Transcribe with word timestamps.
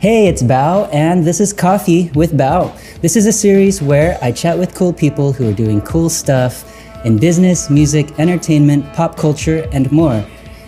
Hey, 0.00 0.26
it's 0.28 0.42
Bao, 0.42 0.88
and 0.94 1.26
this 1.26 1.40
is 1.40 1.52
Coffee 1.52 2.10
with 2.14 2.32
Bao. 2.32 2.72
This 3.02 3.16
is 3.16 3.26
a 3.26 3.32
series 3.32 3.82
where 3.82 4.18
I 4.22 4.32
chat 4.32 4.58
with 4.58 4.74
cool 4.74 4.94
people 4.94 5.30
who 5.30 5.50
are 5.50 5.52
doing 5.52 5.82
cool 5.82 6.08
stuff 6.08 6.64
in 7.04 7.18
business, 7.18 7.68
music, 7.68 8.18
entertainment, 8.18 8.90
pop 8.94 9.18
culture, 9.18 9.68
and 9.72 9.92
more. 9.92 10.24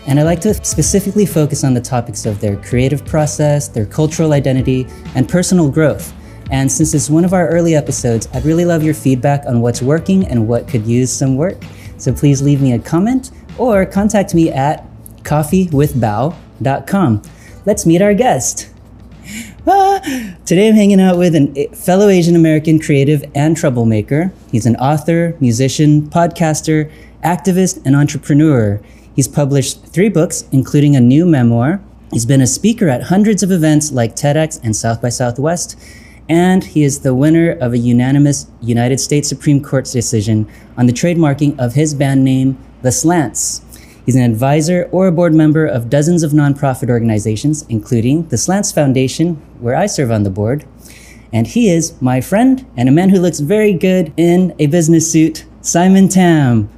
And 0.06 0.20
I 0.20 0.24
like 0.24 0.42
to 0.42 0.52
specifically 0.52 1.24
focus 1.24 1.64
on 1.64 1.72
the 1.72 1.80
topics 1.80 2.26
of 2.26 2.42
their 2.42 2.58
creative 2.58 3.06
process, 3.06 3.68
their 3.68 3.86
cultural 3.86 4.34
identity, 4.34 4.86
and 5.14 5.26
personal 5.26 5.70
growth. 5.70 6.12
And 6.50 6.70
since 6.70 6.92
it's 6.92 7.08
one 7.08 7.24
of 7.24 7.32
our 7.32 7.48
early 7.48 7.74
episodes, 7.74 8.28
I'd 8.34 8.44
really 8.44 8.66
love 8.66 8.82
your 8.82 8.92
feedback 8.92 9.46
on 9.46 9.62
what's 9.62 9.80
working 9.80 10.26
and 10.26 10.46
what 10.46 10.68
could 10.68 10.86
use 10.86 11.10
some 11.10 11.38
work. 11.38 11.56
So 11.96 12.12
please 12.12 12.42
leave 12.42 12.60
me 12.60 12.74
a 12.74 12.78
comment 12.78 13.30
or 13.56 13.86
contact 13.86 14.34
me 14.34 14.50
at 14.50 14.86
coffeewithbao.com. 15.22 17.22
Let's 17.64 17.86
meet 17.86 18.02
our 18.02 18.12
guest. 18.12 18.71
Today 20.44 20.66
I'm 20.66 20.74
hanging 20.74 21.00
out 21.00 21.18
with 21.18 21.36
a 21.36 21.52
eh, 21.56 21.72
fellow 21.72 22.08
Asian 22.08 22.34
American 22.34 22.80
creative 22.80 23.22
and 23.32 23.56
troublemaker. 23.56 24.32
He's 24.50 24.66
an 24.66 24.74
author, 24.74 25.36
musician, 25.38 26.10
podcaster, 26.10 26.90
activist, 27.22 27.80
and 27.84 27.94
entrepreneur. 27.94 28.80
He's 29.14 29.28
published 29.28 29.86
three 29.86 30.08
books, 30.08 30.46
including 30.50 30.96
a 30.96 31.00
new 31.00 31.24
memoir. 31.24 31.80
He's 32.10 32.26
been 32.26 32.40
a 32.40 32.46
speaker 32.48 32.88
at 32.88 33.04
hundreds 33.04 33.44
of 33.44 33.52
events 33.52 33.92
like 33.92 34.16
TEDx 34.16 34.58
and 34.64 34.74
South 34.74 35.00
by 35.00 35.10
Southwest, 35.10 35.78
and 36.28 36.64
he 36.64 36.82
is 36.82 37.02
the 37.02 37.14
winner 37.14 37.52
of 37.52 37.72
a 37.72 37.78
unanimous 37.78 38.50
United 38.60 38.98
States 38.98 39.28
Supreme 39.28 39.62
Court 39.62 39.84
decision 39.84 40.48
on 40.76 40.86
the 40.86 40.92
trademarking 40.92 41.56
of 41.60 41.74
his 41.74 41.94
band 41.94 42.24
name, 42.24 42.58
The 42.82 42.90
Slants. 42.90 43.62
He's 44.04 44.16
an 44.16 44.22
advisor 44.22 44.88
or 44.90 45.06
a 45.06 45.12
board 45.12 45.34
member 45.34 45.64
of 45.64 45.88
dozens 45.88 46.22
of 46.22 46.32
nonprofit 46.32 46.90
organizations, 46.90 47.64
including 47.68 48.26
the 48.28 48.36
Slants 48.36 48.72
Foundation, 48.72 49.36
where 49.60 49.76
I 49.76 49.86
serve 49.86 50.10
on 50.10 50.24
the 50.24 50.30
board. 50.30 50.64
And 51.32 51.46
he 51.46 51.70
is 51.70 52.00
my 52.02 52.20
friend 52.20 52.66
and 52.76 52.88
a 52.88 52.92
man 52.92 53.10
who 53.10 53.20
looks 53.20 53.38
very 53.40 53.72
good 53.72 54.12
in 54.16 54.54
a 54.58 54.66
business 54.66 55.10
suit, 55.10 55.44
Simon 55.60 56.08
Tam. 56.08 56.68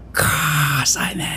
Simon. 0.84 1.26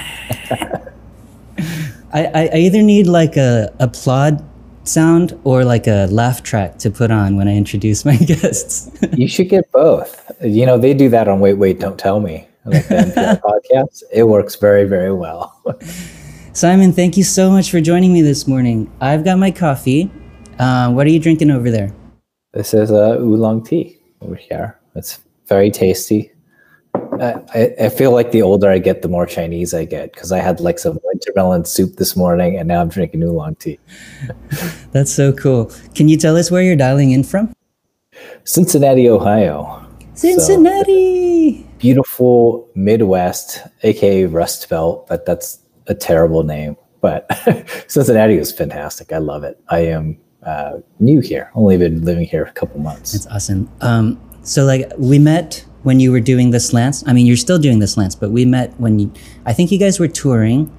I, 2.13 2.25
I, 2.33 2.57
either 2.57 2.81
need 2.81 3.07
like 3.07 3.37
a 3.37 3.73
applaud 3.79 4.43
sound 4.83 5.39
or 5.43 5.63
like 5.63 5.87
a 5.87 6.07
laugh 6.07 6.43
track 6.43 6.77
to 6.79 6.89
put 6.89 7.11
on 7.11 7.37
when 7.37 7.47
I 7.47 7.55
introduce 7.55 8.03
my 8.05 8.15
guests. 8.17 8.91
you 9.13 9.27
should 9.27 9.49
get 9.49 9.71
both. 9.71 10.31
You 10.41 10.65
know, 10.65 10.77
they 10.77 10.93
do 10.93 11.09
that 11.09 11.27
on 11.27 11.39
Wait, 11.39 11.53
Wait, 11.55 11.79
Don't 11.79 11.97
Tell 11.97 12.19
Me 12.19 12.47
like 12.67 12.87
the 12.87 12.95
NPR 12.95 13.41
podcast. 13.71 14.03
It 14.11 14.23
works 14.23 14.55
very, 14.55 14.85
very 14.85 15.13
well. 15.13 15.61
Simon, 16.53 16.91
thank 16.91 17.17
you 17.17 17.23
so 17.23 17.51
much 17.51 17.69
for 17.69 17.79
joining 17.81 18.13
me 18.13 18.21
this 18.21 18.47
morning. 18.47 18.91
I've 18.99 19.23
got 19.23 19.37
my 19.37 19.51
coffee. 19.51 20.11
Uh, 20.59 20.91
what 20.91 21.05
are 21.05 21.09
you 21.09 21.19
drinking 21.19 21.51
over 21.51 21.69
there? 21.69 21.93
This 22.53 22.73
is 22.73 22.89
a 22.89 23.13
uh, 23.13 23.17
oolong 23.19 23.63
tea 23.63 23.99
over 24.21 24.35
here. 24.35 24.79
It's 24.95 25.19
very 25.47 25.69
tasty. 25.69 26.31
Uh, 26.95 27.39
I, 27.53 27.73
I 27.85 27.89
feel 27.89 28.11
like 28.11 28.31
the 28.31 28.41
older 28.41 28.69
I 28.69 28.79
get, 28.79 29.01
the 29.01 29.07
more 29.07 29.25
Chinese 29.25 29.73
I 29.73 29.85
get 29.85 30.13
because 30.13 30.31
I 30.31 30.39
had 30.39 30.59
like 30.59 30.79
some 30.79 30.99
winter 31.03 31.31
melon 31.35 31.65
soup 31.65 31.97
this 31.97 32.15
morning 32.15 32.57
and 32.57 32.67
now 32.67 32.81
I'm 32.81 32.89
drinking 32.89 33.23
oolong 33.23 33.55
tea. 33.55 33.79
That's 34.91 35.13
so 35.13 35.33
cool. 35.33 35.71
Can 35.95 36.09
you 36.09 36.17
tell 36.17 36.35
us 36.35 36.49
where 36.49 36.63
you're 36.63 36.75
dialing 36.75 37.11
in 37.11 37.23
from? 37.23 37.53
Cincinnati, 38.43 39.09
Ohio. 39.09 39.85
Cincinnati. 40.13 41.35
So, 41.35 41.36
beautiful 41.77 42.69
Midwest, 42.75 43.61
aka 43.83 44.25
Rust 44.25 44.69
Belt, 44.69 45.07
but 45.07 45.25
that's 45.25 45.59
a 45.87 45.95
terrible 45.95 46.43
name. 46.43 46.77
But 47.01 47.27
Cincinnati 47.87 48.37
is 48.37 48.51
fantastic. 48.51 49.13
I 49.13 49.19
love 49.19 49.43
it. 49.43 49.59
I 49.69 49.79
am 49.79 50.19
uh, 50.43 50.79
new 50.99 51.19
here. 51.19 51.51
Only 51.55 51.77
been 51.77 52.03
living 52.03 52.25
here 52.25 52.43
a 52.43 52.51
couple 52.51 52.79
months. 52.79 53.13
That's 53.13 53.27
awesome. 53.27 53.69
Um, 53.81 54.19
so 54.43 54.65
like 54.65 54.91
we 54.97 55.19
met 55.19 55.63
when 55.83 55.99
you 55.99 56.11
were 56.11 56.19
doing 56.19 56.51
the 56.51 56.59
slants. 56.59 57.03
I 57.07 57.13
mean, 57.13 57.25
you're 57.25 57.37
still 57.37 57.59
doing 57.59 57.79
the 57.79 57.87
slants, 57.87 58.15
but 58.15 58.31
we 58.31 58.45
met 58.45 58.77
when 58.79 58.99
you. 58.99 59.11
I 59.45 59.53
think 59.53 59.71
you 59.71 59.79
guys 59.79 59.99
were 59.99 60.07
touring. 60.07 60.71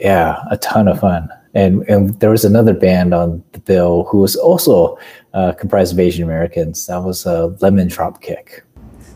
Yeah, 0.00 0.42
a 0.50 0.56
ton 0.56 0.88
of 0.88 1.00
fun. 1.00 1.28
And, 1.54 1.88
and 1.88 2.20
there 2.20 2.30
was 2.30 2.44
another 2.44 2.74
band 2.74 3.14
on 3.14 3.42
the 3.52 3.60
bill 3.60 4.04
who 4.10 4.18
was 4.18 4.36
also 4.36 4.98
uh, 5.32 5.52
comprised 5.52 5.92
of 5.92 5.98
Asian 5.98 6.22
Americans. 6.22 6.86
That 6.86 7.02
was 7.02 7.26
uh, 7.26 7.46
Lemon 7.60 7.88
Dropkick. 7.88 8.60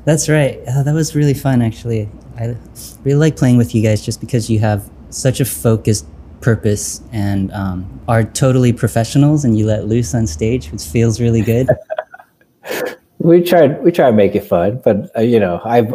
That's 0.04 0.28
right. 0.28 0.60
Uh, 0.66 0.82
that 0.82 0.94
was 0.94 1.14
really 1.14 1.34
fun, 1.34 1.62
actually. 1.62 2.08
I 2.38 2.56
really 3.04 3.18
like 3.18 3.36
playing 3.36 3.58
with 3.58 3.74
you 3.74 3.82
guys 3.82 4.04
just 4.04 4.20
because 4.20 4.48
you 4.48 4.58
have 4.60 4.90
such 5.10 5.40
a 5.40 5.44
focused 5.44 6.06
purpose 6.40 7.02
and 7.12 7.52
um, 7.52 8.00
are 8.08 8.24
totally 8.24 8.72
professionals 8.72 9.44
and 9.44 9.58
you 9.58 9.66
let 9.66 9.86
loose 9.86 10.14
on 10.14 10.26
stage, 10.26 10.70
which 10.70 10.82
feels 10.82 11.20
really 11.20 11.42
good. 11.42 11.68
we 13.18 13.42
try 13.42 13.66
we 13.66 13.92
try 13.92 14.06
to 14.06 14.16
make 14.16 14.34
it 14.34 14.44
fun, 14.44 14.80
but 14.82 15.10
uh, 15.16 15.20
you 15.20 15.38
know 15.38 15.60
I've 15.64 15.90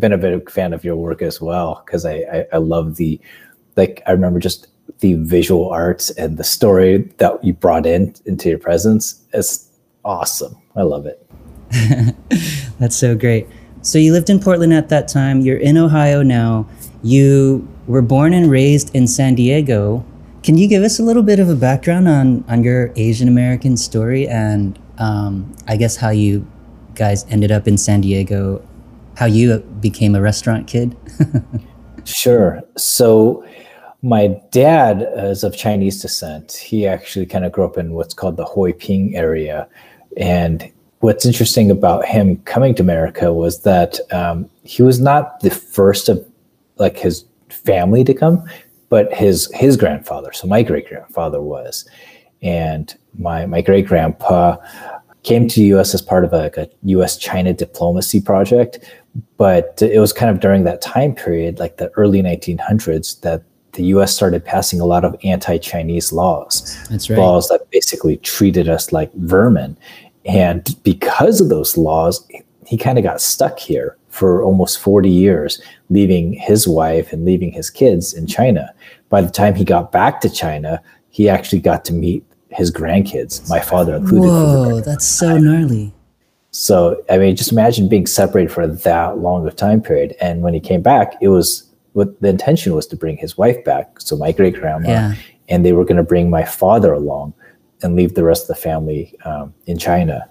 been 0.00 0.12
a 0.12 0.18
big 0.18 0.50
fan 0.50 0.72
of 0.72 0.84
your 0.84 0.96
work 0.96 1.20
as 1.20 1.40
well 1.40 1.82
because 1.84 2.06
I, 2.06 2.14
I 2.32 2.46
I 2.54 2.56
love 2.56 2.96
the 2.96 3.20
like 3.76 4.02
I 4.06 4.12
remember 4.12 4.38
just 4.38 4.68
the 5.00 5.14
visual 5.14 5.68
arts 5.70 6.10
and 6.10 6.36
the 6.36 6.44
story 6.44 6.98
that 7.18 7.42
you 7.44 7.52
brought 7.52 7.86
in 7.86 8.14
into 8.24 8.48
your 8.48 8.58
presence. 8.58 9.22
It's 9.32 9.68
awesome. 10.04 10.56
I 10.76 10.82
love 10.82 11.06
it. 11.06 11.26
That's 12.80 12.96
so 12.96 13.14
great. 13.14 13.46
So 13.82 13.98
you 13.98 14.12
lived 14.12 14.28
in 14.28 14.40
Portland 14.40 14.74
at 14.74 14.88
that 14.88 15.06
time. 15.06 15.40
You're 15.40 15.58
in 15.58 15.78
Ohio 15.78 16.22
now. 16.22 16.66
You 17.02 17.68
were 17.86 18.02
born 18.02 18.32
and 18.32 18.50
raised 18.50 18.94
in 18.94 19.06
San 19.06 19.34
Diego. 19.36 20.04
Can 20.42 20.58
you 20.58 20.68
give 20.68 20.82
us 20.82 20.98
a 20.98 21.02
little 21.02 21.22
bit 21.22 21.38
of 21.38 21.48
a 21.48 21.54
background 21.54 22.08
on 22.08 22.44
on 22.48 22.64
your 22.64 22.92
Asian 22.96 23.28
American 23.28 23.76
story 23.76 24.26
and 24.26 24.78
um, 24.98 25.54
I 25.66 25.76
guess 25.76 25.96
how 25.96 26.10
you 26.10 26.46
guys 26.94 27.24
ended 27.30 27.50
up 27.50 27.66
in 27.66 27.78
San 27.78 28.02
Diego, 28.02 28.66
how 29.16 29.26
you 29.26 29.58
became 29.80 30.14
a 30.14 30.20
restaurant 30.20 30.66
kid? 30.66 30.96
sure. 32.04 32.62
So 32.76 33.44
my 34.02 34.38
dad 34.50 35.06
is 35.16 35.44
of 35.44 35.56
Chinese 35.56 36.00
descent. 36.00 36.52
He 36.52 36.86
actually 36.86 37.26
kind 37.26 37.44
of 37.44 37.52
grew 37.52 37.64
up 37.64 37.78
in 37.78 37.92
what's 37.92 38.14
called 38.14 38.36
the 38.36 38.44
Hoi 38.44 38.72
Ping 38.72 39.16
area, 39.16 39.68
and 40.16 40.70
what's 41.00 41.26
interesting 41.26 41.70
about 41.70 42.04
him 42.04 42.36
coming 42.42 42.74
to 42.74 42.82
America 42.82 43.32
was 43.32 43.62
that 43.62 43.98
um, 44.12 44.48
he 44.62 44.82
was 44.82 45.00
not 45.00 45.40
the 45.40 45.50
first 45.50 46.08
of 46.08 46.24
like 46.76 46.96
his 46.96 47.24
family 47.48 48.04
to 48.04 48.14
come, 48.14 48.42
but 48.88 49.12
his 49.12 49.50
his 49.54 49.76
grandfather. 49.76 50.32
So 50.32 50.46
my 50.46 50.62
great 50.62 50.88
grandfather 50.88 51.42
was, 51.42 51.88
and 52.42 52.94
my 53.18 53.46
my 53.46 53.60
great 53.60 53.86
grandpa 53.86 54.56
came 55.22 55.48
to 55.48 55.60
the 55.60 55.66
U.S. 55.66 55.94
as 55.94 56.00
part 56.00 56.24
of 56.24 56.32
a, 56.32 56.50
a 56.56 56.66
U.S. 56.84 57.16
China 57.18 57.52
diplomacy 57.52 58.20
project, 58.20 58.78
but 59.36 59.80
it 59.82 60.00
was 60.00 60.12
kind 60.12 60.30
of 60.30 60.40
during 60.40 60.64
that 60.64 60.80
time 60.80 61.14
period, 61.14 61.58
like 61.58 61.76
the 61.76 61.90
early 61.90 62.22
1900s, 62.22 63.20
that 63.20 63.42
the 63.72 63.84
U.S. 63.84 64.14
started 64.14 64.44
passing 64.44 64.80
a 64.80 64.86
lot 64.86 65.04
of 65.04 65.14
anti-Chinese 65.22 66.12
laws. 66.12 66.76
That's 66.88 67.10
right. 67.10 67.18
Laws 67.18 67.48
that 67.48 67.70
basically 67.70 68.16
treated 68.18 68.68
us 68.68 68.92
like 68.92 69.12
vermin, 69.14 69.76
and 70.24 70.76
because 70.82 71.40
of 71.40 71.48
those 71.48 71.76
laws, 71.76 72.26
he 72.66 72.76
kind 72.76 72.98
of 72.98 73.04
got 73.04 73.20
stuck 73.20 73.58
here 73.58 73.96
for 74.08 74.42
almost 74.42 74.80
40 74.80 75.08
years, 75.08 75.60
leaving 75.88 76.32
his 76.32 76.68
wife 76.68 77.12
and 77.12 77.24
leaving 77.24 77.52
his 77.52 77.70
kids 77.70 78.12
in 78.12 78.26
China. 78.26 78.72
By 79.08 79.22
the 79.22 79.30
time 79.30 79.54
he 79.54 79.64
got 79.64 79.92
back 79.92 80.20
to 80.20 80.30
China, 80.30 80.82
he 81.10 81.28
actually 81.28 81.60
got 81.60 81.84
to 81.86 81.92
meet 81.92 82.24
his 82.50 82.70
grandkids, 82.70 83.48
my 83.48 83.60
father 83.60 83.94
included. 83.94 84.28
Whoa, 84.28 84.80
that's 84.80 85.06
so 85.06 85.38
gnarly. 85.38 85.92
So, 86.50 87.02
I 87.08 87.18
mean, 87.18 87.36
just 87.36 87.52
imagine 87.52 87.88
being 87.88 88.06
separated 88.06 88.52
for 88.52 88.66
that 88.66 89.18
long 89.18 89.46
of 89.46 89.54
time 89.54 89.80
period. 89.80 90.16
And 90.20 90.42
when 90.42 90.52
he 90.52 90.60
came 90.60 90.82
back, 90.82 91.14
it 91.20 91.28
was 91.28 91.64
what 91.92 92.20
the 92.20 92.28
intention 92.28 92.74
was 92.74 92.86
to 92.88 92.96
bring 92.96 93.16
his 93.16 93.38
wife 93.38 93.62
back. 93.64 94.00
So, 94.00 94.16
my 94.16 94.32
great 94.32 94.54
grandma, 94.54 94.88
yeah. 94.88 95.14
and 95.48 95.64
they 95.64 95.72
were 95.72 95.84
going 95.84 95.96
to 95.96 96.02
bring 96.02 96.28
my 96.28 96.44
father 96.44 96.92
along 96.92 97.34
and 97.82 97.96
leave 97.96 98.14
the 98.14 98.24
rest 98.24 98.42
of 98.44 98.48
the 98.48 98.62
family 98.62 99.14
um, 99.24 99.54
in 99.66 99.78
China. 99.78 100.28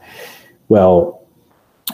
Well, 0.68 1.25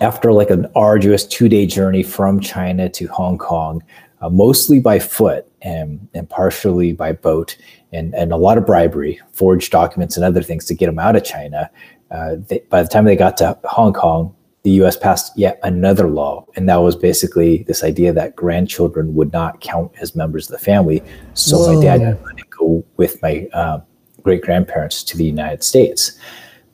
after 0.02 0.32
like 0.32 0.50
an 0.50 0.68
arduous 0.76 1.26
two 1.26 1.48
day 1.48 1.66
journey 1.66 2.04
from 2.04 2.40
China 2.40 2.90
to 2.90 3.08
Hong 3.08 3.38
Kong, 3.38 3.84
uh, 4.22 4.30
mostly 4.30 4.80
by 4.80 5.00
foot 5.00 5.48
and, 5.62 6.08
and 6.14 6.30
partially 6.30 6.94
by 6.94 7.14
boat, 7.14 7.58
and, 7.92 8.14
and 8.14 8.32
a 8.32 8.38
lot 8.38 8.58
of 8.58 8.66
bribery, 8.66 9.20
forged 9.32 9.72
documents, 9.72 10.18
and 10.18 10.26
other 10.26 10.44
things 10.44 10.66
to 10.66 10.76
get 10.76 10.88
them 10.88 11.00
out 11.00 11.16
of 11.16 11.24
China. 11.24 11.70
Uh, 12.12 12.36
they, 12.48 12.60
by 12.70 12.82
the 12.82 12.90
time 12.90 13.06
they 13.06 13.16
got 13.16 13.38
to 13.38 13.58
Hong 13.64 13.94
Kong, 13.94 14.36
the 14.64 14.72
US 14.82 14.98
passed 14.98 15.38
yet 15.38 15.60
another 15.64 16.08
law. 16.08 16.46
And 16.56 16.68
that 16.68 16.78
was 16.78 16.96
basically 16.96 17.64
this 17.64 17.84
idea 17.84 18.12
that 18.14 18.36
grandchildren 18.36 19.14
would 19.14 19.32
not 19.32 19.62
count 19.62 19.92
as 20.02 20.16
members 20.16 20.50
of 20.50 20.60
the 20.60 20.66
family. 20.66 21.04
So 21.36 21.58
Whoa. 21.58 21.76
my 21.76 21.84
dad 21.84 22.20
couldn't 22.24 22.50
go 22.50 22.84
with 22.98 23.22
my 23.22 23.48
uh, 23.54 23.82
great 24.26 24.42
grandparents 24.42 25.04
to 25.04 25.16
the 25.16 25.24
United 25.24 25.64
States. 25.64 26.20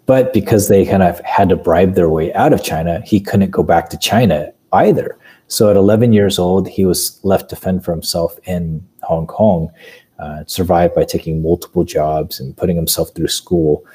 But 0.06 0.34
because 0.34 0.70
they 0.70 0.86
kind 0.86 1.04
of 1.04 1.20
had 1.20 1.50
to 1.50 1.56
bribe 1.56 1.94
their 1.96 2.10
way 2.10 2.34
out 2.34 2.54
of 2.54 2.64
China, 2.64 3.02
he 3.06 3.20
couldn't 3.20 3.52
go 3.52 3.62
back 3.62 3.90
to 3.90 3.98
China 3.98 4.52
either. 4.72 5.18
So 5.48 5.70
at 5.70 5.76
11 5.76 6.14
years 6.14 6.40
old, 6.40 6.68
he 6.68 6.86
was 6.86 7.20
left 7.24 7.50
to 7.50 7.58
fend 7.58 7.84
for 7.84 7.92
himself 7.92 8.40
in 8.46 8.88
Hong 9.04 9.28
Kong, 9.28 9.70
uh, 10.18 10.46
survived 10.48 10.96
by 10.96 11.04
taking 11.04 11.44
multiple 11.44 11.84
jobs 11.84 12.40
and 12.40 12.56
putting 12.56 12.78
himself 12.78 13.14
through 13.14 13.28
school. 13.28 13.86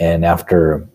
And 0.00 0.24
after 0.24 0.86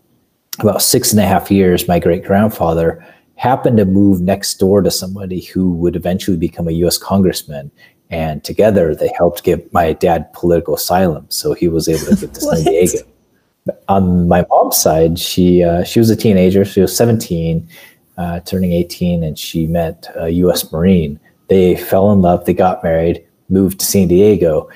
about 0.58 0.82
six 0.82 1.10
and 1.10 1.20
a 1.20 1.26
half 1.26 1.50
years, 1.50 1.88
my 1.88 1.98
great 1.98 2.22
grandfather 2.22 3.02
happened 3.36 3.78
to 3.78 3.86
move 3.86 4.20
next 4.20 4.58
door 4.58 4.82
to 4.82 4.90
somebody 4.90 5.40
who 5.40 5.70
would 5.72 5.96
eventually 5.96 6.36
become 6.36 6.68
a 6.68 6.82
US 6.84 6.98
congressman. 6.98 7.70
And 8.10 8.42
together 8.42 8.94
they 8.94 9.10
helped 9.16 9.44
give 9.44 9.72
my 9.72 9.92
dad 9.92 10.32
political 10.32 10.74
asylum. 10.74 11.26
So 11.28 11.54
he 11.54 11.68
was 11.68 11.88
able 11.88 12.16
to 12.16 12.26
get 12.26 12.34
to 12.34 12.40
San 12.40 12.64
Diego. 12.64 12.98
On 13.88 14.26
my 14.26 14.44
mom's 14.50 14.78
side, 14.78 15.18
she 15.18 15.62
uh, 15.62 15.84
she 15.84 15.98
was 15.98 16.10
a 16.10 16.16
teenager. 16.16 16.64
She 16.64 16.80
was 16.80 16.96
17, 16.96 17.68
uh, 18.16 18.40
turning 18.40 18.72
18, 18.72 19.22
and 19.22 19.38
she 19.38 19.66
met 19.66 20.10
a 20.16 20.30
U.S. 20.30 20.72
Marine. 20.72 21.20
They 21.48 21.76
fell 21.76 22.10
in 22.10 22.20
love. 22.20 22.46
They 22.46 22.54
got 22.54 22.82
married, 22.82 23.24
moved 23.48 23.80
to 23.80 23.86
San 23.86 24.08
Diego, 24.08 24.68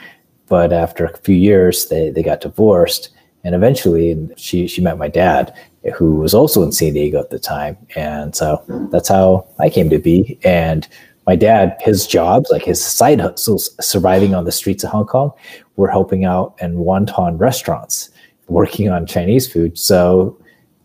but 0.49 0.73
after 0.73 1.07
a 1.07 1.17
few 1.19 1.35
years, 1.35 1.89
they 1.89 2.11
they 2.11 2.23
got 2.23 2.43
divorced, 2.43 3.09
and 3.43 3.55
eventually, 3.55 4.29
she 4.37 4.69
she 4.69 4.83
met 4.83 4.99
my 4.99 5.09
dad, 5.09 5.53
who 5.95 6.17
was 6.17 6.35
also 6.35 6.63
in 6.63 6.73
San 6.73 6.95
Diego 6.95 7.21
at 7.21 7.31
the 7.31 7.39
time. 7.39 7.77
And 7.95 8.35
so 8.35 8.63
that's 8.91 9.09
how 9.09 9.47
I 9.59 9.69
came 9.69 9.91
to 9.91 9.99
be. 9.99 10.39
And 10.45 10.89
my 11.27 11.37
dad, 11.37 11.77
his 11.81 12.07
jobs, 12.07 12.51
like 12.51 12.65
his 12.65 12.83
side 12.85 13.21
hustles, 13.21 13.75
surviving 13.81 14.35
on 14.35 14.45
the 14.45 14.53
streets 14.53 14.85
of 14.85 14.91
Hong 14.91 15.07
Kong, 15.07 15.33
were 15.77 15.89
helping 15.89 16.25
out 16.25 16.55
in 16.61 16.77
wonton 16.77 17.39
restaurants, 17.39 18.11
working 18.49 18.91
on 18.91 19.07
Chinese 19.07 19.51
food. 19.51 19.79
So 19.79 20.39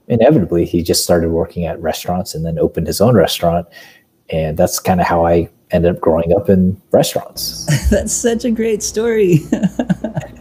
inevitably, 0.07 0.65
he 0.65 0.81
just 0.81 1.03
started 1.03 1.29
working 1.29 1.65
at 1.65 1.81
restaurants 1.81 2.33
and 2.33 2.45
then 2.45 2.57
opened 2.57 2.87
his 2.87 3.01
own 3.01 3.15
restaurant. 3.15 3.67
And 4.29 4.57
that's 4.57 4.79
kind 4.79 5.01
of 5.01 5.07
how 5.07 5.25
I 5.25 5.49
ended 5.71 5.95
up 5.95 6.01
growing 6.01 6.33
up 6.33 6.49
in 6.49 6.81
restaurants. 6.91 7.65
that's 7.89 8.13
such 8.13 8.45
a 8.45 8.51
great 8.51 8.81
story. 8.81 9.39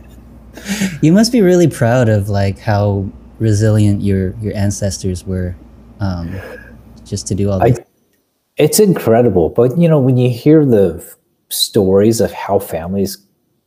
you 1.03 1.12
must 1.12 1.33
be 1.33 1.41
really 1.41 1.69
proud 1.69 2.09
of 2.09 2.29
like 2.29 2.59
how 2.59 3.09
resilient 3.39 4.03
your 4.03 4.35
your 4.41 4.55
ancestors 4.56 5.25
were 5.25 5.56
um, 6.00 6.35
just 7.05 7.27
to 7.29 7.35
do 7.35 7.50
all 7.50 7.59
this. 7.59 7.79
It's 8.58 8.81
incredible, 8.81 9.50
but 9.50 9.78
you 9.78 9.88
know 9.88 10.00
when 10.00 10.16
you 10.16 10.28
hear 10.28 10.64
the 10.66 11.05
stories 11.49 12.20
of 12.20 12.32
how 12.32 12.58
families 12.58 13.16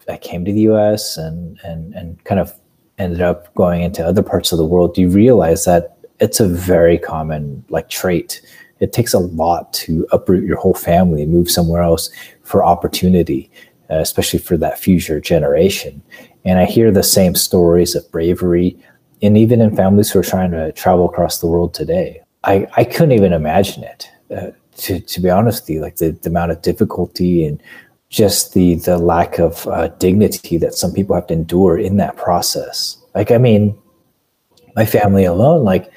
that 0.06 0.22
came 0.22 0.44
to 0.44 0.52
the 0.52 0.62
U.S. 0.62 1.18
and 1.18 1.58
and 1.64 1.94
and 1.96 2.22
kind 2.26 2.42
of 2.42 2.54
ended 2.98 3.22
up 3.22 3.54
going 3.56 3.84
into 3.84 4.06
other 4.06 4.22
parts 4.22 4.52
of 4.52 4.58
the 4.58 4.66
world, 4.66 4.98
you 4.98 5.10
realize 5.10 5.64
that 5.64 5.98
it's 6.20 6.42
a 6.42 6.48
very 6.48 6.98
common 6.98 7.64
like 7.70 7.90
trait. 7.90 8.42
It 8.82 8.92
takes 8.92 9.14
a 9.14 9.20
lot 9.20 9.72
to 9.74 10.06
uproot 10.12 10.44
your 10.44 10.58
whole 10.58 10.74
family 10.74 11.26
move 11.26 11.50
somewhere 11.50 11.82
else 11.82 12.10
for 12.44 12.62
opportunity, 12.64 13.50
uh, 13.90 14.00
especially 14.00 14.40
for 14.40 14.58
that 14.58 14.78
future 14.78 15.22
generation. 15.22 16.02
And 16.44 16.60
I 16.60 16.66
hear 16.66 16.92
the 16.92 17.04
same 17.04 17.36
stories 17.36 17.96
of 17.96 18.12
bravery, 18.12 18.78
and 19.22 19.38
even 19.38 19.62
in 19.62 19.74
families 19.74 20.12
who 20.12 20.20
are 20.20 20.24
trying 20.24 20.52
to 20.52 20.74
travel 20.74 21.06
across 21.06 21.40
the 21.40 21.48
world 21.48 21.74
today. 21.74 22.22
I, 22.44 22.68
I 22.76 22.84
couldn't 22.84 23.14
even 23.14 23.34
imagine 23.34 23.84
it. 23.84 24.10
Uh, 24.36 24.52
to, 24.82 25.00
to 25.00 25.22
be 25.22 25.30
honest 25.30 25.64
with 25.64 25.70
you, 25.70 25.82
like 25.82 25.98
the, 25.98 26.12
the 26.12 26.30
amount 26.30 26.52
of 26.52 26.62
difficulty 26.62 27.46
and 27.46 27.62
just 28.10 28.54
the 28.54 28.76
the 28.76 28.98
lack 28.98 29.40
of 29.40 29.66
uh, 29.68 29.88
dignity 30.00 30.58
that 30.58 30.74
some 30.74 30.92
people 30.92 31.16
have 31.16 31.28
to 31.28 31.34
endure 31.34 31.78
in 31.78 31.98
that 31.98 32.18
process. 32.18 32.98
Like, 33.16 33.32
I 33.32 33.38
mean, 33.38 33.78
my 34.76 34.86
family 34.86 35.24
alone, 35.24 35.64
like 35.64 35.90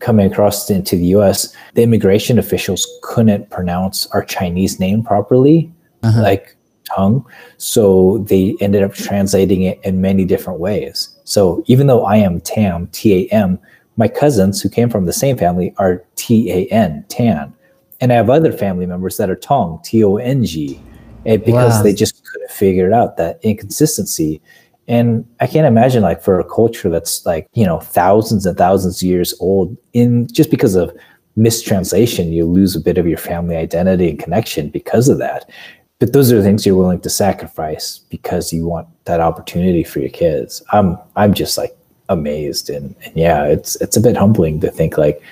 coming 0.00 0.30
across 0.30 0.70
into 0.70 0.96
the 0.96 1.08
U.S., 1.18 1.54
the 1.74 1.82
immigration 1.82 2.38
officials 2.38 2.86
couldn't 3.02 3.50
pronounce 3.50 4.06
our 4.14 4.24
Chinese 4.24 4.80
name 4.80 5.02
properly, 5.02 5.70
uh-huh. 6.02 6.22
like 6.22 6.56
tongue. 6.94 7.26
So 7.58 8.24
they 8.28 8.56
ended 8.60 8.82
up 8.82 8.94
translating 8.94 9.62
it 9.62 9.80
in 9.84 10.00
many 10.00 10.24
different 10.24 10.60
ways. 10.60 11.14
So 11.24 11.62
even 11.66 11.86
though 11.86 12.04
I 12.04 12.16
am 12.16 12.40
Tam, 12.40 12.86
T 12.88 13.28
A 13.28 13.34
M, 13.34 13.58
my 13.96 14.08
cousins 14.08 14.62
who 14.62 14.70
came 14.70 14.88
from 14.88 15.04
the 15.04 15.12
same 15.12 15.36
family 15.36 15.74
are 15.76 16.02
T 16.16 16.50
A 16.50 16.66
N, 16.72 17.04
Tan. 17.08 17.52
And 18.00 18.12
I 18.12 18.16
have 18.16 18.30
other 18.30 18.52
family 18.52 18.86
members 18.86 19.16
that 19.16 19.30
are 19.30 19.36
Tong, 19.36 19.80
T 19.84 20.02
O 20.04 20.16
N 20.16 20.44
G, 20.44 20.80
because 21.24 21.76
wow. 21.76 21.82
they 21.82 21.94
just 21.94 22.24
couldn't 22.24 22.50
figure 22.50 22.92
out, 22.92 23.16
that 23.16 23.38
inconsistency. 23.42 24.40
And 24.86 25.26
I 25.40 25.46
can't 25.46 25.66
imagine 25.66 26.02
like 26.02 26.22
for 26.22 26.38
a 26.38 26.44
culture 26.44 26.90
that's 26.90 27.24
like, 27.24 27.48
you 27.54 27.64
know, 27.64 27.80
thousands 27.80 28.44
and 28.44 28.56
thousands 28.58 29.02
of 29.02 29.08
years 29.08 29.34
old, 29.40 29.76
in 29.92 30.26
just 30.26 30.50
because 30.50 30.74
of 30.74 30.94
mistranslation, 31.36 32.32
you 32.32 32.44
lose 32.44 32.76
a 32.76 32.80
bit 32.80 32.98
of 32.98 33.06
your 33.06 33.18
family 33.18 33.56
identity 33.56 34.10
and 34.10 34.18
connection 34.18 34.68
because 34.68 35.08
of 35.08 35.18
that 35.18 35.50
but 35.98 36.12
those 36.12 36.32
are 36.32 36.36
the 36.36 36.42
things 36.42 36.66
you're 36.66 36.76
willing 36.76 37.00
to 37.00 37.10
sacrifice 37.10 38.00
because 38.10 38.52
you 38.52 38.66
want 38.66 38.88
that 39.04 39.20
opportunity 39.20 39.84
for 39.84 40.00
your 40.00 40.10
kids. 40.10 40.62
I'm 40.72 40.98
I'm 41.16 41.34
just 41.34 41.56
like 41.56 41.76
amazed 42.08 42.68
and, 42.68 42.94
and 43.04 43.16
yeah, 43.16 43.44
it's 43.44 43.76
it's 43.76 43.96
a 43.96 44.00
bit 44.00 44.16
humbling 44.16 44.60
to 44.60 44.70
think 44.70 44.98
like 44.98 45.22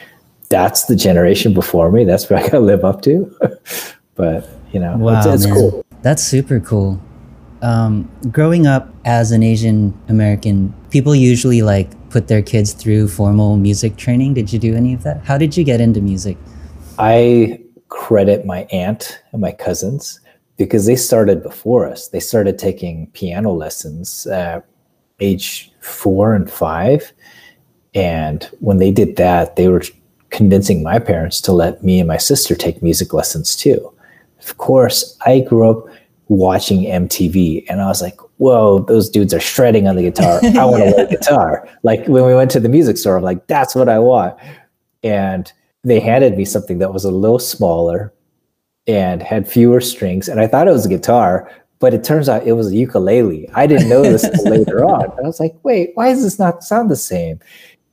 that's 0.52 0.84
the 0.84 0.94
generation 0.94 1.54
before 1.54 1.90
me. 1.90 2.04
That's 2.04 2.28
what 2.28 2.38
I 2.38 2.42
gotta 2.42 2.60
live 2.60 2.84
up 2.84 3.00
to. 3.02 3.34
but 4.14 4.48
you 4.70 4.78
know, 4.78 4.96
wow, 4.98 5.18
it's, 5.18 5.44
it's 5.44 5.52
cool. 5.52 5.84
That's 6.02 6.22
super 6.22 6.60
cool. 6.60 7.00
Um, 7.62 8.10
growing 8.30 8.66
up 8.66 8.92
as 9.04 9.32
an 9.32 9.42
Asian 9.42 9.98
American, 10.08 10.74
people 10.90 11.14
usually 11.14 11.62
like 11.62 11.88
put 12.10 12.28
their 12.28 12.42
kids 12.42 12.74
through 12.74 13.08
formal 13.08 13.56
music 13.56 13.96
training. 13.96 14.34
Did 14.34 14.52
you 14.52 14.58
do 14.58 14.74
any 14.76 14.92
of 14.92 15.02
that? 15.04 15.24
How 15.24 15.38
did 15.38 15.56
you 15.56 15.64
get 15.64 15.80
into 15.80 16.00
music? 16.02 16.36
I 16.98 17.62
credit 17.88 18.44
my 18.44 18.66
aunt 18.72 19.22
and 19.32 19.40
my 19.40 19.52
cousins 19.52 20.20
because 20.58 20.84
they 20.84 20.96
started 20.96 21.42
before 21.42 21.86
us. 21.86 22.08
They 22.08 22.20
started 22.20 22.58
taking 22.58 23.06
piano 23.12 23.52
lessons 23.52 24.26
at 24.26 24.66
age 25.20 25.72
four 25.80 26.34
and 26.34 26.50
five. 26.50 27.12
And 27.94 28.44
when 28.60 28.78
they 28.78 28.90
did 28.90 29.16
that, 29.16 29.56
they 29.56 29.68
were 29.68 29.82
convincing 30.32 30.82
my 30.82 30.98
parents 30.98 31.40
to 31.42 31.52
let 31.52 31.84
me 31.84 32.00
and 32.00 32.08
my 32.08 32.16
sister 32.16 32.54
take 32.54 32.82
music 32.82 33.12
lessons 33.12 33.54
too. 33.54 33.92
Of 34.40 34.56
course, 34.56 35.16
I 35.24 35.40
grew 35.40 35.70
up 35.70 35.86
watching 36.28 36.82
MTV 36.82 37.64
and 37.68 37.80
I 37.80 37.86
was 37.86 38.02
like, 38.02 38.18
whoa, 38.38 38.80
those 38.80 39.08
dudes 39.08 39.32
are 39.32 39.40
shredding 39.40 39.86
on 39.86 39.94
the 39.94 40.02
guitar. 40.02 40.40
I 40.42 40.64
want 40.64 40.82
to 40.82 40.88
yeah. 40.88 40.96
learn 40.96 41.08
guitar. 41.10 41.68
Like 41.84 42.06
when 42.08 42.26
we 42.26 42.34
went 42.34 42.50
to 42.52 42.60
the 42.60 42.68
music 42.68 42.96
store, 42.96 43.16
I'm 43.16 43.22
like, 43.22 43.46
that's 43.46 43.74
what 43.74 43.88
I 43.88 44.00
want. 44.00 44.36
And 45.04 45.52
they 45.84 46.00
handed 46.00 46.36
me 46.36 46.44
something 46.44 46.78
that 46.78 46.92
was 46.92 47.04
a 47.04 47.10
little 47.10 47.38
smaller, 47.38 48.12
and 48.86 49.22
had 49.22 49.48
fewer 49.48 49.80
strings. 49.80 50.28
And 50.28 50.40
I 50.40 50.46
thought 50.46 50.68
it 50.68 50.72
was 50.72 50.86
a 50.86 50.88
guitar, 50.88 51.50
but 51.78 51.94
it 51.94 52.04
turns 52.04 52.28
out 52.28 52.46
it 52.46 52.52
was 52.52 52.72
a 52.72 52.76
ukulele. 52.76 53.48
I 53.54 53.66
didn't 53.66 53.88
know 53.88 54.02
this 54.02 54.24
later 54.44 54.84
on. 54.84 55.10
I 55.18 55.22
was 55.22 55.40
like, 55.40 55.54
wait, 55.62 55.90
why 55.94 56.08
does 56.10 56.22
this 56.22 56.38
not 56.38 56.64
sound 56.64 56.90
the 56.90 56.96
same? 56.96 57.40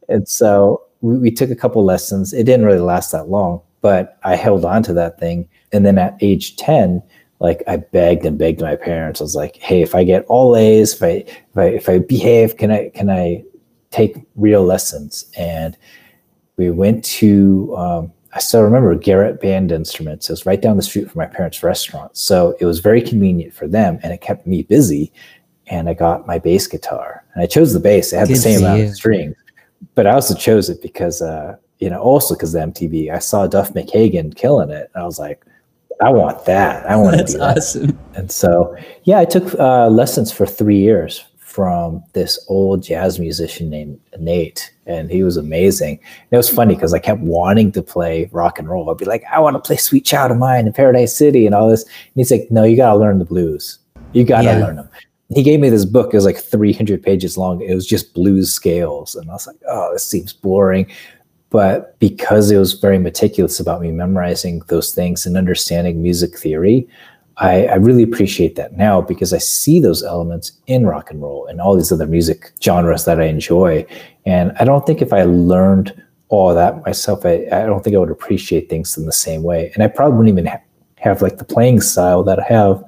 And 0.07 0.27
so 0.27 0.81
we, 1.01 1.17
we, 1.17 1.31
took 1.31 1.49
a 1.49 1.55
couple 1.55 1.83
lessons. 1.83 2.33
It 2.33 2.43
didn't 2.43 2.65
really 2.65 2.79
last 2.79 3.11
that 3.11 3.29
long, 3.29 3.61
but 3.81 4.17
I 4.23 4.35
held 4.35 4.65
on 4.65 4.83
to 4.83 4.93
that 4.93 5.19
thing. 5.19 5.47
And 5.71 5.85
then 5.85 5.97
at 5.97 6.17
age 6.21 6.55
10, 6.57 7.01
like 7.39 7.63
I 7.67 7.77
begged 7.77 8.25
and 8.25 8.37
begged 8.37 8.61
my 8.61 8.75
parents. 8.75 9.21
I 9.21 9.23
was 9.23 9.35
like, 9.35 9.55
hey, 9.57 9.81
if 9.81 9.95
I 9.95 10.03
get 10.03 10.25
all 10.25 10.55
A's, 10.55 10.93
if 10.93 11.03
I 11.03 11.07
if 11.07 11.57
I 11.57 11.63
if 11.65 11.89
I 11.89 11.99
behave, 11.99 12.57
can 12.57 12.71
I 12.71 12.89
can 12.89 13.09
I 13.09 13.43
take 13.91 14.17
real 14.35 14.63
lessons? 14.63 15.31
And 15.37 15.77
we 16.57 16.69
went 16.69 17.05
to 17.05 17.75
um, 17.77 18.11
I 18.33 18.39
still 18.39 18.61
remember 18.61 18.93
Garrett 18.95 19.41
Band 19.41 19.71
Instruments. 19.71 20.29
It 20.29 20.33
was 20.33 20.45
right 20.45 20.61
down 20.61 20.77
the 20.77 20.83
street 20.83 21.09
from 21.09 21.19
my 21.19 21.25
parents' 21.25 21.63
restaurant. 21.63 22.15
So 22.15 22.55
it 22.59 22.65
was 22.65 22.79
very 22.79 23.01
convenient 23.01 23.53
for 23.53 23.67
them 23.67 23.99
and 24.03 24.13
it 24.13 24.21
kept 24.21 24.45
me 24.45 24.63
busy. 24.63 25.11
And 25.67 25.87
I 25.87 25.93
got 25.93 26.27
my 26.27 26.39
bass 26.39 26.67
guitar. 26.67 27.23
And 27.33 27.43
I 27.43 27.47
chose 27.47 27.73
the 27.73 27.79
bass. 27.79 28.11
It 28.11 28.17
had 28.17 28.27
Good 28.27 28.37
the 28.37 28.41
same 28.41 28.59
amount 28.59 28.81
of 28.81 28.95
strings. 28.95 29.35
But 29.95 30.07
I 30.07 30.11
also 30.11 30.35
chose 30.35 30.69
it 30.69 30.81
because, 30.81 31.21
uh, 31.21 31.55
you 31.79 31.89
know, 31.89 32.01
also 32.01 32.35
because 32.35 32.55
of 32.55 32.61
MTV. 32.73 33.11
I 33.11 33.19
saw 33.19 33.47
Duff 33.47 33.73
McKagan 33.73 34.35
killing 34.35 34.69
it. 34.69 34.89
And 34.93 35.03
I 35.03 35.05
was 35.05 35.19
like, 35.19 35.45
I 36.01 36.09
want 36.09 36.45
that. 36.45 36.85
I 36.85 36.95
want 36.95 37.17
to 37.17 37.25
do 37.25 37.37
that. 37.39 37.57
Awesome. 37.57 37.99
And 38.15 38.31
so, 38.31 38.75
yeah, 39.03 39.19
I 39.19 39.25
took 39.25 39.53
uh, 39.55 39.89
lessons 39.89 40.31
for 40.31 40.45
three 40.45 40.77
years 40.77 41.25
from 41.37 42.03
this 42.13 42.39
old 42.47 42.83
jazz 42.83 43.19
musician 43.19 43.69
named 43.69 43.99
Nate, 44.19 44.71
and 44.85 45.09
he 45.09 45.23
was 45.23 45.35
amazing. 45.35 45.97
And 45.97 46.31
it 46.31 46.37
was 46.37 46.47
funny 46.47 46.75
because 46.75 46.93
I 46.93 46.99
kept 46.99 47.21
wanting 47.21 47.71
to 47.73 47.81
play 47.81 48.29
rock 48.31 48.59
and 48.59 48.69
roll. 48.69 48.89
I'd 48.89 48.97
be 48.97 49.05
like, 49.05 49.23
I 49.31 49.39
want 49.39 49.55
to 49.55 49.59
play 49.59 49.75
Sweet 49.75 50.05
Child 50.05 50.31
of 50.31 50.37
Mine 50.37 50.67
in 50.67 50.73
Paradise 50.73 51.15
City 51.15 51.45
and 51.45 51.55
all 51.55 51.67
this. 51.67 51.83
And 51.83 52.13
he's 52.15 52.31
like, 52.31 52.47
No, 52.51 52.63
you 52.63 52.77
got 52.77 52.93
to 52.93 52.99
learn 52.99 53.19
the 53.19 53.25
blues. 53.25 53.79
You 54.13 54.23
got 54.23 54.43
to 54.43 54.45
yeah. 54.45 54.59
learn 54.59 54.75
them. 54.77 54.89
He 55.33 55.43
gave 55.43 55.59
me 55.59 55.69
this 55.69 55.85
book. 55.85 56.13
It 56.13 56.17
was 56.17 56.25
like 56.25 56.37
300 56.37 57.03
pages 57.03 57.37
long. 57.37 57.61
It 57.61 57.75
was 57.75 57.85
just 57.85 58.13
blues 58.13 58.51
scales. 58.51 59.15
And 59.15 59.29
I 59.29 59.33
was 59.33 59.47
like, 59.47 59.57
Oh, 59.67 59.93
this 59.93 60.05
seems 60.05 60.33
boring. 60.33 60.87
But 61.49 61.97
because 61.99 62.51
it 62.51 62.57
was 62.57 62.73
very 62.73 62.99
meticulous 62.99 63.59
about 63.59 63.81
me 63.81 63.91
memorizing 63.91 64.61
those 64.67 64.93
things 64.93 65.25
and 65.25 65.35
understanding 65.35 66.01
music 66.03 66.37
theory, 66.37 66.87
I, 67.37 67.65
I, 67.67 67.75
really 67.75 68.03
appreciate 68.03 68.55
that 68.57 68.75
now 68.75 69.01
because 69.01 69.33
I 69.33 69.37
see 69.37 69.79
those 69.79 70.03
elements 70.03 70.51
in 70.67 70.85
rock 70.85 71.09
and 71.09 71.21
roll 71.21 71.45
and 71.47 71.61
all 71.61 71.75
these 71.75 71.91
other 71.91 72.05
music 72.05 72.51
genres 72.61 73.05
that 73.05 73.21
I 73.21 73.25
enjoy. 73.25 73.85
And 74.25 74.51
I 74.59 74.65
don't 74.65 74.85
think 74.85 75.01
if 75.01 75.13
I 75.13 75.23
learned 75.23 76.03
all 76.27 76.53
that 76.53 76.85
myself, 76.85 77.25
I, 77.25 77.45
I 77.51 77.65
don't 77.65 77.83
think 77.83 77.95
I 77.95 77.99
would 77.99 78.11
appreciate 78.11 78.69
things 78.69 78.97
in 78.97 79.05
the 79.05 79.13
same 79.13 79.41
way. 79.41 79.71
And 79.73 79.83
I 79.83 79.87
probably 79.87 80.17
wouldn't 80.17 80.37
even 80.37 80.47
ha- 80.47 80.61
have 80.97 81.21
like 81.21 81.37
the 81.37 81.45
playing 81.45 81.79
style 81.79 82.23
that 82.25 82.39
I 82.39 82.43
have 82.43 82.83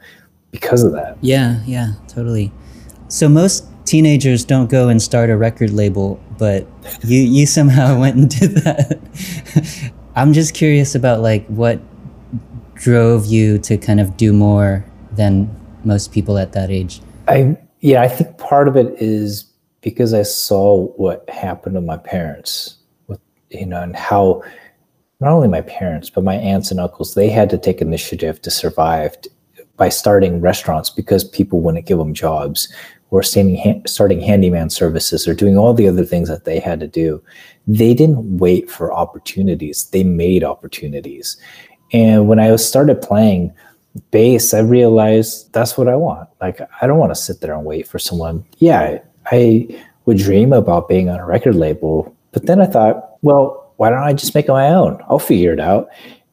because 0.51 0.83
of 0.83 0.91
that. 0.93 1.17
Yeah, 1.21 1.61
yeah, 1.65 1.93
totally. 2.07 2.51
So 3.07 3.27
most 3.27 3.65
teenagers 3.85 4.45
don't 4.45 4.69
go 4.69 4.89
and 4.89 5.01
start 5.01 5.29
a 5.29 5.37
record 5.37 5.71
label, 5.71 6.19
but 6.37 6.67
you 7.03 7.21
you 7.21 7.45
somehow 7.45 7.99
went 8.03 8.15
and 8.17 8.29
did 8.29 8.51
that. 8.63 9.91
I'm 10.15 10.33
just 10.33 10.53
curious 10.53 10.93
about 10.95 11.21
like 11.21 11.45
what 11.47 11.79
drove 12.75 13.25
you 13.25 13.57
to 13.59 13.77
kind 13.77 13.99
of 13.99 14.17
do 14.17 14.33
more 14.33 14.85
than 15.11 15.49
most 15.83 16.11
people 16.11 16.37
at 16.37 16.53
that 16.53 16.69
age. 16.69 17.01
I 17.27 17.57
yeah, 17.79 18.01
I 18.01 18.07
think 18.07 18.37
part 18.37 18.67
of 18.67 18.75
it 18.75 18.93
is 19.01 19.45
because 19.81 20.13
I 20.13 20.21
saw 20.21 20.87
what 20.97 21.27
happened 21.29 21.75
to 21.75 21.81
my 21.81 21.97
parents, 21.97 22.77
with 23.07 23.19
you 23.49 23.65
know, 23.65 23.81
and 23.81 23.95
how 23.95 24.43
not 25.19 25.31
only 25.31 25.47
my 25.47 25.61
parents 25.61 26.09
but 26.09 26.23
my 26.23 26.35
aunts 26.35 26.71
and 26.71 26.79
uncles 26.79 27.13
they 27.13 27.29
had 27.29 27.49
to 27.51 27.57
take 27.57 27.79
initiative 27.79 28.41
to 28.41 28.49
survive 28.49 29.15
by 29.81 29.89
starting 29.89 30.41
restaurants 30.41 30.91
because 30.91 31.23
people 31.23 31.59
wouldn't 31.59 31.87
give 31.87 31.97
them 31.97 32.13
jobs 32.13 32.71
or 33.09 33.23
starting, 33.23 33.81
starting 33.87 34.21
handyman 34.21 34.69
services 34.69 35.27
or 35.27 35.33
doing 35.33 35.57
all 35.57 35.73
the 35.73 35.87
other 35.87 36.05
things 36.05 36.29
that 36.29 36.45
they 36.45 36.59
had 36.59 36.79
to 36.79 36.85
do. 36.85 37.19
They 37.65 37.95
didn't 37.95 38.37
wait 38.37 38.69
for 38.69 38.93
opportunities, 38.93 39.89
they 39.89 40.03
made 40.03 40.43
opportunities. 40.43 41.35
And 41.93 42.27
when 42.27 42.37
I 42.37 42.55
started 42.57 43.01
playing 43.01 43.51
bass, 44.11 44.53
I 44.53 44.59
realized 44.59 45.51
that's 45.51 45.79
what 45.79 45.87
I 45.87 45.95
want. 45.95 46.29
Like, 46.39 46.61
I 46.79 46.85
don't 46.85 46.99
want 46.99 47.09
to 47.09 47.19
sit 47.19 47.41
there 47.41 47.55
and 47.55 47.65
wait 47.65 47.87
for 47.87 47.97
someone. 47.97 48.45
Yeah, 48.59 48.99
I 49.31 49.81
would 50.05 50.19
dream 50.19 50.53
about 50.53 50.89
being 50.89 51.09
on 51.09 51.19
a 51.19 51.25
record 51.25 51.55
label, 51.55 52.15
but 52.33 52.45
then 52.45 52.61
I 52.61 52.67
thought, 52.67 53.17
well, 53.23 53.73
why 53.77 53.89
don't 53.89 54.03
I 54.03 54.13
just 54.13 54.35
make 54.35 54.45
it 54.45 54.51
my 54.51 54.67
own? 54.67 55.01
I'll 55.09 55.17
figure 55.17 55.53
it 55.53 55.59
out. 55.59 55.89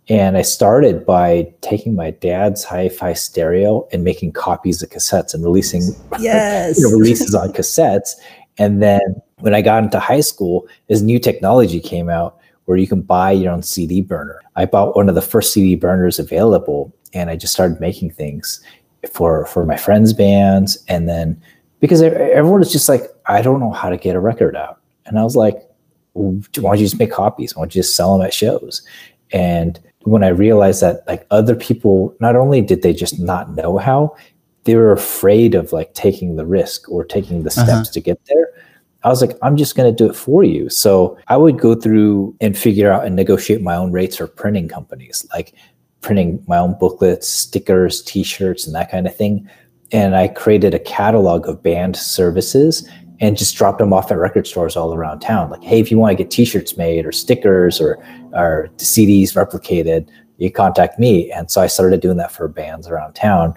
And 0.08 0.38
I 0.38 0.42
started 0.42 1.04
by 1.04 1.52
taking 1.60 1.94
my 1.94 2.12
dad's 2.12 2.64
hi-fi 2.64 3.12
stereo 3.12 3.86
and 3.92 4.04
making 4.04 4.32
copies 4.32 4.82
of 4.82 4.88
cassettes 4.88 5.34
and 5.34 5.44
releasing 5.44 5.82
yes. 6.18 6.78
you 6.80 6.84
know, 6.84 6.96
releases 6.96 7.34
on 7.34 7.52
cassettes. 7.52 8.12
And 8.56 8.82
then 8.82 9.00
when 9.40 9.54
I 9.54 9.60
got 9.60 9.84
into 9.84 10.00
high 10.00 10.20
school, 10.20 10.66
this 10.88 11.02
new 11.02 11.18
technology 11.18 11.78
came 11.78 12.08
out 12.08 12.38
where 12.64 12.76
you 12.76 12.86
can 12.86 13.02
buy 13.02 13.32
your 13.32 13.52
own 13.52 13.62
CD 13.62 14.00
burner. 14.00 14.40
I 14.56 14.64
bought 14.64 14.96
one 14.96 15.08
of 15.08 15.14
the 15.14 15.22
first 15.22 15.52
CD 15.52 15.74
burners 15.74 16.18
available, 16.18 16.92
and 17.14 17.30
I 17.30 17.36
just 17.36 17.52
started 17.52 17.80
making 17.80 18.10
things 18.10 18.60
for 19.10 19.46
for 19.46 19.64
my 19.64 19.76
friends' 19.76 20.12
bands. 20.12 20.82
And 20.88 21.08
then 21.08 21.40
because 21.80 22.02
everyone 22.02 22.60
was 22.60 22.72
just 22.72 22.88
like, 22.88 23.04
I 23.26 23.40
don't 23.40 23.60
know 23.60 23.70
how 23.70 23.88
to 23.88 23.96
get 23.96 24.16
a 24.16 24.20
record 24.20 24.56
out, 24.56 24.80
and 25.06 25.18
I 25.18 25.24
was 25.24 25.36
like, 25.36 25.56
why 26.12 26.42
don't 26.52 26.78
you 26.78 26.84
just 26.84 26.98
make 26.98 27.12
copies? 27.12 27.54
Why 27.54 27.62
don't 27.62 27.74
you 27.74 27.80
just 27.80 27.96
sell 27.96 28.18
them 28.18 28.26
at 28.26 28.34
shows? 28.34 28.82
And 29.32 29.80
when 30.10 30.24
I 30.24 30.28
realized 30.28 30.82
that 30.82 31.06
like 31.06 31.26
other 31.30 31.54
people, 31.54 32.14
not 32.20 32.36
only 32.36 32.60
did 32.60 32.82
they 32.82 32.92
just 32.92 33.18
not 33.18 33.54
know 33.54 33.78
how, 33.78 34.16
they 34.64 34.74
were 34.76 34.92
afraid 34.92 35.54
of 35.54 35.72
like 35.72 35.94
taking 35.94 36.36
the 36.36 36.46
risk 36.46 36.88
or 36.90 37.04
taking 37.04 37.42
the 37.42 37.50
uh-huh. 37.50 37.64
steps 37.64 37.88
uh-huh. 37.88 37.92
to 37.92 38.00
get 38.00 38.24
there. 38.26 38.48
I 39.04 39.08
was 39.08 39.20
like, 39.20 39.36
I'm 39.42 39.56
just 39.56 39.76
going 39.76 39.90
to 39.90 40.04
do 40.04 40.10
it 40.10 40.16
for 40.16 40.42
you. 40.42 40.68
So 40.68 41.16
I 41.28 41.36
would 41.36 41.58
go 41.58 41.74
through 41.74 42.36
and 42.40 42.58
figure 42.58 42.90
out 42.90 43.06
and 43.06 43.14
negotiate 43.14 43.62
my 43.62 43.76
own 43.76 43.92
rates 43.92 44.16
for 44.16 44.26
printing 44.26 44.68
companies, 44.68 45.26
like 45.32 45.54
printing 46.00 46.44
my 46.48 46.58
own 46.58 46.76
booklets, 46.78 47.28
stickers, 47.28 48.02
t 48.02 48.22
shirts, 48.22 48.66
and 48.66 48.74
that 48.74 48.90
kind 48.90 49.06
of 49.06 49.14
thing. 49.16 49.48
And 49.92 50.16
I 50.16 50.28
created 50.28 50.74
a 50.74 50.80
catalog 50.80 51.48
of 51.48 51.62
band 51.62 51.96
services 51.96 52.88
and 53.20 53.36
just 53.36 53.56
dropped 53.56 53.78
them 53.78 53.92
off 53.92 54.10
at 54.10 54.18
record 54.18 54.46
stores 54.46 54.76
all 54.76 54.94
around 54.94 55.20
town. 55.20 55.50
Like, 55.50 55.62
hey, 55.62 55.80
if 55.80 55.90
you 55.90 55.98
want 55.98 56.16
to 56.16 56.22
get 56.22 56.30
T-shirts 56.30 56.76
made 56.76 57.04
or 57.04 57.12
stickers 57.12 57.80
or 57.80 57.98
or 58.32 58.68
CDs 58.76 59.34
replicated, 59.34 60.08
you 60.38 60.50
contact 60.50 60.98
me. 60.98 61.30
And 61.32 61.50
so 61.50 61.60
I 61.60 61.66
started 61.66 62.00
doing 62.00 62.16
that 62.18 62.32
for 62.32 62.48
bands 62.48 62.88
around 62.88 63.14
town. 63.14 63.54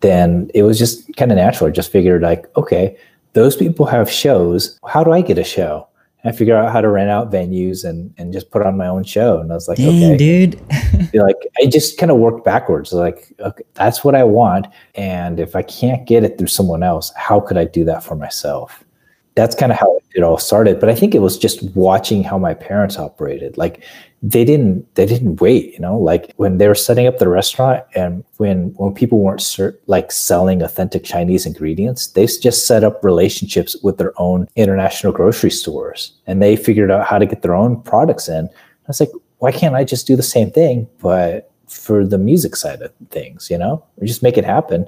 Then 0.00 0.50
it 0.54 0.62
was 0.62 0.78
just 0.78 1.14
kind 1.16 1.30
of 1.30 1.36
natural. 1.36 1.68
I 1.68 1.72
just 1.72 1.92
figured 1.92 2.22
like, 2.22 2.46
okay, 2.56 2.96
those 3.34 3.56
people 3.56 3.86
have 3.86 4.10
shows. 4.10 4.78
How 4.86 5.04
do 5.04 5.12
I 5.12 5.20
get 5.20 5.38
a 5.38 5.44
show? 5.44 5.88
And 6.22 6.32
I 6.32 6.36
figure 6.36 6.56
out 6.56 6.72
how 6.72 6.80
to 6.80 6.88
rent 6.88 7.10
out 7.10 7.32
venues 7.32 7.84
and 7.84 8.14
and 8.16 8.32
just 8.32 8.52
put 8.52 8.62
on 8.62 8.76
my 8.76 8.86
own 8.86 9.02
show. 9.02 9.40
And 9.40 9.50
I 9.50 9.54
was 9.56 9.66
like, 9.66 9.78
Dang, 9.78 10.04
okay, 10.04 10.16
dude. 10.16 10.60
like 11.14 11.36
I 11.60 11.66
just 11.66 11.98
kind 11.98 12.12
of 12.12 12.18
worked 12.18 12.44
backwards. 12.44 12.92
Like, 12.92 13.32
okay, 13.40 13.64
that's 13.74 14.04
what 14.04 14.14
I 14.14 14.22
want. 14.22 14.68
And 14.94 15.40
if 15.40 15.56
I 15.56 15.62
can't 15.62 16.06
get 16.06 16.22
it 16.22 16.38
through 16.38 16.48
someone 16.48 16.84
else, 16.84 17.12
how 17.16 17.40
could 17.40 17.58
I 17.58 17.64
do 17.64 17.84
that 17.86 18.04
for 18.04 18.14
myself? 18.14 18.84
That's 19.34 19.54
kind 19.54 19.72
of 19.72 19.78
how 19.78 19.98
it 20.14 20.22
all 20.22 20.38
started 20.38 20.78
but 20.78 20.88
i 20.88 20.94
think 20.94 21.14
it 21.14 21.20
was 21.20 21.38
just 21.38 21.62
watching 21.74 22.22
how 22.22 22.38
my 22.38 22.54
parents 22.54 22.98
operated 22.98 23.56
like 23.56 23.82
they 24.22 24.44
didn't 24.44 24.94
they 24.94 25.04
didn't 25.04 25.40
wait 25.40 25.72
you 25.72 25.80
know 25.80 25.98
like 25.98 26.32
when 26.36 26.58
they 26.58 26.68
were 26.68 26.74
setting 26.74 27.06
up 27.06 27.18
the 27.18 27.28
restaurant 27.28 27.82
and 27.94 28.22
when 28.36 28.68
when 28.76 28.94
people 28.94 29.18
weren't 29.18 29.42
like 29.86 30.12
selling 30.12 30.62
authentic 30.62 31.02
chinese 31.02 31.44
ingredients 31.44 32.08
they 32.08 32.26
just 32.26 32.66
set 32.66 32.84
up 32.84 33.04
relationships 33.04 33.76
with 33.82 33.98
their 33.98 34.12
own 34.20 34.46
international 34.54 35.12
grocery 35.12 35.50
stores 35.50 36.12
and 36.26 36.40
they 36.40 36.54
figured 36.54 36.90
out 36.90 37.06
how 37.06 37.18
to 37.18 37.26
get 37.26 37.42
their 37.42 37.54
own 37.54 37.80
products 37.82 38.28
in. 38.28 38.46
I 38.46 38.88
was 38.88 39.00
like 39.00 39.10
why 39.38 39.50
can't 39.50 39.74
i 39.74 39.82
just 39.82 40.06
do 40.06 40.14
the 40.14 40.22
same 40.22 40.50
thing 40.50 40.88
but 41.00 41.50
for 41.68 42.06
the 42.06 42.18
music 42.18 42.54
side 42.54 42.82
of 42.82 42.92
things 43.10 43.50
you 43.50 43.58
know? 43.58 43.84
Or 43.96 44.06
just 44.06 44.22
make 44.22 44.36
it 44.36 44.44
happen. 44.44 44.86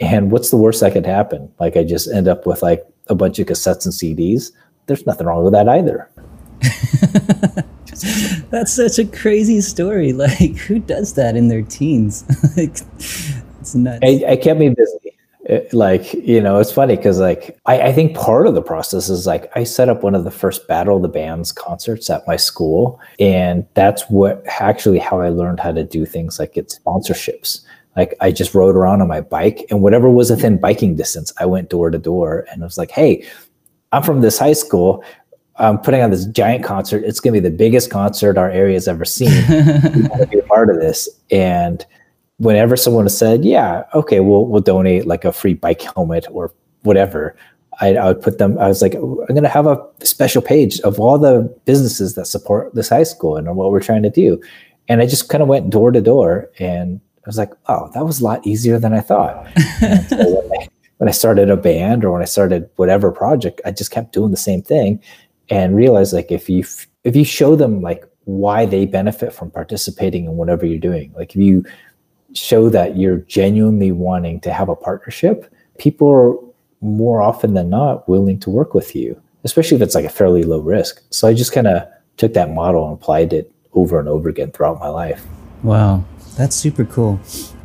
And 0.00 0.30
what's 0.30 0.50
the 0.50 0.58
worst 0.58 0.80
that 0.80 0.92
could 0.92 1.06
happen? 1.06 1.50
Like 1.58 1.76
i 1.76 1.82
just 1.82 2.08
end 2.08 2.28
up 2.28 2.46
with 2.46 2.62
like 2.62 2.86
a 3.08 3.14
bunch 3.14 3.38
of 3.38 3.46
cassettes 3.46 3.84
and 3.84 3.94
CDs. 3.94 4.52
There's 4.86 5.06
nothing 5.06 5.26
wrong 5.26 5.44
with 5.44 5.52
that 5.52 5.68
either. 5.68 6.08
That's 8.50 8.72
such 8.72 8.98
a 8.98 9.04
crazy 9.04 9.60
story. 9.60 10.12
Like, 10.16 10.56
who 10.56 10.78
does 10.78 11.14
that 11.14 11.36
in 11.36 11.48
their 11.48 11.62
teens? 11.62 12.24
like, 12.56 12.70
it's 13.60 13.74
nuts. 13.74 14.00
I, 14.02 14.24
I 14.28 14.36
kept 14.36 14.58
me 14.58 14.70
busy. 14.70 15.12
It, 15.44 15.72
like, 15.72 16.12
you 16.14 16.40
know, 16.40 16.58
it's 16.58 16.72
funny 16.72 16.96
because, 16.96 17.20
like, 17.20 17.58
I, 17.66 17.80
I 17.80 17.92
think 17.92 18.16
part 18.16 18.46
of 18.46 18.54
the 18.54 18.62
process 18.62 19.08
is 19.08 19.26
like 19.26 19.50
I 19.54 19.62
set 19.64 19.88
up 19.88 20.02
one 20.02 20.14
of 20.14 20.24
the 20.24 20.30
first 20.30 20.66
Battle 20.66 20.96
of 20.96 21.02
the 21.02 21.08
Bands 21.08 21.52
concerts 21.52 22.10
at 22.10 22.26
my 22.26 22.36
school. 22.36 22.98
And 23.20 23.66
that's 23.74 24.02
what 24.04 24.42
actually 24.60 24.98
how 24.98 25.20
I 25.20 25.28
learned 25.28 25.60
how 25.60 25.72
to 25.72 25.84
do 25.84 26.04
things 26.06 26.38
like 26.38 26.54
get 26.54 26.68
sponsorships 26.68 27.64
like 27.96 28.14
I 28.20 28.30
just 28.30 28.54
rode 28.54 28.76
around 28.76 29.00
on 29.00 29.08
my 29.08 29.20
bike 29.20 29.64
and 29.70 29.80
whatever 29.80 30.10
was 30.10 30.30
within 30.30 30.60
biking 30.60 30.96
distance, 30.96 31.32
I 31.38 31.46
went 31.46 31.70
door 31.70 31.90
to 31.90 31.98
door 31.98 32.46
and 32.50 32.62
I 32.62 32.66
was 32.66 32.78
like, 32.78 32.90
hey, 32.90 33.26
I'm 33.92 34.02
from 34.02 34.20
this 34.20 34.38
high 34.38 34.52
school. 34.52 35.02
I'm 35.56 35.78
putting 35.78 36.02
on 36.02 36.10
this 36.10 36.26
giant 36.26 36.62
concert. 36.62 37.02
It's 37.04 37.18
going 37.18 37.34
to 37.34 37.40
be 37.40 37.48
the 37.48 37.56
biggest 37.56 37.90
concert 37.90 38.36
our 38.36 38.50
area's 38.50 38.86
ever 38.86 39.06
seen. 39.06 39.30
we 39.48 40.02
want 40.02 40.20
to 40.20 40.28
be 40.30 40.38
a 40.38 40.42
part 40.42 40.68
of 40.68 40.76
this. 40.76 41.08
And 41.30 41.84
whenever 42.36 42.76
someone 42.76 43.08
said, 43.08 43.44
yeah, 43.44 43.84
okay, 43.94 44.20
we'll, 44.20 44.44
we'll 44.44 44.60
donate 44.60 45.06
like 45.06 45.24
a 45.24 45.32
free 45.32 45.54
bike 45.54 45.80
helmet 45.80 46.26
or 46.30 46.52
whatever, 46.82 47.34
I, 47.80 47.96
I 47.96 48.08
would 48.08 48.20
put 48.20 48.36
them, 48.36 48.58
I 48.58 48.68
was 48.68 48.82
like, 48.82 48.94
I'm 48.94 49.26
going 49.26 49.42
to 49.42 49.48
have 49.48 49.66
a 49.66 49.82
special 50.02 50.42
page 50.42 50.80
of 50.80 51.00
all 51.00 51.18
the 51.18 51.42
businesses 51.64 52.14
that 52.14 52.26
support 52.26 52.74
this 52.74 52.90
high 52.90 53.02
school 53.04 53.36
and 53.36 53.54
what 53.56 53.70
we're 53.70 53.80
trying 53.80 54.02
to 54.02 54.10
do. 54.10 54.40
And 54.88 55.00
I 55.00 55.06
just 55.06 55.30
kind 55.30 55.42
of 55.42 55.48
went 55.48 55.70
door 55.70 55.90
to 55.90 56.00
door 56.02 56.50
and 56.58 57.00
I 57.26 57.28
was 57.28 57.38
like, 57.38 57.52
oh, 57.66 57.90
that 57.92 58.06
was 58.06 58.20
a 58.20 58.24
lot 58.24 58.46
easier 58.46 58.78
than 58.78 58.92
I 58.92 59.00
thought. 59.00 59.48
so 60.08 60.16
when, 60.16 60.60
I, 60.60 60.68
when 60.98 61.08
I 61.08 61.12
started 61.12 61.50
a 61.50 61.56
band 61.56 62.04
or 62.04 62.12
when 62.12 62.22
I 62.22 62.26
started 62.26 62.70
whatever 62.76 63.10
project, 63.10 63.60
I 63.64 63.72
just 63.72 63.90
kept 63.90 64.12
doing 64.12 64.30
the 64.30 64.36
same 64.36 64.62
thing 64.62 65.02
and 65.50 65.74
realized 65.74 66.12
like 66.12 66.30
if 66.30 66.48
you 66.48 66.64
if 67.04 67.16
you 67.16 67.24
show 67.24 67.56
them 67.56 67.80
like 67.80 68.04
why 68.24 68.64
they 68.64 68.86
benefit 68.86 69.32
from 69.32 69.50
participating 69.50 70.24
in 70.24 70.36
whatever 70.36 70.66
you're 70.66 70.78
doing, 70.78 71.12
like 71.16 71.30
if 71.30 71.36
you 71.36 71.64
show 72.32 72.68
that 72.68 72.96
you're 72.96 73.18
genuinely 73.18 73.90
wanting 73.90 74.40
to 74.40 74.52
have 74.52 74.68
a 74.68 74.76
partnership, 74.76 75.52
people 75.78 76.08
are 76.08 76.34
more 76.80 77.22
often 77.22 77.54
than 77.54 77.70
not 77.70 78.08
willing 78.08 78.38
to 78.40 78.50
work 78.50 78.72
with 78.74 78.94
you, 78.94 79.20
especially 79.44 79.76
if 79.76 79.82
it's 79.82 79.94
like 79.94 80.04
a 80.04 80.10
fairly 80.10 80.44
low 80.44 80.60
risk. 80.60 81.02
So 81.10 81.26
I 81.26 81.34
just 81.34 81.52
kind 81.52 81.66
of 81.66 81.88
took 82.16 82.34
that 82.34 82.50
model 82.52 82.84
and 82.84 82.94
applied 82.94 83.32
it 83.32 83.52
over 83.72 83.98
and 83.98 84.08
over 84.08 84.28
again 84.28 84.50
throughout 84.50 84.78
my 84.78 84.88
life. 84.88 85.24
Wow. 85.62 86.04
That's 86.36 86.54
super 86.54 86.84
cool. 86.84 87.20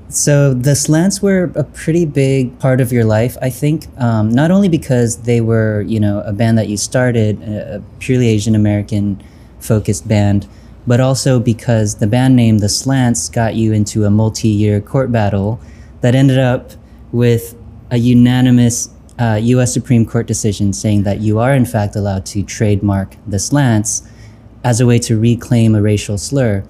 So 0.09 0.53
the 0.53 0.75
slants 0.75 1.21
were 1.21 1.51
a 1.55 1.63
pretty 1.63 2.05
big 2.05 2.57
part 2.59 2.81
of 2.81 2.91
your 2.91 3.05
life, 3.05 3.37
I 3.41 3.49
think. 3.49 3.87
Um, 3.97 4.29
not 4.29 4.51
only 4.51 4.67
because 4.67 5.21
they 5.23 5.39
were, 5.39 5.81
you 5.83 5.99
know, 5.99 6.21
a 6.21 6.33
band 6.33 6.57
that 6.57 6.67
you 6.67 6.75
started, 6.75 7.41
a 7.43 7.81
purely 7.99 8.27
Asian 8.27 8.55
American 8.55 9.23
focused 9.59 10.07
band, 10.07 10.47
but 10.85 10.99
also 10.99 11.39
because 11.39 11.95
the 11.95 12.07
band 12.07 12.35
name 12.35 12.57
The 12.57 12.67
Slants 12.67 13.29
got 13.29 13.55
you 13.55 13.71
into 13.71 14.03
a 14.03 14.09
multi-year 14.09 14.81
court 14.81 15.11
battle 15.11 15.61
that 16.01 16.15
ended 16.15 16.39
up 16.39 16.71
with 17.11 17.55
a 17.89 17.97
unanimous 17.97 18.89
uh, 19.19 19.39
U.S. 19.41 19.73
Supreme 19.73 20.05
Court 20.05 20.25
decision 20.27 20.73
saying 20.73 21.03
that 21.03 21.19
you 21.19 21.39
are 21.39 21.53
in 21.53 21.65
fact 21.65 21.95
allowed 21.95 22.25
to 22.27 22.43
trademark 22.43 23.15
The 23.27 23.37
Slants 23.37 24.01
as 24.63 24.81
a 24.81 24.85
way 24.85 24.99
to 24.99 25.19
reclaim 25.19 25.75
a 25.75 25.81
racial 25.81 26.17
slur. 26.17 26.63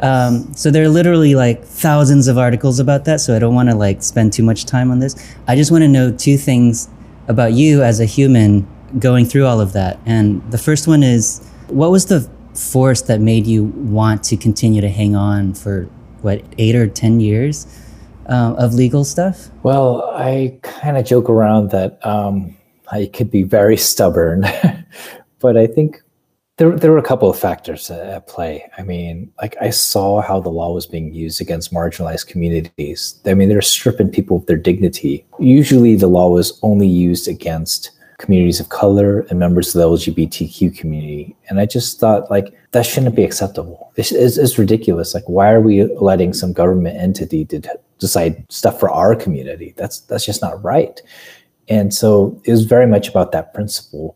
Um, 0.00 0.52
so 0.54 0.70
there 0.70 0.82
are 0.82 0.88
literally 0.88 1.34
like 1.34 1.62
thousands 1.62 2.26
of 2.26 2.38
articles 2.38 2.78
about 2.78 3.04
that. 3.04 3.20
So 3.20 3.36
I 3.36 3.38
don't 3.38 3.54
want 3.54 3.68
to 3.68 3.74
like 3.74 4.02
spend 4.02 4.32
too 4.32 4.42
much 4.42 4.64
time 4.64 4.90
on 4.90 4.98
this. 4.98 5.14
I 5.46 5.56
just 5.56 5.70
want 5.70 5.82
to 5.82 5.88
know 5.88 6.10
two 6.10 6.36
things 6.36 6.88
about 7.28 7.52
you 7.52 7.82
as 7.82 8.00
a 8.00 8.06
human 8.06 8.66
going 8.98 9.24
through 9.24 9.46
all 9.46 9.60
of 9.60 9.72
that. 9.74 9.98
And 10.06 10.42
the 10.50 10.58
first 10.58 10.88
one 10.88 11.02
is 11.02 11.46
what 11.68 11.90
was 11.90 12.06
the 12.06 12.28
force 12.54 13.02
that 13.02 13.20
made 13.20 13.46
you 13.46 13.64
want 13.64 14.24
to 14.24 14.36
continue 14.36 14.80
to 14.80 14.88
hang 14.88 15.14
on 15.14 15.54
for 15.54 15.84
what 16.22 16.42
eight 16.58 16.74
or 16.74 16.86
ten 16.86 17.20
years 17.20 17.66
uh, 18.26 18.54
of 18.58 18.74
legal 18.74 19.04
stuff? 19.04 19.48
Well, 19.62 20.02
I 20.14 20.58
kind 20.62 20.96
of 20.96 21.04
joke 21.04 21.28
around 21.28 21.70
that 21.70 22.04
um, 22.04 22.56
I 22.90 23.06
could 23.12 23.30
be 23.30 23.42
very 23.42 23.76
stubborn, 23.76 24.44
but 25.38 25.56
I 25.56 25.66
think 25.66 26.02
there, 26.60 26.76
there 26.76 26.92
were 26.92 26.98
a 26.98 27.02
couple 27.02 27.30
of 27.30 27.38
factors 27.38 27.90
at 27.90 28.26
play. 28.28 28.70
I 28.76 28.82
mean, 28.82 29.32
like 29.40 29.56
I 29.62 29.70
saw 29.70 30.20
how 30.20 30.40
the 30.40 30.50
law 30.50 30.74
was 30.74 30.86
being 30.86 31.14
used 31.14 31.40
against 31.40 31.72
marginalized 31.72 32.26
communities. 32.26 33.18
I 33.24 33.32
mean, 33.32 33.48
they're 33.48 33.62
stripping 33.62 34.10
people 34.10 34.36
of 34.36 34.44
their 34.44 34.58
dignity. 34.58 35.24
Usually, 35.38 35.96
the 35.96 36.06
law 36.06 36.28
was 36.28 36.60
only 36.62 36.86
used 36.86 37.28
against 37.28 37.92
communities 38.18 38.60
of 38.60 38.68
color 38.68 39.20
and 39.30 39.38
members 39.38 39.74
of 39.74 39.80
the 39.80 40.12
LGBTQ 40.12 40.76
community. 40.76 41.34
And 41.48 41.58
I 41.58 41.64
just 41.64 41.98
thought, 41.98 42.30
like, 42.30 42.52
that 42.72 42.84
shouldn't 42.84 43.16
be 43.16 43.24
acceptable. 43.24 43.90
It's, 43.96 44.12
it's, 44.12 44.36
it's 44.36 44.58
ridiculous. 44.58 45.14
Like, 45.14 45.26
why 45.26 45.50
are 45.52 45.62
we 45.62 45.84
letting 45.96 46.34
some 46.34 46.52
government 46.52 46.98
entity 46.98 47.46
to 47.46 47.62
decide 48.00 48.44
stuff 48.52 48.78
for 48.78 48.90
our 48.90 49.16
community? 49.16 49.72
That's 49.78 50.00
that's 50.00 50.26
just 50.26 50.42
not 50.42 50.62
right. 50.62 51.00
And 51.70 51.94
so 51.94 52.38
it 52.44 52.50
was 52.50 52.64
very 52.64 52.86
much 52.86 53.08
about 53.08 53.32
that 53.32 53.54
principle. 53.54 54.14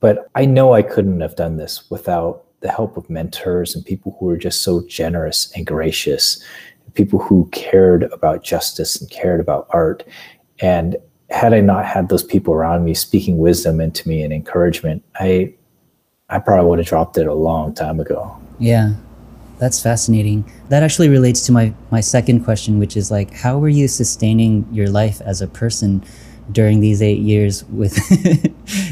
But 0.00 0.30
I 0.34 0.44
know 0.44 0.74
I 0.74 0.82
couldn't 0.82 1.20
have 1.20 1.36
done 1.36 1.56
this 1.56 1.90
without 1.90 2.44
the 2.60 2.70
help 2.70 2.96
of 2.96 3.08
mentors 3.08 3.74
and 3.74 3.84
people 3.84 4.16
who 4.18 4.26
were 4.26 4.36
just 4.36 4.62
so 4.62 4.84
generous 4.86 5.52
and 5.54 5.66
gracious, 5.66 6.42
people 6.94 7.18
who 7.18 7.48
cared 7.52 8.04
about 8.04 8.42
justice 8.42 9.00
and 9.00 9.10
cared 9.10 9.40
about 9.40 9.68
art. 9.70 10.04
And 10.60 10.96
had 11.30 11.52
I 11.52 11.60
not 11.60 11.84
had 11.84 12.08
those 12.08 12.24
people 12.24 12.54
around 12.54 12.84
me 12.84 12.94
speaking 12.94 13.38
wisdom 13.38 13.80
into 13.80 14.08
me 14.08 14.22
and 14.22 14.32
encouragement, 14.32 15.04
I 15.16 15.54
I 16.30 16.38
probably 16.38 16.68
would 16.68 16.78
have 16.78 16.88
dropped 16.88 17.16
it 17.16 17.26
a 17.26 17.34
long 17.34 17.74
time 17.74 18.00
ago. 18.00 18.36
Yeah. 18.58 18.94
That's 19.58 19.82
fascinating. 19.82 20.44
That 20.68 20.82
actually 20.82 21.08
relates 21.08 21.44
to 21.46 21.52
my 21.52 21.74
my 21.90 22.00
second 22.00 22.44
question, 22.44 22.78
which 22.78 22.96
is 22.96 23.10
like 23.10 23.32
how 23.34 23.58
were 23.58 23.68
you 23.68 23.88
sustaining 23.88 24.66
your 24.70 24.88
life 24.88 25.20
as 25.22 25.42
a 25.42 25.48
person 25.48 26.04
during 26.52 26.80
these 26.80 27.02
8 27.02 27.18
years 27.18 27.64
with 27.64 27.96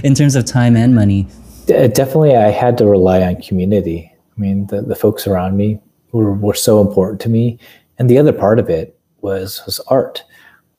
in 0.04 0.14
terms 0.14 0.36
of 0.36 0.44
time 0.44 0.76
and 0.76 0.94
money? 0.94 1.26
Definitely 1.66 2.36
I 2.36 2.50
had 2.50 2.78
to 2.78 2.86
rely 2.86 3.22
on 3.22 3.42
community. 3.42 4.12
I 4.36 4.40
mean, 4.40 4.66
the 4.68 4.82
the 4.82 4.94
folks 4.94 5.26
around 5.26 5.56
me 5.56 5.80
were 6.12 6.32
were 6.32 6.54
so 6.54 6.80
important 6.80 7.20
to 7.22 7.28
me, 7.28 7.58
and 7.98 8.08
the 8.08 8.18
other 8.18 8.32
part 8.32 8.58
of 8.58 8.70
it 8.70 8.98
was 9.20 9.62
was 9.66 9.80
art 9.88 10.22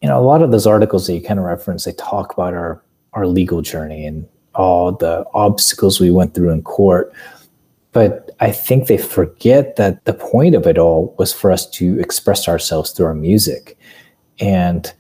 you 0.02 0.08
know, 0.08 0.20
a 0.20 0.22
lot 0.22 0.42
of 0.42 0.52
those 0.52 0.68
articles 0.68 1.08
that 1.08 1.14
you 1.14 1.22
kind 1.22 1.40
of 1.40 1.46
reference, 1.46 1.86
they 1.86 1.94
talk 1.94 2.34
about 2.34 2.54
our 2.54 2.82
our 3.14 3.26
legal 3.26 3.62
journey 3.62 4.06
and 4.06 4.28
all 4.54 4.92
the 4.92 5.26
obstacles 5.34 6.00
we 6.00 6.12
went 6.12 6.36
through 6.36 6.52
in 6.52 6.62
court. 6.62 7.12
But 7.94 8.30
I 8.40 8.52
think 8.52 8.88
they 8.88 8.98
forget 8.98 9.76
that 9.78 10.06
the 10.06 10.14
point 10.14 10.54
of 10.54 10.68
it 10.68 10.78
all 10.78 11.16
was 11.18 11.34
for 11.34 11.52
us 11.52 11.68
to 11.72 12.00
express 12.00 12.48
ourselves 12.48 12.92
through 12.92 13.08
our 13.08 13.16
music. 13.16 13.78
And 14.40 14.94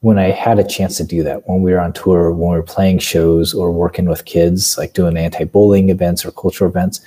when 0.00 0.18
I 0.18 0.30
had 0.30 0.58
a 0.58 0.64
chance 0.64 0.96
to 0.98 1.04
do 1.04 1.22
that, 1.24 1.48
when 1.48 1.62
we 1.62 1.72
were 1.72 1.80
on 1.80 1.92
tour, 1.92 2.30
when 2.30 2.50
we 2.50 2.56
were 2.56 2.62
playing 2.62 2.98
shows 2.98 3.54
or 3.54 3.72
working 3.72 4.06
with 4.06 4.24
kids, 4.24 4.76
like 4.78 4.92
doing 4.92 5.16
anti 5.16 5.44
bullying 5.44 5.90
events 5.90 6.24
or 6.24 6.32
cultural 6.32 6.70
events, 6.70 7.00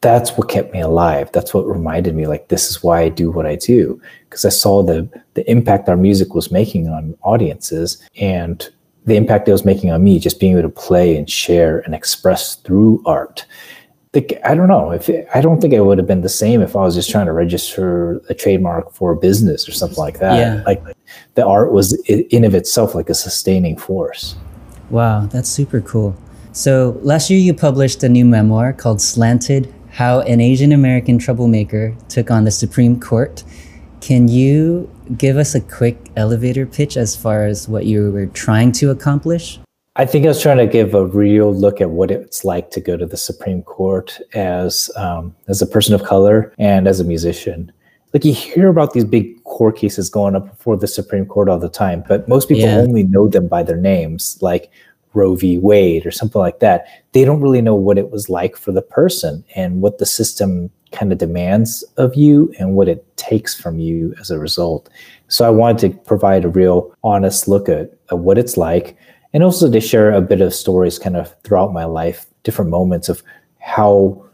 that's 0.00 0.32
what 0.32 0.48
kept 0.48 0.72
me 0.72 0.80
alive. 0.80 1.30
That's 1.32 1.54
what 1.54 1.66
reminded 1.66 2.14
me 2.14 2.26
like 2.26 2.48
this 2.48 2.68
is 2.70 2.82
why 2.82 3.02
I 3.02 3.08
do 3.08 3.30
what 3.30 3.46
I 3.46 3.54
do 3.56 4.00
because 4.28 4.44
I 4.44 4.50
saw 4.50 4.82
the 4.82 5.08
the 5.34 5.48
impact 5.50 5.88
our 5.88 5.96
music 5.96 6.34
was 6.34 6.50
making 6.50 6.88
on 6.88 7.16
audiences 7.22 8.02
and 8.20 8.68
the 9.04 9.16
impact 9.16 9.48
it 9.48 9.52
was 9.52 9.64
making 9.64 9.90
on 9.90 10.02
me 10.02 10.18
just 10.18 10.40
being 10.40 10.58
able 10.58 10.68
to 10.68 10.74
play 10.74 11.16
and 11.16 11.30
share 11.30 11.80
and 11.80 11.94
express 11.94 12.56
through 12.56 13.02
art. 13.06 13.46
I 14.14 14.54
don't 14.54 14.68
know 14.68 14.90
if 14.90 15.08
it, 15.08 15.26
I 15.34 15.40
don't 15.40 15.60
think 15.60 15.72
it 15.72 15.80
would 15.80 15.96
have 15.96 16.06
been 16.06 16.20
the 16.20 16.28
same 16.28 16.60
if 16.60 16.76
I 16.76 16.80
was 16.80 16.94
just 16.94 17.10
trying 17.10 17.26
to 17.26 17.32
register 17.32 18.20
a 18.28 18.34
trademark 18.34 18.92
for 18.92 19.12
a 19.12 19.16
business 19.16 19.66
or 19.66 19.72
something 19.72 19.96
like 19.96 20.18
that. 20.18 20.36
Yeah. 20.36 20.62
Like 20.66 20.82
the 21.34 21.46
art 21.46 21.72
was 21.72 21.94
in 22.06 22.44
of 22.44 22.54
itself 22.54 22.94
like 22.94 23.08
a 23.08 23.14
sustaining 23.14 23.78
force. 23.78 24.36
Wow, 24.90 25.26
that's 25.26 25.48
super 25.48 25.80
cool. 25.80 26.14
So 26.52 26.98
last 27.00 27.30
year 27.30 27.38
you 27.38 27.54
published 27.54 28.02
a 28.02 28.08
new 28.08 28.26
memoir 28.26 28.74
called 28.74 29.00
Slanted 29.00 29.72
how 29.92 30.20
an 30.20 30.40
Asian 30.40 30.72
American 30.72 31.18
troublemaker 31.18 31.94
took 32.08 32.30
on 32.30 32.44
the 32.44 32.50
Supreme 32.50 32.98
Court. 32.98 33.44
Can 34.00 34.26
you 34.26 34.90
give 35.16 35.36
us 35.36 35.54
a 35.54 35.60
quick 35.60 35.98
elevator 36.16 36.66
pitch 36.66 36.96
as 36.96 37.14
far 37.14 37.44
as 37.44 37.68
what 37.68 37.84
you 37.86 38.10
were 38.10 38.26
trying 38.26 38.72
to 38.72 38.90
accomplish? 38.90 39.60
I 39.96 40.06
think 40.06 40.24
I 40.24 40.28
was 40.28 40.40
trying 40.40 40.56
to 40.56 40.66
give 40.66 40.94
a 40.94 41.04
real 41.04 41.54
look 41.54 41.82
at 41.82 41.90
what 41.90 42.10
it's 42.10 42.46
like 42.46 42.70
to 42.70 42.80
go 42.80 42.96
to 42.96 43.04
the 43.04 43.18
Supreme 43.18 43.62
Court 43.62 44.18
as 44.32 44.90
um, 44.96 45.36
as 45.48 45.60
a 45.60 45.66
person 45.66 45.94
of 45.94 46.02
color 46.02 46.54
and 46.58 46.88
as 46.88 46.98
a 46.98 47.04
musician. 47.04 47.70
Like 48.14 48.24
you 48.24 48.32
hear 48.32 48.68
about 48.68 48.94
these 48.94 49.04
big 49.04 49.42
court 49.44 49.76
cases 49.76 50.08
going 50.08 50.34
up 50.34 50.48
before 50.48 50.78
the 50.78 50.86
Supreme 50.86 51.26
Court 51.26 51.50
all 51.50 51.58
the 51.58 51.68
time, 51.68 52.04
but 52.08 52.26
most 52.26 52.48
people 52.48 52.64
yeah. 52.64 52.76
only 52.76 53.02
know 53.02 53.28
them 53.28 53.48
by 53.48 53.62
their 53.62 53.76
names. 53.76 54.38
Like 54.40 54.70
Roe 55.12 55.34
v. 55.34 55.58
Wade 55.58 56.06
or 56.06 56.10
something 56.10 56.40
like 56.40 56.60
that, 56.60 56.86
they 57.12 57.24
don't 57.26 57.42
really 57.42 57.60
know 57.60 57.74
what 57.74 57.98
it 57.98 58.10
was 58.10 58.30
like 58.30 58.56
for 58.56 58.72
the 58.72 58.80
person 58.80 59.44
and 59.54 59.82
what 59.82 59.98
the 59.98 60.06
system 60.06 60.70
kind 60.92 61.12
of 61.12 61.18
demands 61.18 61.84
of 61.98 62.14
you 62.14 62.52
and 62.58 62.74
what 62.74 62.88
it 62.88 63.04
takes 63.18 63.54
from 63.54 63.78
you 63.78 64.14
as 64.20 64.30
a 64.30 64.38
result. 64.38 64.88
So 65.28 65.46
I 65.46 65.50
wanted 65.50 65.92
to 65.92 65.98
provide 66.00 66.46
a 66.46 66.48
real 66.48 66.94
honest 67.04 67.46
look 67.46 67.68
at, 67.68 67.92
at 68.10 68.18
what 68.18 68.38
it's 68.38 68.56
like 68.56 68.96
and 69.32 69.42
also 69.42 69.70
to 69.70 69.80
share 69.80 70.12
a 70.12 70.20
bit 70.20 70.40
of 70.40 70.54
stories 70.54 70.98
kind 70.98 71.16
of 71.16 71.34
throughout 71.42 71.72
my 71.72 71.84
life, 71.84 72.26
different 72.42 72.70
moments 72.70 73.08
of 73.08 73.22
how 73.60 74.24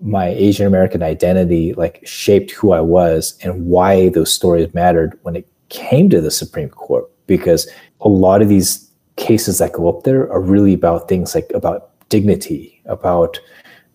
my 0.00 0.28
Asian 0.28 0.66
American 0.66 1.02
identity 1.02 1.72
like 1.74 2.00
shaped 2.06 2.50
who 2.50 2.72
I 2.72 2.80
was 2.80 3.38
and 3.42 3.66
why 3.66 4.10
those 4.10 4.32
stories 4.32 4.72
mattered 4.74 5.18
when 5.22 5.36
it 5.36 5.48
came 5.68 6.10
to 6.10 6.20
the 6.20 6.30
Supreme 6.30 6.68
Court 6.68 7.10
because 7.26 7.68
a 8.00 8.08
lot 8.08 8.42
of 8.42 8.48
these 8.48 8.90
cases 9.16 9.58
that 9.58 9.72
go 9.72 9.88
up 9.88 10.04
there 10.04 10.30
are 10.30 10.40
really 10.40 10.74
about 10.74 11.08
things 11.08 11.34
like 11.34 11.50
about 11.54 11.90
dignity, 12.08 12.80
about 12.84 13.40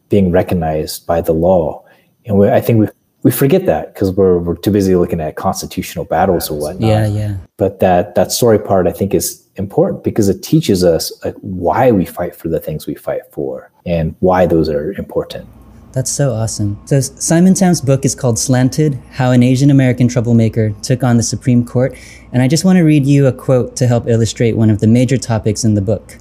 being 0.09 0.31
recognized 0.31 1.05
by 1.05 1.21
the 1.21 1.33
law. 1.33 1.83
And 2.25 2.37
we, 2.37 2.49
I 2.49 2.59
think 2.59 2.79
we 2.79 2.87
we 3.23 3.31
forget 3.31 3.65
that 3.67 3.93
because 3.93 4.11
we're 4.11 4.39
we're 4.39 4.55
too 4.55 4.71
busy 4.71 4.95
looking 4.95 5.21
at 5.21 5.35
constitutional 5.35 6.05
battles 6.05 6.49
or 6.49 6.59
whatnot. 6.59 6.89
Yeah, 6.89 7.07
yeah. 7.07 7.37
But 7.57 7.79
that 7.79 8.15
that 8.15 8.31
story 8.31 8.59
part 8.59 8.87
I 8.87 8.91
think 8.91 9.13
is 9.13 9.47
important 9.55 10.03
because 10.03 10.27
it 10.27 10.41
teaches 10.41 10.83
us 10.83 11.11
like 11.23 11.35
why 11.41 11.91
we 11.91 12.05
fight 12.05 12.35
for 12.35 12.47
the 12.47 12.59
things 12.59 12.87
we 12.87 12.95
fight 12.95 13.21
for 13.31 13.71
and 13.85 14.15
why 14.19 14.45
those 14.47 14.69
are 14.69 14.93
important. 14.93 15.47
That's 15.93 16.09
so 16.09 16.31
awesome. 16.31 16.79
So 16.85 17.01
Simon 17.01 17.53
Tam's 17.53 17.81
book 17.81 18.05
is 18.05 18.15
called 18.15 18.39
Slanted: 18.39 18.97
How 19.11 19.31
an 19.31 19.43
Asian 19.43 19.69
American 19.69 20.07
Troublemaker 20.07 20.71
Took 20.81 21.03
on 21.03 21.17
the 21.17 21.23
Supreme 21.23 21.65
Court, 21.65 21.95
and 22.31 22.41
I 22.41 22.47
just 22.47 22.65
want 22.65 22.77
to 22.77 22.83
read 22.83 23.05
you 23.05 23.27
a 23.27 23.33
quote 23.33 23.75
to 23.75 23.87
help 23.87 24.07
illustrate 24.07 24.57
one 24.57 24.69
of 24.69 24.79
the 24.79 24.87
major 24.87 25.17
topics 25.17 25.63
in 25.63 25.75
the 25.75 25.81
book. 25.81 26.17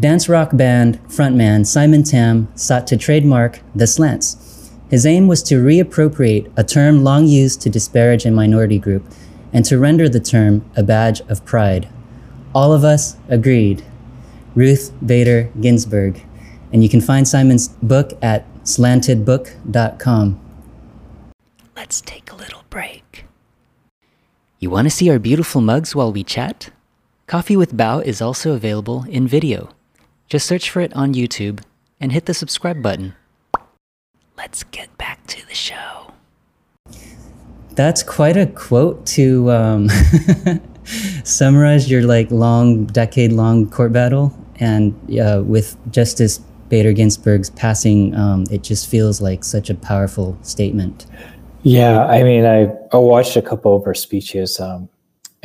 Dance 0.00 0.28
rock 0.28 0.56
band 0.56 0.98
frontman 1.08 1.66
Simon 1.66 2.02
Tam 2.02 2.48
sought 2.54 2.86
to 2.86 2.96
trademark 2.96 3.60
the 3.74 3.86
slants. 3.86 4.51
His 4.92 5.06
aim 5.06 5.26
was 5.26 5.42
to 5.44 5.54
reappropriate 5.54 6.52
a 6.54 6.62
term 6.62 7.02
long 7.02 7.26
used 7.26 7.62
to 7.62 7.70
disparage 7.70 8.26
a 8.26 8.30
minority 8.30 8.78
group 8.78 9.02
and 9.50 9.64
to 9.64 9.78
render 9.78 10.06
the 10.06 10.20
term 10.20 10.70
a 10.76 10.82
badge 10.82 11.22
of 11.30 11.46
pride. 11.46 11.88
All 12.54 12.74
of 12.74 12.84
us 12.84 13.16
agreed. 13.30 13.82
Ruth 14.54 14.92
Bader 15.04 15.50
Ginsburg. 15.58 16.22
And 16.74 16.82
you 16.82 16.90
can 16.90 17.00
find 17.00 17.26
Simon's 17.26 17.68
book 17.68 18.12
at 18.20 18.44
slantedbook.com. 18.64 20.40
Let's 21.74 22.02
take 22.02 22.30
a 22.30 22.36
little 22.36 22.64
break. 22.68 23.24
You 24.58 24.68
want 24.68 24.84
to 24.84 24.90
see 24.90 25.08
our 25.08 25.18
beautiful 25.18 25.62
mugs 25.62 25.94
while 25.94 26.12
we 26.12 26.22
chat? 26.22 26.68
Coffee 27.26 27.56
with 27.56 27.74
Bao 27.74 28.04
is 28.04 28.20
also 28.20 28.52
available 28.52 29.06
in 29.08 29.26
video. 29.26 29.70
Just 30.28 30.46
search 30.46 30.68
for 30.68 30.80
it 30.80 30.92
on 30.92 31.14
YouTube 31.14 31.62
and 31.98 32.12
hit 32.12 32.26
the 32.26 32.34
subscribe 32.34 32.82
button. 32.82 33.14
Let's 34.42 34.64
get 34.64 34.98
back 34.98 35.24
to 35.28 35.46
the 35.46 35.54
show. 35.54 36.10
That's 37.76 38.02
quite 38.02 38.36
a 38.36 38.46
quote 38.46 39.06
to 39.14 39.48
um, 39.52 39.88
summarize 41.22 41.88
your 41.88 42.02
like 42.02 42.28
long, 42.32 42.86
decade 42.86 43.30
long 43.30 43.70
court 43.70 43.92
battle. 43.92 44.36
And 44.56 44.96
uh, 45.16 45.44
with 45.46 45.76
Justice 45.92 46.38
Bader 46.70 46.92
Ginsburg's 46.92 47.50
passing, 47.50 48.16
um, 48.16 48.44
it 48.50 48.64
just 48.64 48.88
feels 48.88 49.20
like 49.20 49.44
such 49.44 49.70
a 49.70 49.76
powerful 49.76 50.36
statement. 50.42 51.06
Yeah, 51.62 52.04
I 52.04 52.24
mean, 52.24 52.44
I, 52.44 52.62
I 52.92 52.96
watched 52.96 53.36
a 53.36 53.42
couple 53.42 53.76
of 53.76 53.84
her 53.84 53.94
speeches 53.94 54.58
um, 54.58 54.88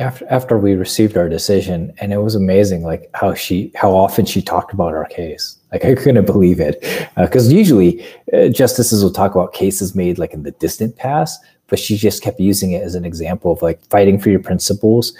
after 0.00 0.26
after 0.28 0.58
we 0.58 0.74
received 0.74 1.16
our 1.16 1.28
decision, 1.28 1.92
and 1.98 2.12
it 2.12 2.18
was 2.18 2.34
amazing, 2.34 2.82
like 2.82 3.08
how 3.14 3.34
she 3.34 3.70
how 3.76 3.94
often 3.94 4.26
she 4.26 4.42
talked 4.42 4.72
about 4.72 4.92
our 4.92 5.04
case. 5.04 5.57
Like 5.72 5.84
I 5.84 5.94
couldn't 5.94 6.24
believe 6.24 6.60
it, 6.60 6.80
because 7.16 7.48
uh, 7.48 7.54
usually 7.54 8.04
uh, 8.32 8.48
justices 8.48 9.02
will 9.02 9.12
talk 9.12 9.34
about 9.34 9.52
cases 9.52 9.94
made 9.94 10.18
like 10.18 10.32
in 10.32 10.42
the 10.42 10.52
distant 10.52 10.96
past, 10.96 11.40
but 11.66 11.78
she 11.78 11.96
just 11.96 12.22
kept 12.22 12.40
using 12.40 12.72
it 12.72 12.82
as 12.82 12.94
an 12.94 13.04
example 13.04 13.52
of 13.52 13.60
like 13.60 13.84
fighting 13.90 14.18
for 14.18 14.30
your 14.30 14.40
principles 14.40 15.12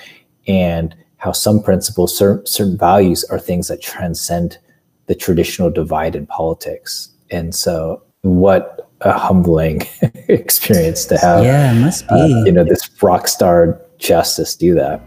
and 0.47 0.97
how 1.19 1.33
some 1.33 1.63
principles, 1.63 2.17
certain, 2.17 2.47
certain 2.47 2.79
values, 2.79 3.25
are 3.25 3.39
things 3.39 3.69
that 3.69 3.83
transcend 3.83 4.59
the 5.07 5.15
traditional 5.15 5.71
divide 5.71 6.17
in 6.17 6.27
politics. 6.27 7.11
And 7.31 7.55
so, 7.55 8.03
what 8.23 8.89
a 9.03 9.13
humbling 9.13 9.83
experience 10.29 11.05
to 11.07 11.19
have. 11.19 11.45
Yeah, 11.45 11.73
it 11.73 11.81
must 11.81 12.09
be. 12.09 12.15
Uh, 12.15 12.45
you 12.45 12.53
know, 12.53 12.65
this 12.65 12.89
rock 13.03 13.29
star 13.29 13.81
justice 13.99 14.57
do 14.57 14.75
that. 14.75 15.03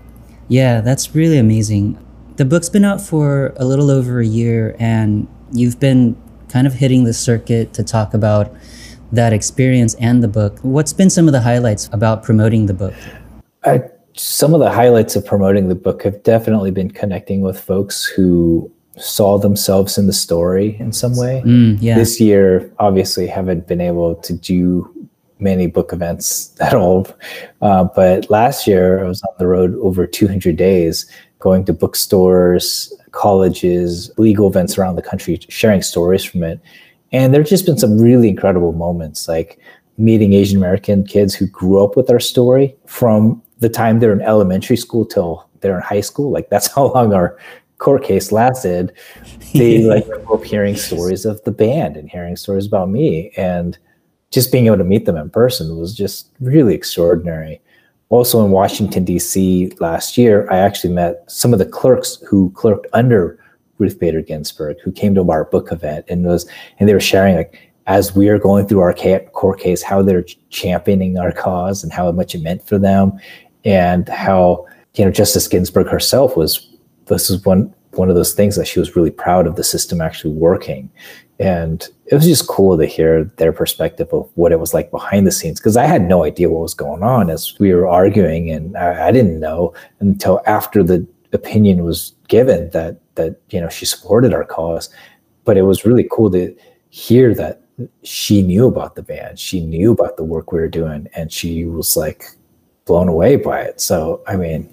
Yeah, 0.50 0.82
that's 0.82 1.16
really 1.16 1.38
amazing. 1.38 1.98
The 2.36 2.46
book's 2.46 2.70
been 2.70 2.86
out 2.86 3.02
for 3.02 3.54
a 3.58 3.66
little 3.66 3.92
over 3.92 4.20
a 4.20 4.26
year, 4.26 4.76
and 4.80 5.28
you've 5.52 5.80
been 5.80 6.16
kind 6.50 6.68
of 6.68 6.74
hitting 6.74 7.04
the 7.04 7.14
circuit 7.14 7.74
to 7.74 7.84
talk 7.84 8.14
about 8.14 8.54
that 9.12 9.34
experience 9.34 9.94
and 9.96 10.24
the 10.24 10.28
book. 10.28 10.60
What's 10.62 10.94
been 10.94 11.10
some 11.10 11.28
of 11.28 11.34
the 11.34 11.42
highlights 11.42 11.90
about 11.92 12.24
promoting 12.24 12.66
the 12.66 12.74
book? 12.74 12.94
I, 13.64 13.82
some 14.16 14.54
of 14.54 14.60
the 14.60 14.72
highlights 14.72 15.16
of 15.16 15.26
promoting 15.26 15.68
the 15.68 15.76
book 15.76 16.04
have 16.04 16.24
definitely 16.24 16.72
been 16.72 16.92
connecting 16.92 17.42
with 17.42 17.60
folks 17.60 18.06
who 18.06 18.72
saw 18.98 19.38
themselves 19.38 19.98
in 19.98 20.08
the 20.08 20.14
story 20.14 20.78
in 20.80 20.92
some 20.92 21.16
way. 21.16 21.42
Mm, 21.46 21.78
yeah. 21.82 21.96
This 21.96 22.20
year, 22.20 22.72
obviously, 22.80 23.28
haven't 23.28 23.68
been 23.68 23.82
able 23.82 24.16
to 24.16 24.34
do 24.34 24.90
many 25.40 25.68
book 25.68 25.92
events 25.92 26.56
at 26.62 26.74
all. 26.74 27.08
Uh, 27.62 27.86
but 27.96 28.30
last 28.30 28.68
year, 28.68 29.04
I 29.04 29.08
was 29.08 29.22
on 29.24 29.34
the 29.40 29.48
road 29.48 29.76
over 29.82 30.06
200 30.06 30.56
days, 30.56 31.10
going 31.42 31.66
to 31.66 31.74
bookstores, 31.74 32.94
colleges, 33.12 34.12
legal 34.18 34.48
events 34.48 34.78
around 34.78 34.96
the 34.96 35.02
country, 35.02 35.40
sharing 35.50 35.82
stories 35.82 36.24
from 36.24 36.44
it. 36.44 36.60
And 37.12 37.34
there 37.34 37.42
have 37.42 37.50
just 37.50 37.66
been 37.66 37.78
some 37.78 38.00
really 38.00 38.30
incredible 38.30 38.72
moments, 38.72 39.28
like 39.28 39.60
meeting 39.98 40.34
Asian 40.34 40.58
American 40.58 41.04
kids 41.06 41.36
who 41.36 41.48
grew 41.48 41.84
up 41.84 41.98
with 41.98 42.10
our 42.10 42.20
story 42.20 42.76
from 42.86 43.42
the 43.60 43.70
time 43.70 44.00
they're 44.00 44.14
in 44.14 44.22
elementary 44.22 44.78
school 44.78 45.06
till 45.06 45.48
they're 45.60 45.76
in 45.76 45.84
high 45.84 46.02
school. 46.02 46.32
Like 46.32 46.50
that's 46.50 46.68
how 46.76 46.94
long 46.94 47.14
our 47.14 47.38
court 47.78 48.04
case 48.04 48.32
lasted. 48.32 48.94
They 49.54 49.84
like 49.84 50.06
grew 50.06 50.34
up 50.34 50.44
hearing 50.44 50.76
stories 50.76 51.26
of 51.26 51.44
the 51.44 51.52
band 51.52 51.98
and 51.98 52.10
hearing 52.10 52.36
stories 52.36 52.66
about 52.66 52.90
me. 52.90 53.32
And 53.36 53.78
just 54.32 54.52
being 54.52 54.68
able 54.68 54.78
to 54.78 54.84
meet 54.84 55.06
them 55.06 55.18
in 55.18 55.30
person 55.30 55.78
was 55.78 55.94
just 55.96 56.30
really 56.40 56.74
extraordinary. 56.74 57.62
Also 58.12 58.44
in 58.44 58.52
Washington, 58.52 59.06
D.C. 59.06 59.72
last 59.80 60.18
year, 60.18 60.46
I 60.52 60.58
actually 60.58 60.94
met 60.94 61.24
some 61.32 61.54
of 61.54 61.60
the 61.60 61.66
clerks 61.66 62.18
who 62.28 62.52
clerked 62.52 62.86
under 62.92 63.40
Ruth 63.78 64.00
Bader 64.00 64.22
Ginsburg, 64.22 64.76
who 64.84 64.92
came 64.92 65.16
to 65.16 65.32
our 65.32 65.46
book 65.46 65.72
event 65.72 66.06
and 66.10 66.26
was, 66.26 66.46
and 66.78 66.90
they 66.90 66.94
were 66.94 67.00
sharing 67.00 67.38
like, 67.38 67.72
as 67.88 68.14
we 68.14 68.28
are 68.28 68.38
going 68.38 68.68
through 68.68 68.82
our 68.82 68.94
court 69.32 69.62
case, 69.62 69.82
how 69.82 70.02
they're 70.02 70.26
championing 70.50 71.18
our 71.18 71.32
cause 71.32 71.84
and 71.84 71.94
how 71.94 72.12
much 72.12 72.36
it 72.36 72.44
meant 72.44 72.68
for 72.68 72.78
them, 72.78 73.18
and 73.64 74.10
how 74.10 74.68
you 74.96 75.06
know 75.06 75.12
Justice 75.12 75.48
Ginsburg 75.48 75.88
herself 75.88 76.36
was. 76.36 76.68
This 77.06 77.30
is 77.30 77.44
one 77.46 77.74
one 77.92 78.10
of 78.10 78.16
those 78.16 78.34
things 78.34 78.56
that 78.56 78.68
she 78.68 78.80
was 78.80 78.96
really 78.96 79.12
proud 79.12 79.48
of 79.48 79.56
the 79.56 79.64
system 79.64 80.00
actually 80.00 80.34
working, 80.34 80.90
and 81.42 81.90
it 82.06 82.14
was 82.14 82.26
just 82.26 82.48
cool 82.48 82.78
to 82.78 82.86
hear 82.86 83.24
their 83.38 83.52
perspective 83.52 84.08
of 84.14 84.30
what 84.36 84.52
it 84.52 84.60
was 84.60 84.76
like 84.76 84.92
behind 84.92 85.26
the 85.26 85.32
scenes 85.32 85.60
because 85.60 85.76
I 85.76 85.86
had 85.86 86.04
no 86.04 86.24
idea 86.24 86.50
what 86.50 86.62
was 86.62 86.76
going 86.76 87.02
on 87.02 87.32
as 87.32 87.58
we 87.60 87.74
were 87.74 87.88
arguing, 87.88 88.52
and 88.52 88.78
I, 88.78 89.08
I 89.08 89.12
didn't 89.12 89.40
know 89.40 89.74
until 90.00 90.40
after 90.46 90.84
the 90.84 91.06
opinion 91.34 91.84
was 91.84 92.14
given 92.28 92.70
that 92.72 93.00
that 93.16 93.42
you 93.50 93.60
know 93.60 93.70
she 93.70 93.86
supported 93.86 94.34
our 94.34 94.46
cause. 94.46 94.90
But 95.44 95.58
it 95.58 95.64
was 95.64 95.84
really 95.84 96.08
cool 96.12 96.30
to 96.30 96.56
hear 96.90 97.34
that 97.34 97.64
she 98.04 98.44
knew 98.44 98.68
about 98.68 98.94
the 98.94 99.02
band, 99.02 99.40
she 99.40 99.66
knew 99.66 99.92
about 99.92 100.18
the 100.18 100.24
work 100.24 100.52
we 100.52 100.60
were 100.60 100.68
doing, 100.68 101.08
and 101.16 101.34
she 101.34 101.66
was 101.66 101.98
like 101.98 102.26
blown 102.86 103.08
away 103.08 103.36
by 103.38 103.62
it. 103.62 103.82
So 103.82 104.22
I 104.28 104.36
mean, 104.36 104.72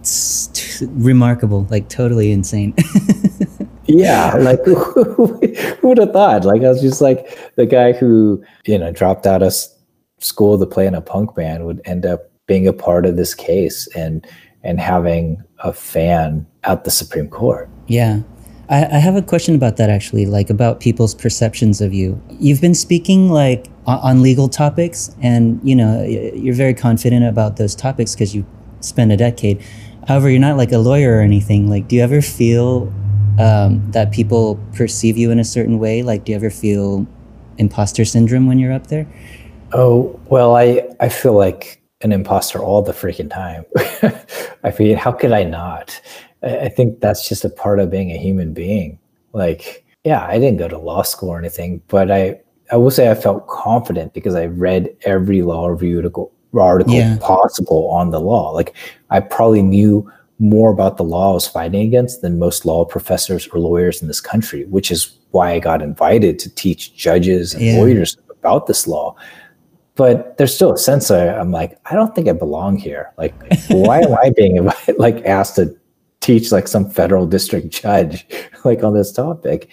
it's 0.00 0.48
t- 0.48 0.86
remarkable, 0.90 1.68
like 1.70 1.88
totally 1.88 2.32
insane. 2.32 2.74
yeah, 3.88 4.36
like 4.36 4.62
who 4.64 5.40
would 5.82 5.98
have 5.98 6.12
thought? 6.12 6.44
Like 6.44 6.62
I 6.62 6.68
was 6.68 6.80
just 6.80 7.00
like 7.00 7.54
the 7.56 7.66
guy 7.66 7.92
who 7.92 8.42
you 8.66 8.78
know 8.78 8.92
dropped 8.92 9.26
out 9.26 9.42
of 9.42 9.54
school 10.20 10.58
to 10.58 10.66
play 10.66 10.86
in 10.86 10.94
a 10.94 11.00
punk 11.00 11.34
band 11.34 11.64
would 11.64 11.80
end 11.84 12.04
up 12.04 12.30
being 12.46 12.66
a 12.66 12.72
part 12.72 13.06
of 13.06 13.16
this 13.16 13.34
case 13.34 13.88
and 13.96 14.26
and 14.62 14.78
having 14.78 15.42
a 15.60 15.72
fan 15.72 16.46
at 16.64 16.84
the 16.84 16.90
Supreme 16.90 17.28
Court. 17.28 17.68
Yeah. 17.86 18.20
I, 18.68 18.84
I 18.84 18.98
have 18.98 19.16
a 19.16 19.22
question 19.22 19.54
about 19.54 19.78
that 19.78 19.88
actually, 19.88 20.26
like 20.26 20.50
about 20.50 20.80
people's 20.80 21.14
perceptions 21.14 21.80
of 21.80 21.94
you. 21.94 22.20
You've 22.28 22.60
been 22.60 22.74
speaking 22.74 23.30
like 23.30 23.68
on, 23.86 23.98
on 24.00 24.22
legal 24.22 24.48
topics, 24.48 25.14
and 25.22 25.58
you 25.62 25.74
know 25.74 26.04
you're 26.04 26.54
very 26.54 26.74
confident 26.74 27.24
about 27.24 27.56
those 27.56 27.74
topics 27.74 28.14
because 28.14 28.34
you 28.34 28.44
spent 28.80 29.12
a 29.12 29.16
decade. 29.16 29.64
However, 30.06 30.28
you're 30.28 30.40
not 30.40 30.58
like 30.58 30.72
a 30.72 30.78
lawyer 30.78 31.16
or 31.16 31.20
anything. 31.20 31.70
Like, 31.70 31.88
do 31.88 31.96
you 31.96 32.02
ever 32.02 32.20
feel 32.20 32.92
um, 33.38 33.90
that 33.92 34.12
people 34.12 34.58
perceive 34.74 35.16
you 35.16 35.30
in 35.30 35.38
a 35.38 35.44
certain 35.44 35.78
way? 35.78 36.02
Like, 36.02 36.24
do 36.24 36.32
you 36.32 36.36
ever 36.36 36.50
feel 36.50 37.06
imposter 37.58 38.04
syndrome 38.04 38.46
when 38.46 38.58
you're 38.58 38.72
up 38.72 38.88
there? 38.88 39.06
Oh 39.72 40.18
well, 40.26 40.56
I 40.56 40.88
I 41.00 41.08
feel 41.08 41.34
like 41.34 41.80
an 42.00 42.12
imposter 42.12 42.60
all 42.60 42.82
the 42.82 42.92
freaking 42.92 43.30
time. 43.30 43.64
I 44.64 44.74
mean, 44.78 44.96
how 44.96 45.12
could 45.12 45.32
I 45.32 45.42
not? 45.44 46.00
I 46.42 46.68
think 46.68 47.00
that's 47.00 47.28
just 47.28 47.44
a 47.44 47.50
part 47.50 47.80
of 47.80 47.90
being 47.90 48.12
a 48.12 48.16
human 48.16 48.52
being. 48.52 48.98
Like, 49.32 49.84
yeah, 50.04 50.24
I 50.24 50.38
didn't 50.38 50.58
go 50.58 50.68
to 50.68 50.78
law 50.78 51.02
school 51.02 51.30
or 51.30 51.38
anything, 51.38 51.82
but 51.88 52.10
I, 52.10 52.40
I 52.70 52.76
will 52.76 52.92
say 52.92 53.10
I 53.10 53.14
felt 53.14 53.48
confident 53.48 54.14
because 54.14 54.36
I 54.36 54.46
read 54.46 54.94
every 55.02 55.42
law 55.42 55.66
review 55.66 55.98
article 55.98 56.94
yeah. 56.94 57.18
possible 57.20 57.90
on 57.90 58.10
the 58.10 58.20
law. 58.20 58.50
Like, 58.52 58.74
I 59.10 59.20
probably 59.20 59.62
knew 59.62 60.10
more 60.38 60.70
about 60.70 60.96
the 60.96 61.04
law 61.04 61.30
I 61.30 61.34
was 61.34 61.48
fighting 61.48 61.86
against 61.86 62.22
than 62.22 62.38
most 62.38 62.64
law 62.64 62.84
professors 62.84 63.48
or 63.48 63.58
lawyers 63.58 64.00
in 64.00 64.08
this 64.08 64.20
country, 64.20 64.64
which 64.66 64.90
is 64.90 65.16
why 65.30 65.52
I 65.52 65.58
got 65.58 65.82
invited 65.82 66.38
to 66.40 66.54
teach 66.54 66.96
judges 66.96 67.54
and 67.54 67.62
yeah. 67.62 67.76
lawyers 67.78 68.16
about 68.30 68.66
this 68.66 68.86
law 68.86 69.16
but 69.98 70.36
there's 70.36 70.54
still 70.54 70.72
a 70.72 70.78
sense 70.78 71.10
I, 71.10 71.26
I'm 71.26 71.50
like, 71.50 71.76
I 71.86 71.94
don't 71.96 72.14
think 72.14 72.28
I 72.28 72.32
belong 72.32 72.76
here. 72.76 73.12
Like, 73.18 73.34
why 73.68 73.98
am 73.98 74.14
I 74.14 74.30
being 74.30 74.70
like 74.96 75.24
asked 75.24 75.56
to 75.56 75.76
teach 76.20 76.52
like 76.52 76.68
some 76.68 76.88
federal 76.88 77.26
district 77.26 77.70
judge 77.70 78.24
like 78.64 78.84
on 78.84 78.94
this 78.94 79.10
topic? 79.10 79.68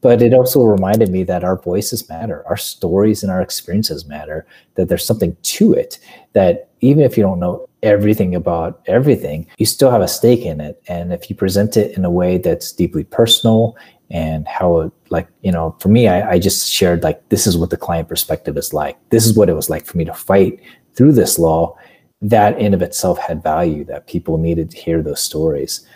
But 0.00 0.20
it 0.20 0.34
also 0.34 0.64
reminded 0.64 1.10
me 1.10 1.22
that 1.24 1.44
our 1.44 1.56
voices 1.56 2.08
matter, 2.08 2.42
our 2.48 2.56
stories 2.56 3.22
and 3.22 3.30
our 3.30 3.40
experiences 3.40 4.04
matter, 4.04 4.44
that 4.74 4.88
there's 4.88 5.06
something 5.06 5.36
to 5.42 5.72
it, 5.72 6.00
that 6.32 6.70
even 6.80 7.04
if 7.04 7.16
you 7.16 7.22
don't 7.22 7.38
know 7.38 7.68
everything 7.82 8.34
about 8.34 8.80
everything, 8.86 9.46
you 9.58 9.66
still 9.66 9.90
have 9.90 10.00
a 10.00 10.08
stake 10.08 10.46
in 10.46 10.60
it. 10.60 10.82
And 10.88 11.12
if 11.12 11.28
you 11.28 11.36
present 11.36 11.76
it 11.76 11.96
in 11.96 12.04
a 12.04 12.10
way 12.10 12.38
that's 12.38 12.72
deeply 12.72 13.04
personal 13.04 13.76
and 14.12 14.46
how 14.46 14.80
it, 14.80 14.92
like 15.08 15.26
you 15.40 15.50
know 15.50 15.74
for 15.80 15.88
me 15.88 16.06
I, 16.06 16.32
I 16.32 16.38
just 16.38 16.70
shared 16.70 17.02
like 17.02 17.28
this 17.30 17.46
is 17.46 17.56
what 17.56 17.70
the 17.70 17.76
client 17.76 18.08
perspective 18.08 18.56
is 18.56 18.72
like. 18.72 18.96
This 19.08 19.26
is 19.26 19.34
what 19.34 19.48
it 19.48 19.54
was 19.54 19.70
like 19.70 19.86
for 19.86 19.96
me 19.96 20.04
to 20.04 20.14
fight 20.14 20.60
through 20.94 21.12
this 21.12 21.38
law 21.38 21.76
that 22.20 22.58
in 22.60 22.74
of 22.74 22.82
itself 22.82 23.18
had 23.18 23.42
value 23.42 23.84
that 23.86 24.06
people 24.06 24.38
needed 24.38 24.70
to 24.70 24.76
hear 24.76 25.02
those 25.02 25.20
stories. 25.20 25.86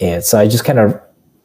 And 0.00 0.22
so 0.22 0.38
i 0.38 0.48
just 0.48 0.64
kind 0.64 0.80
of 0.80 1.00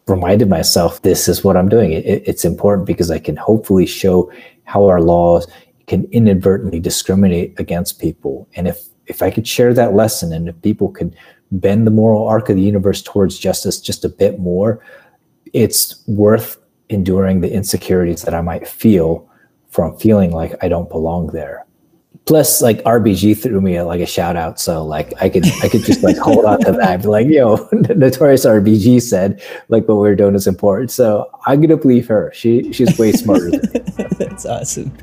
reminded 0.08 0.50
myself 0.50 1.04
this 1.04 1.28
is 1.28 1.44
what 1.44 1.56
i'm 1.56 1.70
doing. 1.70 1.94
It, 1.94 2.24
it's 2.26 2.44
important 2.44 2.88
because 2.88 3.12
i 3.12 3.20
can 3.20 3.38
hopefully 3.38 3.86
show 3.86 4.32
how 4.64 4.88
our 4.88 5.02
laws 5.02 5.48
can 5.86 6.06
inadvertently 6.12 6.80
discriminate 6.80 7.60
against 7.60 8.00
people. 8.00 8.48
And 8.56 8.68
if 8.68 8.89
if 9.10 9.22
i 9.22 9.30
could 9.30 9.48
share 9.48 9.74
that 9.74 9.94
lesson 9.94 10.32
and 10.32 10.48
if 10.48 10.62
people 10.62 10.90
could 10.90 11.14
bend 11.52 11.86
the 11.86 11.92
moral 11.92 12.28
arc 12.28 12.48
of 12.50 12.56
the 12.56 12.62
universe 12.62 13.02
towards 13.02 13.38
justice 13.38 13.82
just 13.82 14.06
a 14.06 14.10
bit 14.10 14.40
more 14.40 14.82
it's 15.54 16.04
worth 16.08 16.58
enduring 16.90 17.42
the 17.42 17.52
insecurities 17.52 18.24
that 18.24 18.34
I 18.34 18.42
might 18.42 18.68
feel 18.68 19.28
from 19.70 19.98
feeling 19.98 20.32
like 20.32 20.56
I 20.64 20.68
don't 20.68 20.90
belong 20.90 21.28
there. 21.28 21.66
Plus, 22.26 22.62
like 22.62 22.84
RBG 22.84 23.42
threw 23.42 23.60
me 23.62 23.78
a, 23.78 23.86
like 23.86 24.02
a 24.02 24.06
shout 24.06 24.36
out, 24.36 24.60
so 24.60 24.86
like 24.86 25.14
I 25.22 25.30
could 25.30 25.46
I 25.64 25.70
could 25.70 25.84
just 25.84 26.04
like 26.04 26.18
hold 26.18 26.46
on 26.46 26.60
to 26.62 26.74
that, 26.74 27.02
be 27.02 27.08
like, 27.08 27.28
yo, 27.28 27.68
Notorious 27.72 28.46
RBG 28.46 29.02
said 29.02 29.42
like 29.70 29.88
what 29.88 29.98
we're 29.98 30.16
doing 30.16 30.36
is 30.36 30.46
important, 30.46 30.92
so 30.92 31.30
I'm 31.48 31.62
gonna 31.62 31.78
believe 31.78 32.08
her. 32.08 32.32
She 32.34 32.72
she's 32.72 32.98
way 33.00 33.14
smarter. 33.14 33.50
Than 33.50 33.62
me. 33.74 34.06
That's 34.20 34.46
awesome. 34.46 34.96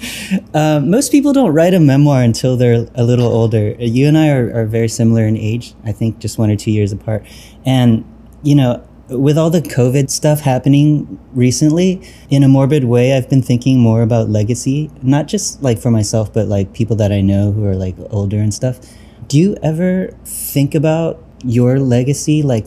Um, 0.54 0.90
most 0.90 1.12
people 1.12 1.32
don't 1.32 1.52
write 1.52 1.72
a 1.72 1.78
memoir 1.78 2.22
until 2.22 2.56
they're 2.56 2.88
a 2.94 3.04
little 3.04 3.28
older. 3.28 3.76
You 3.78 4.08
and 4.08 4.18
I 4.18 4.30
are, 4.30 4.52
are 4.52 4.66
very 4.66 4.88
similar 4.88 5.24
in 5.24 5.36
age. 5.36 5.74
I 5.84 5.92
think 5.92 6.18
just 6.18 6.38
one 6.38 6.50
or 6.50 6.56
two 6.56 6.72
years 6.72 6.92
apart, 6.92 7.24
and 7.64 8.04
you 8.42 8.54
know 8.54 8.82
with 9.08 9.38
all 9.38 9.50
the 9.50 9.60
COVID 9.60 10.10
stuff 10.10 10.40
happening 10.40 11.18
recently, 11.32 12.02
in 12.28 12.42
a 12.42 12.48
morbid 12.48 12.84
way, 12.84 13.16
I've 13.16 13.30
been 13.30 13.42
thinking 13.42 13.78
more 13.78 14.02
about 14.02 14.28
legacy, 14.28 14.90
not 15.02 15.28
just 15.28 15.62
like 15.62 15.78
for 15.78 15.90
myself, 15.90 16.32
but 16.32 16.48
like 16.48 16.72
people 16.72 16.96
that 16.96 17.12
I 17.12 17.20
know 17.20 17.52
who 17.52 17.64
are 17.66 17.76
like 17.76 17.94
older 18.10 18.38
and 18.38 18.52
stuff. 18.52 18.80
Do 19.28 19.38
you 19.38 19.56
ever 19.62 20.10
think 20.24 20.74
about 20.74 21.22
your 21.44 21.78
legacy, 21.78 22.42
like 22.42 22.66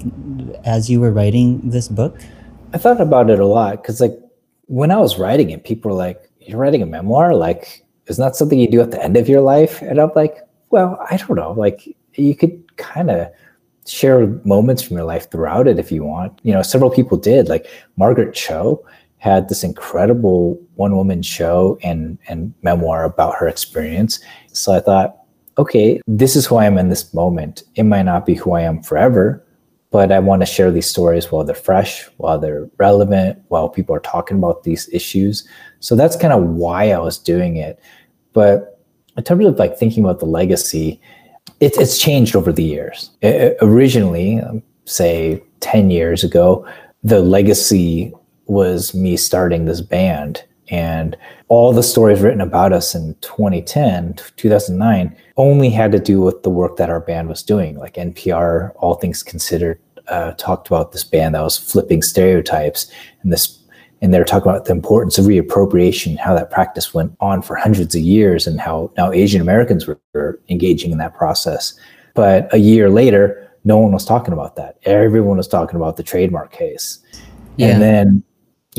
as 0.64 0.90
you 0.90 1.02
were 1.02 1.12
writing 1.12 1.70
this 1.70 1.88
book? 1.88 2.18
I 2.74 2.78
thought 2.78 3.02
about 3.02 3.30
it 3.30 3.40
a 3.40 3.46
lot 3.46 3.82
because, 3.82 4.00
like, 4.00 4.18
when 4.68 4.92
I 4.92 4.98
was 4.98 5.18
writing 5.18 5.50
it, 5.50 5.64
people 5.64 5.92
were 5.92 5.98
like, 5.98 6.29
You're 6.50 6.60
writing 6.60 6.82
a 6.82 6.88
memoir? 6.88 7.36
Like, 7.36 7.86
isn't 8.08 8.24
that 8.24 8.36
something 8.36 8.60
you 8.60 8.70
do 8.70 8.82
at 8.82 8.92
the 8.92 9.04
end 9.04 9.18
of 9.18 9.30
your 9.30 9.42
life? 9.42 9.82
And 9.82 10.00
I'm 10.00 10.12
like, 10.16 10.38
Well, 10.72 10.98
I 11.10 11.18
don't 11.18 11.36
know. 11.36 11.52
Like, 11.52 11.96
you 12.16 12.36
could 12.36 12.76
kind 12.78 13.12
of 13.12 13.28
share 13.86 14.28
moments 14.44 14.82
from 14.82 14.98
your 14.98 15.06
life 15.06 15.30
throughout 15.30 15.68
it 15.68 15.80
if 15.80 15.92
you 15.92 16.04
want. 16.04 16.40
You 16.44 16.54
know, 16.54 16.62
several 16.62 16.90
people 16.90 17.18
did. 17.18 17.50
Like 17.50 17.68
Margaret 17.98 18.34
Cho 18.34 18.84
had 19.18 19.50
this 19.50 19.64
incredible 19.64 20.60
one 20.76 20.96
woman 20.96 21.22
show 21.22 21.78
and 21.84 22.18
and 22.28 22.54
memoir 22.62 23.04
about 23.04 23.36
her 23.36 23.48
experience. 23.48 24.20
So 24.54 24.74
I 24.74 24.80
thought, 24.80 25.18
okay, 25.58 26.02
this 26.08 26.36
is 26.36 26.46
who 26.46 26.56
I 26.56 26.66
am 26.66 26.78
in 26.78 26.90
this 26.90 27.14
moment. 27.14 27.64
It 27.76 27.84
might 27.84 28.04
not 28.04 28.26
be 28.26 28.36
who 28.36 28.54
I 28.54 28.62
am 28.62 28.82
forever, 28.82 29.46
but 29.92 30.12
I 30.12 30.20
want 30.20 30.42
to 30.42 30.46
share 30.46 30.72
these 30.72 30.90
stories 30.90 31.32
while 31.32 31.44
they're 31.44 31.56
fresh, 31.56 32.06
while 32.18 32.38
they're 32.38 32.70
relevant, 32.78 33.42
while 33.48 33.70
people 33.70 33.96
are 33.96 34.02
talking 34.02 34.38
about 34.38 34.64
these 34.64 34.88
issues. 34.90 35.48
So 35.80 35.96
that's 35.96 36.16
kind 36.16 36.34
of 36.34 36.44
why 36.44 36.92
I 36.92 37.00
was 37.00 37.18
doing 37.18 37.56
it. 37.56 37.80
But 38.34 38.80
in 39.18 39.24
terms 39.24 39.46
of 39.46 39.58
like 39.58 39.78
thinking 39.78 40.04
about 40.04 40.20
the 40.20 40.26
legacy, 40.26 41.02
it, 41.60 41.76
it's 41.78 41.98
changed 41.98 42.36
over 42.36 42.52
the 42.52 42.64
years. 42.64 43.10
It, 43.22 43.58
originally, 43.62 44.40
um, 44.40 44.62
say 44.86 45.42
10 45.62 45.90
years 45.90 46.24
ago, 46.24 46.68
the 47.04 47.22
legacy 47.22 48.14
was 48.46 48.94
me 48.94 49.18
starting 49.18 49.66
this 49.66 49.82
band 49.82 50.44
and 50.70 51.18
all 51.48 51.74
the 51.74 51.84
stories 51.84 52.22
written 52.22 52.42
about 52.42 52.74
us 52.74 52.94
in 52.94 53.16
2010 53.22 54.16
2009 54.36 55.16
only 55.38 55.70
had 55.70 55.92
to 55.92 56.00
do 56.00 56.22
with 56.22 56.44
the 56.44 56.50
work 56.50 56.78
that 56.78 56.90
our 56.90 57.00
band 57.00 57.28
was 57.28 57.44
doing. 57.44 57.78
Like 57.78 57.96
npr 57.96 58.72
all 58.78 58.96
things 58.96 59.24
considered 59.24 59.80
uh, 60.08 60.32
talked 60.34 60.68
about 60.68 60.92
this 60.92 61.04
band 61.04 61.36
that 61.36 61.42
was 61.42 61.58
flipping 61.58 62.02
stereotypes 62.02 62.92
and 63.22 63.32
this 63.32 63.58
and 64.02 64.14
they're 64.14 64.24
talking 64.24 64.50
about 64.50 64.66
the 64.66 64.72
importance 64.72 65.18
of 65.18 65.26
reappropriation 65.26 66.18
how 66.18 66.34
that 66.34 66.50
practice 66.50 66.94
went 66.94 67.16
on 67.20 67.42
for 67.42 67.56
hundreds 67.56 67.94
of 67.96 68.02
years 68.02 68.48
and 68.48 68.60
how 68.60 68.92
now 68.98 69.12
asian 69.12 69.42
americans 69.42 69.86
were, 69.86 70.00
were 70.14 70.40
engaging 70.50 70.92
in 70.92 70.98
that 70.98 71.14
process. 71.14 71.78
But 72.16 72.54
a 72.54 72.58
year 72.58 72.90
later 72.90 73.50
no 73.66 73.78
one 73.78 73.92
was 73.92 74.06
talking 74.06 74.34
about 74.34 74.56
that. 74.56 74.78
Everyone 74.84 75.38
was 75.38 75.48
talking 75.48 75.76
about 75.76 75.98
the 75.98 76.04
trademark 76.04 76.52
case. 76.52 77.00
Yeah. 77.58 77.68
and 77.68 77.82
then 77.82 78.24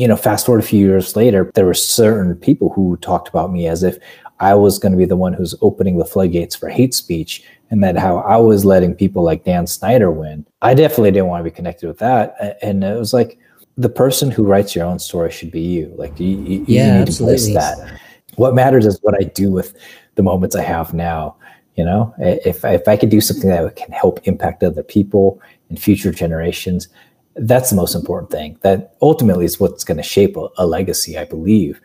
you 0.01 0.07
know, 0.07 0.15
fast 0.15 0.47
forward 0.47 0.63
a 0.63 0.67
few 0.67 0.79
years 0.79 1.15
later, 1.15 1.51
there 1.53 1.67
were 1.67 1.75
certain 1.75 2.35
people 2.35 2.69
who 2.69 2.97
talked 2.97 3.29
about 3.29 3.51
me 3.51 3.67
as 3.67 3.83
if 3.83 3.99
I 4.39 4.55
was 4.55 4.79
going 4.79 4.93
to 4.93 4.97
be 4.97 5.05
the 5.05 5.15
one 5.15 5.31
who's 5.31 5.53
opening 5.61 5.99
the 5.99 6.05
floodgates 6.05 6.55
for 6.55 6.69
hate 6.69 6.95
speech 6.95 7.43
and 7.69 7.83
that 7.83 7.95
how 7.99 8.17
I 8.17 8.37
was 8.37 8.65
letting 8.65 8.95
people 8.95 9.21
like 9.21 9.43
Dan 9.43 9.67
Snyder 9.67 10.09
win. 10.09 10.43
I 10.63 10.73
definitely 10.73 11.11
didn't 11.11 11.27
want 11.27 11.41
to 11.45 11.51
be 11.51 11.55
connected 11.55 11.85
with 11.85 11.99
that. 11.99 12.57
And 12.63 12.83
it 12.83 12.97
was 12.97 13.13
like 13.13 13.37
the 13.77 13.89
person 13.89 14.31
who 14.31 14.43
writes 14.43 14.75
your 14.75 14.85
own 14.85 14.97
story 14.97 15.29
should 15.29 15.51
be 15.51 15.61
you. 15.61 15.93
Like 15.95 16.19
you, 16.19 16.29
you, 16.29 16.65
yeah, 16.67 16.87
you 16.87 16.93
need 16.93 17.01
absolutely. 17.09 17.37
to 17.37 17.43
place 17.43 17.53
that. 17.53 17.99
What 18.37 18.55
matters 18.55 18.87
is 18.87 18.97
what 19.03 19.13
I 19.13 19.25
do 19.25 19.51
with 19.51 19.77
the 20.15 20.23
moments 20.23 20.55
I 20.55 20.63
have 20.63 20.95
now. 20.95 21.35
You 21.75 21.85
know, 21.85 22.11
if, 22.17 22.65
if 22.65 22.87
I 22.87 22.97
could 22.97 23.09
do 23.09 23.21
something 23.21 23.51
that 23.51 23.75
can 23.75 23.91
help 23.91 24.19
impact 24.23 24.63
other 24.63 24.81
people 24.81 25.39
and 25.69 25.79
future 25.79 26.11
generations, 26.11 26.87
that's 27.35 27.69
the 27.69 27.75
most 27.75 27.95
important 27.95 28.31
thing. 28.31 28.57
That 28.61 28.95
ultimately 29.01 29.45
is 29.45 29.59
what's 29.59 29.83
going 29.83 29.97
to 29.97 30.03
shape 30.03 30.35
a, 30.37 30.49
a, 30.57 30.65
legacy, 30.65 31.17
I 31.17 31.25
believe. 31.25 31.81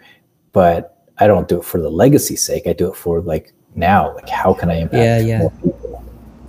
But 0.53 1.05
I 1.19 1.27
don't 1.27 1.49
do 1.49 1.59
it 1.59 1.65
for 1.65 1.81
the 1.81 1.91
legacy's 1.91 2.45
sake. 2.45 2.67
I 2.67 2.73
do 2.73 2.89
it 2.89 2.97
for 2.97 3.21
like 3.21 3.53
now, 3.75 4.15
like 4.15 4.29
how 4.29 4.55
can 4.55 4.71
I 4.71 4.81
impact 4.81 5.03
yeah, 5.03 5.19
yeah. 5.21 5.39
more 5.39 5.51
people? 5.63 6.05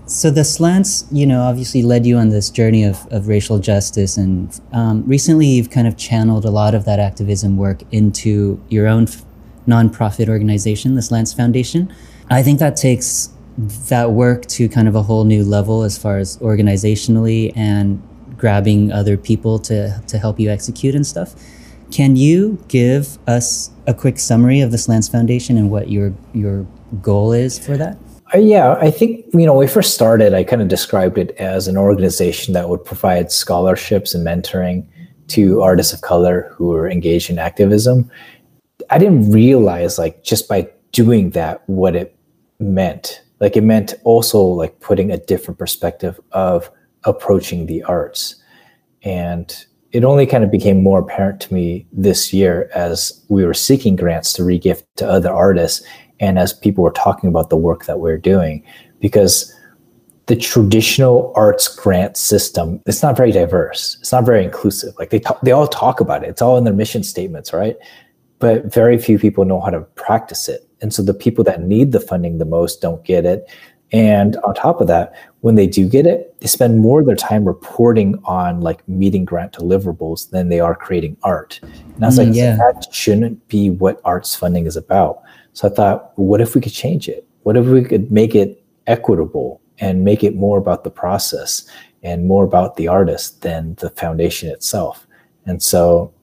So 0.08 0.32
the 0.32 0.46
slants, 0.46 1.06
you 1.12 1.28
know, 1.28 1.42
obviously 1.42 1.84
led 1.84 2.06
you 2.06 2.16
on 2.16 2.30
this 2.30 2.50
journey 2.50 2.86
of, 2.86 3.06
of 3.12 3.28
racial 3.28 3.60
justice, 3.60 4.16
and 4.16 4.58
um, 4.72 5.04
recently 5.06 5.48
you've 5.48 5.70
kind 5.70 5.86
of 5.86 5.98
channeled 5.98 6.46
a 6.46 6.50
lot 6.50 6.74
of 6.74 6.86
that 6.86 6.98
activism 6.98 7.58
work 7.58 7.82
into 7.92 8.64
your 8.70 8.88
own 8.88 9.04
f- 9.04 9.26
nonprofit 9.68 10.30
organization, 10.30 10.96
the 10.96 11.02
Slants 11.02 11.34
Foundation. 11.34 11.94
I 12.30 12.42
think 12.42 12.60
that 12.60 12.78
takes 12.78 13.32
that 13.90 14.12
work 14.12 14.46
to 14.46 14.70
kind 14.70 14.88
of 14.88 14.96
a 14.96 15.02
whole 15.02 15.26
new 15.26 15.44
level 15.44 15.84
as 15.84 15.98
far 15.98 16.20
as 16.20 16.38
organizationally 16.38 17.52
and 17.58 18.02
grabbing 18.38 18.92
other 18.92 19.18
people 19.18 19.60
to, 19.60 20.02
to 20.08 20.18
help 20.18 20.40
you 20.40 20.50
execute 20.50 20.96
and 20.96 21.06
stuff. 21.06 21.36
Can 21.92 22.16
you 22.16 22.62
give 22.68 23.18
us 23.28 23.72
a 23.88 23.94
quick 23.94 24.20
summary 24.20 24.62
of 24.62 24.72
the 24.72 24.78
Slants 24.78 25.08
Foundation 25.08 25.58
and 25.58 25.72
what 25.72 25.90
your 25.90 26.14
your 26.34 26.68
goal 27.02 27.32
is 27.32 27.58
for 27.58 27.78
that? 27.78 27.98
Uh, 28.34 28.40
yeah, 28.40 28.74
I 28.74 28.92
think 28.92 29.26
you 29.34 29.46
know 29.46 29.54
when 29.54 29.66
we 29.66 29.72
first 29.72 29.94
started, 29.94 30.34
I 30.34 30.44
kind 30.44 30.62
of 30.62 30.68
described 30.68 31.18
it 31.18 31.32
as 31.38 31.68
an 31.68 31.78
organization 31.78 32.54
that 32.54 32.68
would 32.68 32.84
provide 32.84 33.32
scholarships 33.32 34.14
and 34.14 34.26
mentoring 34.26 34.86
to 35.28 35.62
artists 35.62 35.94
of 35.94 36.02
color 36.02 36.52
who 36.54 36.74
are 36.74 36.90
engaged 36.90 37.30
in 37.30 37.40
activism. 37.40 38.10
I 38.90 38.98
didn't 38.98 39.32
realize 39.32 39.98
like 39.98 40.24
just 40.24 40.48
by 40.48 40.70
doing 40.92 41.32
that 41.32 41.64
what 41.68 41.96
it 41.96 42.16
meant. 42.60 43.22
Like 43.40 43.56
it 43.56 43.64
meant 43.64 43.94
also 44.04 44.42
like 44.42 44.80
putting 44.80 45.12
a 45.12 45.18
different 45.18 45.58
perspective 45.58 46.20
of 46.32 46.70
approaching 47.08 47.66
the 47.66 47.82
arts. 47.84 48.36
And 49.04 49.66
it 49.94 50.04
only 50.04 50.26
kind 50.28 50.44
of 50.44 50.52
became 50.52 50.84
more 50.84 51.00
apparent 51.00 51.40
to 51.42 51.54
me 51.54 51.88
this 51.92 52.34
year 52.34 52.70
as 52.76 53.24
we 53.30 53.46
were 53.46 53.54
seeking 53.54 53.96
grants 53.96 54.34
to 54.34 54.44
regift 54.44 54.84
to 54.98 55.08
other 55.08 55.32
artists 55.32 55.86
and 56.20 56.38
as 56.38 56.54
people 56.54 56.84
were 56.84 56.92
talking 56.92 57.30
about 57.30 57.50
the 57.50 57.58
work 57.58 57.86
that 57.86 58.00
we're 58.00 58.18
doing. 58.18 58.64
Because 59.00 59.54
the 60.26 60.36
traditional 60.36 61.32
arts 61.36 61.74
grant 61.74 62.18
system 62.18 62.82
it's 62.86 63.02
not 63.02 63.16
very 63.16 63.32
diverse. 63.32 63.98
It's 64.02 64.12
not 64.12 64.26
very 64.26 64.44
inclusive. 64.44 64.94
Like 65.00 65.10
they 65.10 65.20
talk, 65.20 65.40
they 65.42 65.52
all 65.52 65.68
talk 65.68 66.02
about 66.02 66.24
it. 66.24 66.30
It's 66.30 66.42
all 66.42 66.58
in 66.58 66.66
their 66.66 66.74
mission 66.74 67.04
statements 67.04 67.54
right? 67.54 67.78
But 68.40 68.66
very 68.66 68.98
few 68.98 69.18
people 69.18 69.46
know 69.46 69.62
how 69.62 69.70
to 69.70 69.82
practice 69.82 70.50
it. 70.50 70.68
And 70.82 70.94
so 70.94 71.02
the 71.02 71.14
people 71.14 71.44
that 71.46 71.62
need 71.62 71.92
the 71.92 72.00
funding 72.00 72.38
the 72.38 72.46
most 72.46 72.82
don't 72.82 73.04
get 73.04 73.26
it. 73.26 73.50
And 73.92 74.36
on 74.38 74.54
top 74.54 74.82
of 74.82 74.88
that, 74.88 75.14
when 75.42 75.56
they 75.56 75.66
do 75.66 75.88
get 75.88 76.06
it, 76.06 76.27
they 76.40 76.48
spend 76.48 76.80
more 76.80 77.00
of 77.00 77.08
their 77.08 77.16
time 77.16 77.46
reporting 77.46 78.20
on 78.26 78.62
like 78.62 78.88
meeting 78.88 79.26
grant 79.26 79.54
deliverables 79.54 80.30
than 80.30 80.50
they 80.50 80.60
are 80.60 80.76
creating 80.76 81.18
art. 81.24 81.60
And 81.62 82.04
I 82.04 82.08
was 82.08 82.20
mm, 82.20 82.28
like, 82.28 82.36
yeah. 82.36 82.56
that 82.58 82.94
shouldn't 82.94 83.48
be 83.48 83.70
what 83.70 84.00
arts 84.06 84.36
funding 84.36 84.66
is 84.66 84.78
about. 84.78 85.22
So 85.54 85.68
I 85.68 85.72
thought, 85.72 86.12
what 86.18 86.42
if 86.42 86.54
we 86.54 86.62
could 86.62 86.74
change 86.74 87.10
it? 87.10 87.28
What 87.44 87.58
if 87.58 87.66
we 87.66 87.84
could 87.84 88.12
make 88.12 88.36
it 88.36 88.64
equitable 88.86 89.62
and 89.80 90.04
make 90.04 90.24
it 90.24 90.36
more 90.36 90.58
about 90.58 90.84
the 90.84 90.92
process 90.92 91.68
and 92.04 92.28
more 92.28 92.44
about 92.44 92.76
the 92.76 92.88
artist 92.88 93.42
than 93.42 93.74
the 93.76 93.90
foundation 93.92 94.50
itself? 94.50 95.08
And 95.48 95.64
so 95.64 96.14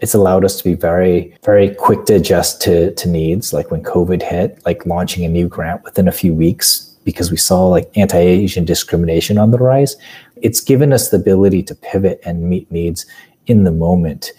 it's 0.00 0.14
allowed 0.14 0.44
us 0.44 0.56
to 0.58 0.64
be 0.64 0.74
very, 0.74 1.36
very 1.44 1.74
quick 1.74 2.04
to 2.04 2.14
adjust 2.14 2.60
to, 2.62 2.94
to 2.94 3.08
needs. 3.08 3.52
Like 3.52 3.70
when 3.70 3.82
COVID 3.82 4.22
hit, 4.22 4.64
like 4.64 4.86
launching 4.86 5.24
a 5.24 5.28
new 5.28 5.48
grant 5.48 5.82
within 5.82 6.06
a 6.06 6.12
few 6.12 6.32
weeks 6.32 6.93
because 7.04 7.30
we 7.30 7.36
saw 7.36 7.66
like 7.66 7.90
anti-Asian 7.96 8.64
discrimination 8.64 9.38
on 9.38 9.50
the 9.50 9.58
rise. 9.58 9.96
It's 10.36 10.60
given 10.60 10.92
us 10.92 11.10
the 11.10 11.16
ability 11.16 11.62
to 11.64 11.74
pivot 11.74 12.20
and 12.24 12.48
meet 12.48 12.70
needs 12.70 13.06
in 13.46 13.64
the 13.64 13.70
moment. 13.70 14.32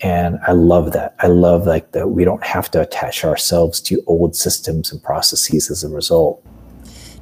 And 0.00 0.38
I 0.46 0.52
love 0.52 0.92
that. 0.92 1.14
I 1.20 1.26
love 1.26 1.66
like 1.66 1.92
that 1.92 2.10
we 2.10 2.24
don't 2.24 2.44
have 2.44 2.70
to 2.72 2.80
attach 2.80 3.24
ourselves 3.24 3.80
to 3.82 4.02
old 4.06 4.36
systems 4.36 4.92
and 4.92 5.02
processes 5.02 5.70
as 5.70 5.82
a 5.82 5.88
result. 5.88 6.44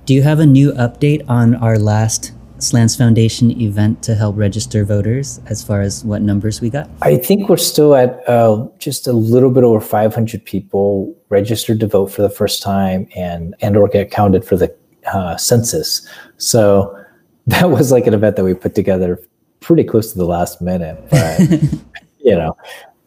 Do 0.04 0.14
you 0.14 0.22
have 0.22 0.40
a 0.40 0.46
new 0.46 0.72
update 0.72 1.28
on 1.28 1.54
our 1.56 1.78
last 1.78 2.32
Slants 2.58 2.96
Foundation 2.96 3.50
event 3.60 4.02
to 4.04 4.14
help 4.14 4.36
register 4.36 4.84
voters 4.84 5.40
as 5.46 5.62
far 5.62 5.80
as 5.82 6.04
what 6.04 6.22
numbers 6.22 6.60
we 6.60 6.70
got? 6.70 6.88
I 7.02 7.16
think 7.16 7.48
we're 7.48 7.56
still 7.56 7.94
at 7.94 8.26
uh, 8.28 8.66
just 8.78 9.06
a 9.06 9.12
little 9.12 9.50
bit 9.50 9.64
over 9.64 9.80
500 9.80 10.44
people 10.44 11.14
registered 11.28 11.80
to 11.80 11.86
vote 11.86 12.06
for 12.06 12.22
the 12.22 12.30
first 12.30 12.62
time 12.62 13.08
and 13.14 13.54
and 13.60 13.76
or 13.76 13.88
get 13.88 14.10
counted 14.10 14.44
for 14.44 14.56
the 14.56 14.74
uh, 15.12 15.36
census. 15.36 16.08
So 16.38 16.96
that 17.46 17.70
was 17.70 17.92
like 17.92 18.06
an 18.06 18.14
event 18.14 18.36
that 18.36 18.44
we 18.44 18.54
put 18.54 18.74
together 18.74 19.20
pretty 19.60 19.84
close 19.84 20.12
to 20.12 20.18
the 20.18 20.26
last 20.26 20.60
minute, 20.60 21.02
but 21.10 21.40
you 22.20 22.34
know, 22.34 22.56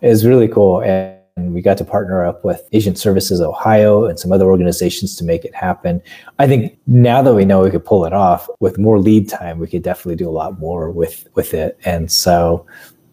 it 0.02 0.10
was 0.10 0.26
really 0.26 0.48
cool. 0.48 0.82
And 0.82 1.20
we 1.54 1.62
got 1.62 1.78
to 1.78 1.86
partner 1.86 2.26
up 2.26 2.44
with 2.44 2.68
Asian 2.74 2.96
Services 2.96 3.42
Ohio 3.42 4.06
and 4.06 4.20
some 4.20 4.32
other 4.32 4.46
organizations 4.46 5.16
to 5.18 5.24
make 5.24 5.46
it 5.46 5.56
happen. 5.56 6.02
I 6.38 6.48
think 6.48 6.78
now 6.88 7.22
that 7.22 7.34
we 7.34 7.46
know 7.46 7.62
we 7.62 7.72
could 7.72 7.86
pull 7.86 8.06
it 8.06 8.14
off 8.14 8.50
with 8.60 8.78
more 8.78 9.00
lead 9.00 9.30
time, 9.30 9.60
we 9.60 9.68
could 9.68 9.84
definitely 9.84 10.16
do 10.16 10.30
a 10.30 10.32
lot 10.32 10.60
more 10.60 10.92
with 10.92 11.28
with 11.36 11.54
it. 11.54 11.80
And 11.86 12.12
so, 12.12 12.66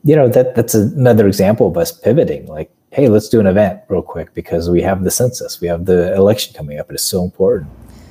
you 0.05 0.16
know, 0.16 0.29
that 0.29 0.55
that's 0.55 0.75
another 0.75 1.27
example 1.27 1.68
of 1.68 1.77
us 1.77 1.92
pivoting. 1.92 2.46
Like, 2.46 2.70
hey, 2.90 3.09
let's 3.09 3.29
do 3.29 3.40
an 3.40 3.46
event 3.46 3.81
real 3.88 4.03
quick 4.03 4.35
because 4.35 4.70
we 4.70 4.83
have 4.83 5.05
the 5.05 5.11
census, 5.11 5.61
we 5.61 5.68
have 5.68 5.85
the 5.85 6.14
election 6.14 6.55
coming 6.55 6.79
up. 6.79 6.90
It 6.90 6.94
is 6.94 7.03
so 7.03 7.22
important. 7.22 7.70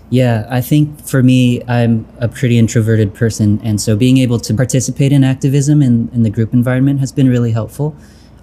Yeah, 0.10 0.46
I 0.50 0.62
think 0.62 1.02
for 1.06 1.24
me, 1.24 1.62
I'm 1.68 2.08
a 2.20 2.28
pretty 2.28 2.58
introverted 2.58 3.14
person. 3.14 3.60
And 3.64 3.82
so 3.82 3.96
being 3.96 4.18
able 4.18 4.40
to 4.40 4.54
participate 4.54 5.12
in 5.12 5.24
activism 5.24 5.82
in, 5.82 6.10
in 6.14 6.24
the 6.24 6.30
group 6.30 6.54
environment 6.54 7.00
has 7.00 7.12
been 7.12 7.28
really 7.28 7.52
helpful. 7.52 7.96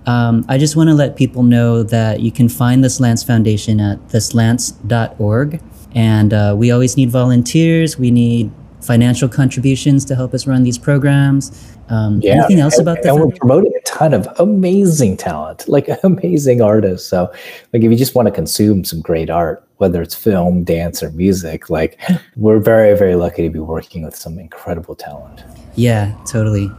Um, 0.06 0.44
I 0.48 0.58
just 0.58 0.74
want 0.74 0.88
to 0.88 0.94
let 0.94 1.16
people 1.16 1.44
know 1.44 1.84
that 1.84 2.20
you 2.20 2.32
can 2.32 2.48
find 2.48 2.82
the 2.82 2.90
Slants 2.90 3.22
Foundation 3.22 3.80
at 3.80 3.98
theslants.org. 4.08 5.60
And 5.94 6.34
uh, 6.34 6.54
we 6.56 6.70
always 6.70 6.96
need 6.96 7.10
volunteers. 7.10 7.98
We 7.98 8.10
need 8.10 8.50
financial 8.82 9.28
contributions 9.28 10.04
to 10.06 10.14
help 10.14 10.34
us 10.34 10.46
run 10.46 10.62
these 10.62 10.78
programs. 10.78 11.74
Um, 11.88 12.20
yeah. 12.22 12.38
Anything 12.38 12.60
else 12.60 12.78
and, 12.78 12.88
about 12.88 13.02
that? 13.02 13.10
And 13.10 13.20
we're 13.20 13.36
promoting 13.36 13.72
a 13.76 13.80
ton 13.82 14.14
of 14.14 14.28
amazing 14.38 15.16
talent, 15.16 15.68
like 15.68 15.88
amazing 16.02 16.60
artists. 16.60 17.08
So, 17.08 17.32
like, 17.72 17.82
if 17.82 17.90
you 17.90 17.96
just 17.96 18.14
want 18.14 18.26
to 18.26 18.32
consume 18.32 18.84
some 18.84 19.00
great 19.00 19.30
art, 19.30 19.66
whether 19.76 20.02
it's 20.02 20.14
film, 20.14 20.64
dance, 20.64 21.02
or 21.02 21.10
music, 21.10 21.70
like, 21.70 22.00
we're 22.36 22.60
very, 22.60 22.96
very 22.96 23.14
lucky 23.14 23.42
to 23.42 23.50
be 23.50 23.58
working 23.58 24.04
with 24.04 24.14
some 24.14 24.38
incredible 24.38 24.94
talent. 24.94 25.42
Yeah, 25.74 26.14
totally. 26.26 26.70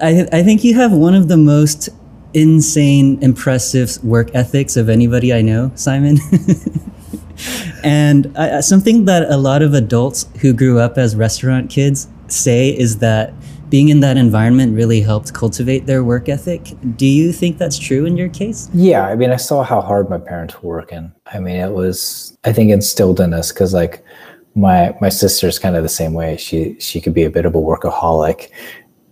I, 0.00 0.26
I 0.32 0.42
think 0.42 0.64
you 0.64 0.74
have 0.74 0.92
one 0.92 1.14
of 1.14 1.28
the 1.28 1.36
most 1.36 1.88
insane, 2.34 3.22
impressive 3.22 4.02
work 4.04 4.34
ethics 4.34 4.76
of 4.76 4.88
anybody 4.88 5.32
I 5.32 5.42
know, 5.42 5.70
Simon. 5.74 6.18
and 7.84 8.36
I, 8.36 8.60
something 8.60 9.04
that 9.06 9.30
a 9.30 9.36
lot 9.36 9.62
of 9.62 9.74
adults 9.74 10.28
who 10.40 10.52
grew 10.52 10.78
up 10.78 10.98
as 10.98 11.16
restaurant 11.16 11.70
kids 11.70 12.08
say 12.28 12.70
is 12.70 12.98
that 12.98 13.32
being 13.68 13.88
in 13.88 14.00
that 14.00 14.16
environment 14.16 14.76
really 14.76 15.00
helped 15.00 15.34
cultivate 15.34 15.86
their 15.86 16.04
work 16.04 16.28
ethic. 16.28 16.72
Do 16.96 17.06
you 17.06 17.32
think 17.32 17.58
that's 17.58 17.78
true 17.78 18.06
in 18.06 18.16
your 18.16 18.28
case? 18.28 18.70
Yeah, 18.72 19.06
I 19.06 19.16
mean, 19.16 19.30
I 19.30 19.36
saw 19.36 19.64
how 19.64 19.80
hard 19.80 20.08
my 20.08 20.18
parents 20.18 20.62
were 20.62 20.76
working. 20.76 21.12
I 21.32 21.40
mean, 21.40 21.56
it 21.56 21.72
was 21.72 22.36
I 22.44 22.52
think 22.52 22.70
instilled 22.70 23.20
in 23.20 23.34
us 23.34 23.52
because 23.52 23.74
like 23.74 24.04
my 24.54 24.96
my 25.00 25.08
sister's 25.08 25.58
kind 25.58 25.76
of 25.76 25.82
the 25.82 25.88
same 25.88 26.14
way. 26.14 26.36
She 26.36 26.78
she 26.78 27.00
could 27.00 27.14
be 27.14 27.24
a 27.24 27.30
bit 27.30 27.44
of 27.44 27.54
a 27.54 27.58
workaholic, 27.58 28.50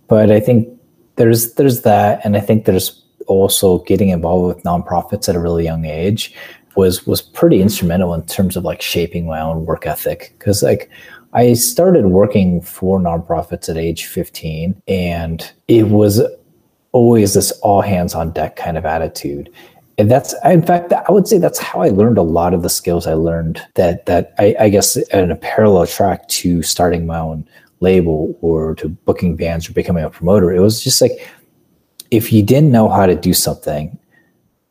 but 0.07 0.31
I 0.31 0.39
think 0.39 0.69
there's 1.17 1.53
there's 1.53 1.81
that, 1.81 2.21
and 2.25 2.37
I 2.37 2.39
think 2.39 2.65
there's 2.65 3.03
also 3.27 3.79
getting 3.79 4.09
involved 4.09 4.55
with 4.55 4.63
nonprofits 4.63 5.27
at 5.27 5.35
a 5.35 5.39
really 5.39 5.63
young 5.63 5.85
age 5.85 6.33
was 6.75 7.05
was 7.07 7.21
pretty 7.21 7.61
instrumental 7.61 8.13
in 8.13 8.25
terms 8.25 8.55
of 8.55 8.63
like 8.63 8.81
shaping 8.81 9.25
my 9.25 9.39
own 9.39 9.65
work 9.65 9.85
ethic. 9.85 10.33
Because 10.37 10.63
like 10.63 10.89
I 11.33 11.53
started 11.53 12.07
working 12.07 12.61
for 12.61 12.99
nonprofits 12.99 13.67
at 13.69 13.77
age 13.77 14.05
15 14.05 14.81
and 14.87 15.51
it 15.67 15.87
was 15.89 16.21
always 16.91 17.33
this 17.33 17.51
all 17.59 17.81
hands 17.81 18.15
on 18.15 18.31
deck 18.31 18.55
kind 18.55 18.77
of 18.77 18.85
attitude. 18.85 19.51
And 19.97 20.11
that's 20.11 20.35
in 20.43 20.61
fact 20.61 20.91
i 20.91 21.09
would 21.09 21.25
say 21.25 21.37
that's 21.37 21.57
how 21.57 21.81
i 21.81 21.87
learned 21.87 22.17
a 22.17 22.21
lot 22.21 22.53
of 22.53 22.63
the 22.63 22.69
skills 22.69 23.07
i 23.07 23.13
learned 23.13 23.61
that 23.75 24.05
that 24.07 24.33
i, 24.39 24.53
I 24.59 24.67
guess 24.67 24.97
in 24.97 25.31
a 25.31 25.37
parallel 25.37 25.87
track 25.87 26.27
to 26.27 26.61
starting 26.63 27.05
my 27.05 27.17
own 27.17 27.47
label 27.79 28.37
or 28.41 28.75
to 28.75 28.89
booking 28.89 29.37
bands 29.37 29.69
or 29.69 29.71
becoming 29.71 30.03
a 30.03 30.09
promoter 30.09 30.51
it 30.51 30.59
was 30.59 30.83
just 30.83 31.01
like 31.01 31.13
if 32.11 32.33
you 32.33 32.43
didn't 32.43 32.71
know 32.71 32.89
how 32.89 33.05
to 33.05 33.15
do 33.15 33.33
something 33.33 33.97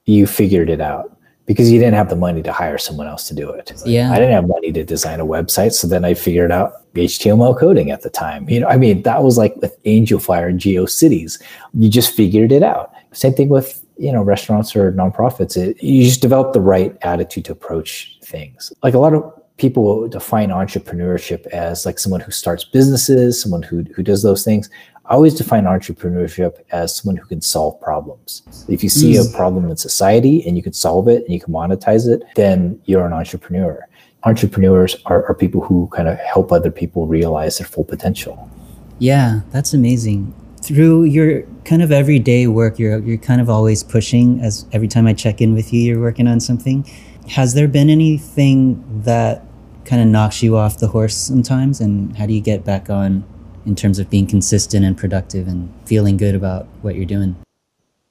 you 0.04 0.26
figured 0.26 0.68
it 0.68 0.82
out 0.82 1.13
because 1.46 1.70
you 1.70 1.78
didn't 1.78 1.94
have 1.94 2.08
the 2.08 2.16
money 2.16 2.42
to 2.42 2.52
hire 2.52 2.78
someone 2.78 3.06
else 3.06 3.28
to 3.28 3.34
do 3.34 3.50
it. 3.50 3.72
Yeah. 3.84 4.10
I 4.10 4.14
didn't 4.14 4.32
have 4.32 4.48
money 4.48 4.72
to 4.72 4.84
design 4.84 5.20
a 5.20 5.26
website 5.26 5.72
so 5.72 5.86
then 5.86 6.04
i 6.04 6.14
figured 6.14 6.50
out 6.50 6.72
html 6.94 7.58
coding 7.58 7.90
at 7.90 8.02
the 8.02 8.10
time. 8.10 8.48
You 8.48 8.60
know 8.60 8.68
i 8.68 8.76
mean 8.76 9.02
that 9.02 9.22
was 9.22 9.36
like 9.36 9.56
with 9.56 9.82
Angelfire 9.84 10.48
and 10.48 10.60
geocities. 10.60 11.40
You 11.74 11.88
just 11.88 12.14
figured 12.14 12.52
it 12.52 12.62
out. 12.62 12.92
Same 13.12 13.34
thing 13.34 13.48
with 13.48 13.84
you 13.96 14.12
know 14.12 14.22
restaurants 14.22 14.74
or 14.74 14.92
nonprofits. 14.92 15.56
It, 15.56 15.82
you 15.82 16.04
just 16.04 16.22
develop 16.22 16.52
the 16.52 16.60
right 16.60 16.96
attitude 17.02 17.44
to 17.46 17.52
approach 17.52 18.18
things. 18.22 18.72
Like 18.82 18.94
a 18.94 18.98
lot 18.98 19.14
of 19.14 19.22
people 19.56 20.08
define 20.08 20.48
entrepreneurship 20.48 21.46
as 21.48 21.86
like 21.86 21.98
someone 21.98 22.20
who 22.20 22.32
starts 22.32 22.64
businesses 22.64 23.40
someone 23.40 23.62
who, 23.62 23.84
who 23.94 24.02
does 24.02 24.22
those 24.22 24.44
things 24.44 24.68
i 25.06 25.14
always 25.14 25.34
define 25.34 25.64
entrepreneurship 25.64 26.62
as 26.70 26.96
someone 26.96 27.16
who 27.16 27.26
can 27.26 27.40
solve 27.40 27.80
problems 27.80 28.42
if 28.68 28.82
you 28.82 28.88
see 28.88 29.14
mm. 29.14 29.28
a 29.28 29.36
problem 29.36 29.70
in 29.70 29.76
society 29.76 30.46
and 30.46 30.56
you 30.56 30.62
can 30.62 30.72
solve 30.72 31.08
it 31.08 31.22
and 31.24 31.32
you 31.32 31.40
can 31.40 31.52
monetize 31.52 32.08
it 32.08 32.22
then 32.36 32.80
you're 32.84 33.06
an 33.06 33.12
entrepreneur 33.12 33.86
entrepreneurs 34.24 34.96
are, 35.06 35.24
are 35.26 35.34
people 35.34 35.60
who 35.60 35.88
kind 35.94 36.08
of 36.08 36.18
help 36.18 36.50
other 36.50 36.70
people 36.70 37.06
realize 37.06 37.58
their 37.58 37.66
full 37.66 37.84
potential 37.84 38.50
yeah 38.98 39.40
that's 39.50 39.74
amazing 39.74 40.34
through 40.64 41.04
your 41.04 41.42
kind 41.64 41.82
of 41.82 41.92
everyday 41.92 42.46
work, 42.46 42.78
you're 42.78 42.98
you're 43.00 43.18
kind 43.18 43.40
of 43.40 43.50
always 43.50 43.82
pushing. 43.82 44.40
As 44.40 44.66
every 44.72 44.88
time 44.88 45.06
I 45.06 45.12
check 45.12 45.40
in 45.40 45.52
with 45.54 45.72
you, 45.72 45.80
you're 45.80 46.00
working 46.00 46.26
on 46.26 46.40
something. 46.40 46.84
Has 47.28 47.54
there 47.54 47.68
been 47.68 47.90
anything 47.90 48.82
that 49.02 49.44
kind 49.84 50.00
of 50.00 50.08
knocks 50.08 50.42
you 50.42 50.56
off 50.56 50.78
the 50.78 50.88
horse 50.88 51.14
sometimes, 51.14 51.80
and 51.80 52.16
how 52.16 52.26
do 52.26 52.32
you 52.32 52.40
get 52.40 52.64
back 52.64 52.88
on 52.88 53.24
in 53.66 53.74
terms 53.74 53.98
of 53.98 54.10
being 54.10 54.26
consistent 54.26 54.84
and 54.84 54.96
productive 54.96 55.48
and 55.48 55.72
feeling 55.86 56.16
good 56.16 56.34
about 56.34 56.66
what 56.82 56.94
you're 56.94 57.04
doing? 57.06 57.36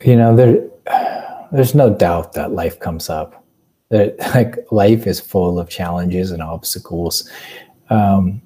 You 0.03 0.15
know, 0.15 0.35
there 0.35 0.67
there's 1.51 1.75
no 1.75 1.89
doubt 1.89 2.33
that 2.33 2.51
life 2.51 2.79
comes 2.79 3.09
up. 3.09 3.45
That 3.89 4.17
like 4.35 4.71
life 4.71 5.07
is 5.07 5.19
full 5.19 5.59
of 5.59 5.69
challenges 5.69 6.31
and 6.31 6.41
obstacles. 6.41 7.29
Um, 7.89 8.41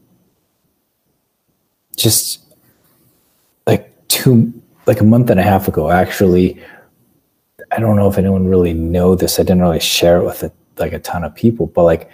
just 1.97 2.39
like 3.65 3.91
two 4.07 4.53
like 4.85 5.01
a 5.01 5.03
month 5.03 5.29
and 5.29 5.39
a 5.39 5.43
half 5.43 5.67
ago 5.67 5.89
actually 5.91 6.61
i 7.71 7.79
don't 7.79 7.97
know 7.97 8.07
if 8.07 8.17
anyone 8.17 8.47
really 8.47 8.73
know 8.73 9.15
this 9.15 9.39
i 9.39 9.43
didn't 9.43 9.61
really 9.61 9.79
share 9.79 10.17
it 10.17 10.23
with 10.23 10.43
a, 10.43 10.51
like 10.77 10.93
a 10.93 10.99
ton 10.99 11.23
of 11.23 11.35
people 11.35 11.65
but 11.65 11.83
like 11.83 12.09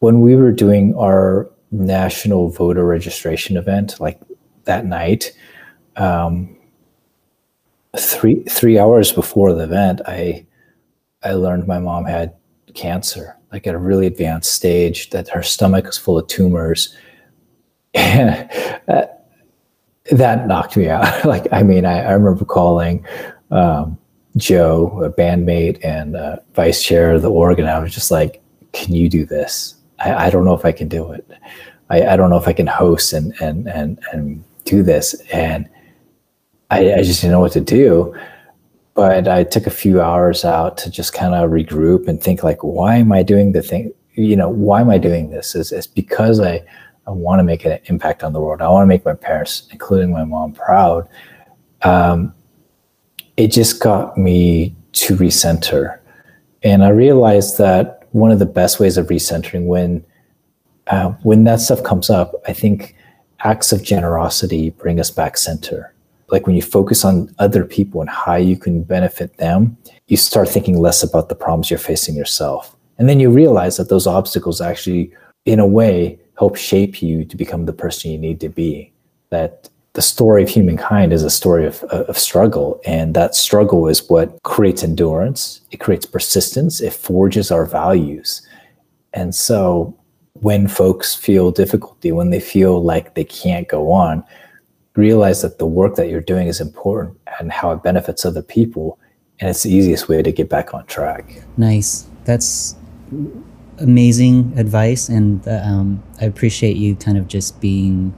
when 0.00 0.20
we 0.22 0.34
were 0.34 0.50
doing 0.50 0.94
our 0.96 1.48
national 1.70 2.50
voter 2.50 2.84
registration 2.84 3.56
event 3.56 3.98
like 4.00 4.20
that 4.64 4.86
night 4.86 5.32
um, 5.96 6.56
three 7.98 8.42
three 8.44 8.78
hours 8.78 9.12
before 9.12 9.52
the 9.52 9.64
event 9.64 10.00
i 10.06 10.44
i 11.22 11.32
learned 11.32 11.66
my 11.66 11.78
mom 11.78 12.04
had 12.04 12.34
cancer 12.74 13.36
like 13.52 13.66
at 13.66 13.74
a 13.74 13.78
really 13.78 14.06
advanced 14.06 14.52
stage 14.52 15.10
that 15.10 15.28
her 15.28 15.42
stomach 15.42 15.86
was 15.86 15.96
full 15.96 16.18
of 16.18 16.26
tumors 16.26 16.94
and 17.94 18.50
that 20.12 20.46
knocked 20.46 20.76
me 20.76 20.88
out. 20.88 21.24
like, 21.24 21.46
I 21.52 21.62
mean, 21.62 21.84
I, 21.84 22.00
I 22.00 22.12
remember 22.12 22.44
calling 22.44 23.04
um, 23.50 23.98
Joe, 24.36 25.02
a 25.02 25.10
bandmate 25.10 25.82
and 25.84 26.16
uh, 26.16 26.36
vice 26.54 26.82
chair 26.82 27.12
of 27.12 27.22
the 27.22 27.30
org, 27.30 27.58
and 27.58 27.68
I 27.68 27.78
was 27.78 27.94
just 27.94 28.10
like, 28.10 28.42
"Can 28.72 28.94
you 28.94 29.08
do 29.08 29.24
this? 29.24 29.75
I, 29.98 30.26
I 30.26 30.30
don't 30.30 30.44
know 30.44 30.54
if 30.54 30.64
I 30.64 30.72
can 30.72 30.88
do 30.88 31.12
it. 31.12 31.28
I, 31.90 32.06
I, 32.06 32.16
don't 32.16 32.30
know 32.30 32.36
if 32.36 32.48
I 32.48 32.52
can 32.52 32.66
host 32.66 33.12
and 33.12 33.32
and 33.40 33.68
and 33.68 33.98
and 34.12 34.44
do 34.64 34.82
this." 34.82 35.14
And 35.32 35.68
I, 36.70 36.94
I 36.94 37.02
just 37.02 37.20
didn't 37.20 37.32
know 37.32 37.40
what 37.40 37.52
to 37.52 37.60
do. 37.60 38.14
But 38.94 39.28
I 39.28 39.44
took 39.44 39.66
a 39.66 39.70
few 39.70 40.00
hours 40.00 40.44
out 40.44 40.78
to 40.78 40.90
just 40.90 41.12
kind 41.12 41.34
of 41.34 41.50
regroup 41.50 42.08
and 42.08 42.20
think, 42.20 42.42
like, 42.42 42.64
why 42.64 42.96
am 42.96 43.12
I 43.12 43.22
doing 43.22 43.52
the 43.52 43.62
thing? 43.62 43.92
You 44.14 44.36
know, 44.36 44.48
why 44.48 44.80
am 44.80 44.88
I 44.88 44.96
doing 44.96 45.30
this? 45.30 45.54
Is 45.54 45.70
it's 45.70 45.86
because 45.86 46.40
I 46.40 46.64
I 47.06 47.10
want 47.10 47.38
to 47.38 47.44
make 47.44 47.64
an 47.64 47.78
impact 47.84 48.24
on 48.24 48.32
the 48.32 48.40
world. 48.40 48.60
I 48.60 48.68
want 48.68 48.82
to 48.82 48.86
make 48.86 49.04
my 49.04 49.14
parents, 49.14 49.68
including 49.70 50.10
my 50.10 50.24
mom, 50.24 50.52
proud. 50.52 51.08
Um, 51.82 52.34
it 53.36 53.48
just 53.48 53.80
got 53.80 54.16
me 54.16 54.74
to 54.92 55.16
recenter. 55.16 55.98
And 56.62 56.84
I 56.84 56.88
realized 56.88 57.58
that 57.58 57.95
one 58.16 58.30
of 58.30 58.38
the 58.38 58.46
best 58.46 58.80
ways 58.80 58.96
of 58.96 59.08
recentering 59.08 59.66
when 59.66 60.04
uh, 60.86 61.10
when 61.22 61.44
that 61.44 61.60
stuff 61.60 61.82
comes 61.82 62.08
up, 62.08 62.32
I 62.46 62.52
think 62.52 62.94
acts 63.40 63.72
of 63.72 63.82
generosity 63.82 64.70
bring 64.70 64.98
us 65.00 65.10
back 65.10 65.36
center. 65.36 65.92
Like 66.28 66.46
when 66.46 66.56
you 66.56 66.62
focus 66.62 67.04
on 67.04 67.34
other 67.38 67.64
people 67.64 68.00
and 68.00 68.08
how 68.08 68.36
you 68.36 68.56
can 68.56 68.82
benefit 68.84 69.36
them, 69.36 69.76
you 70.06 70.16
start 70.16 70.48
thinking 70.48 70.78
less 70.78 71.02
about 71.02 71.28
the 71.28 71.34
problems 71.34 71.70
you're 71.70 71.78
facing 71.78 72.14
yourself. 72.14 72.74
And 72.98 73.08
then 73.08 73.20
you 73.20 73.30
realize 73.30 73.76
that 73.76 73.88
those 73.88 74.06
obstacles 74.06 74.60
actually, 74.60 75.12
in 75.44 75.58
a 75.58 75.66
way, 75.66 76.18
help 76.38 76.56
shape 76.56 77.02
you 77.02 77.24
to 77.24 77.36
become 77.36 77.66
the 77.66 77.72
person 77.72 78.12
you 78.12 78.18
need 78.18 78.40
to 78.40 78.48
be. 78.48 78.92
That 79.30 79.68
the 79.96 80.02
story 80.02 80.42
of 80.42 80.50
humankind 80.50 81.10
is 81.10 81.22
a 81.22 81.30
story 81.30 81.64
of, 81.64 81.82
of 81.84 82.18
struggle, 82.18 82.78
and 82.84 83.14
that 83.14 83.34
struggle 83.34 83.88
is 83.88 84.06
what 84.10 84.42
creates 84.42 84.84
endurance, 84.84 85.62
it 85.70 85.78
creates 85.78 86.04
persistence, 86.04 86.82
it 86.82 86.92
forges 86.92 87.50
our 87.50 87.64
values. 87.64 88.46
And 89.14 89.34
so 89.34 89.98
when 90.34 90.68
folks 90.68 91.14
feel 91.14 91.50
difficulty, 91.50 92.12
when 92.12 92.28
they 92.28 92.40
feel 92.40 92.82
like 92.82 93.14
they 93.14 93.24
can't 93.24 93.68
go 93.68 93.90
on, 93.90 94.22
realize 94.96 95.40
that 95.40 95.56
the 95.56 95.64
work 95.64 95.94
that 95.94 96.10
you're 96.10 96.20
doing 96.20 96.46
is 96.46 96.60
important 96.60 97.18
and 97.40 97.50
how 97.50 97.70
it 97.70 97.82
benefits 97.82 98.26
other 98.26 98.42
people. 98.42 98.98
And 99.40 99.48
it's 99.48 99.62
the 99.62 99.72
easiest 99.72 100.10
way 100.10 100.20
to 100.22 100.30
get 100.30 100.50
back 100.50 100.74
on 100.74 100.84
track. 100.84 101.42
Nice. 101.56 102.06
That's 102.24 102.76
amazing 103.78 104.52
advice, 104.58 105.08
and 105.08 105.40
uh, 105.48 105.62
um, 105.64 106.02
I 106.20 106.26
appreciate 106.26 106.76
you 106.76 106.96
kind 106.96 107.16
of 107.16 107.28
just 107.28 107.62
being 107.62 108.14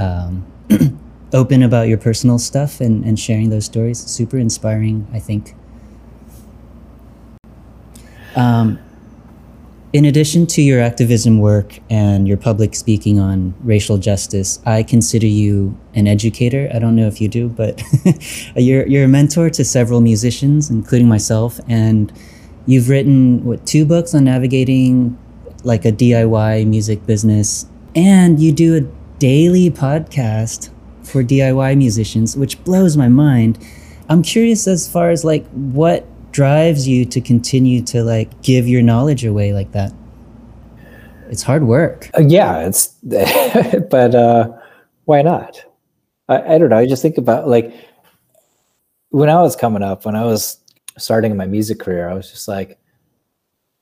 um, 0.00 0.44
open 1.32 1.62
about 1.62 1.88
your 1.88 1.98
personal 1.98 2.38
stuff 2.38 2.80
and, 2.80 3.04
and 3.04 3.18
sharing 3.18 3.50
those 3.50 3.64
stories. 3.64 3.98
Super 3.98 4.38
inspiring, 4.38 5.06
I 5.12 5.18
think. 5.18 5.54
Um, 8.34 8.78
in 9.92 10.04
addition 10.04 10.46
to 10.48 10.62
your 10.62 10.80
activism 10.80 11.38
work 11.38 11.78
and 11.88 12.28
your 12.28 12.36
public 12.36 12.74
speaking 12.74 13.18
on 13.18 13.54
racial 13.62 13.96
justice, 13.96 14.60
I 14.66 14.82
consider 14.82 15.26
you 15.26 15.78
an 15.94 16.06
educator. 16.06 16.68
I 16.74 16.78
don't 16.78 16.96
know 16.96 17.06
if 17.06 17.20
you 17.20 17.28
do, 17.28 17.48
but 17.48 17.82
you're, 18.56 18.86
you're 18.86 19.04
a 19.04 19.08
mentor 19.08 19.48
to 19.50 19.64
several 19.64 20.00
musicians, 20.00 20.68
including 20.68 21.08
myself. 21.08 21.60
And 21.66 22.12
You've 22.66 22.88
written 22.88 23.44
what 23.44 23.64
two 23.64 23.86
books 23.86 24.12
on 24.12 24.24
navigating 24.24 25.16
like 25.62 25.84
a 25.84 25.92
DIY 25.92 26.66
music 26.66 27.06
business, 27.06 27.66
and 27.94 28.40
you 28.40 28.50
do 28.50 28.76
a 28.76 28.95
daily 29.18 29.70
podcast 29.70 30.70
for 31.02 31.22
DIY 31.22 31.76
musicians, 31.76 32.36
which 32.36 32.62
blows 32.64 32.96
my 32.96 33.08
mind. 33.08 33.58
I'm 34.08 34.22
curious 34.22 34.66
as 34.66 34.90
far 34.90 35.10
as 35.10 35.24
like 35.24 35.46
what 35.50 36.06
drives 36.32 36.86
you 36.86 37.04
to 37.06 37.20
continue 37.20 37.82
to 37.82 38.04
like 38.04 38.42
give 38.42 38.68
your 38.68 38.82
knowledge 38.82 39.24
away 39.24 39.52
like 39.52 39.72
that. 39.72 39.92
It's 41.30 41.42
hard 41.42 41.64
work. 41.64 42.10
Uh, 42.16 42.22
yeah, 42.22 42.66
it's 42.66 42.88
but 43.90 44.14
uh 44.14 44.52
why 45.06 45.22
not? 45.22 45.64
I, 46.28 46.54
I 46.54 46.58
don't 46.58 46.70
know. 46.70 46.76
I 46.78 46.86
just 46.86 47.02
think 47.02 47.18
about 47.18 47.48
like 47.48 47.72
when 49.10 49.30
I 49.30 49.40
was 49.40 49.56
coming 49.56 49.82
up, 49.82 50.04
when 50.04 50.14
I 50.14 50.24
was 50.24 50.58
starting 50.98 51.36
my 51.36 51.46
music 51.46 51.80
career, 51.80 52.08
I 52.08 52.14
was 52.14 52.30
just 52.30 52.48
like, 52.48 52.78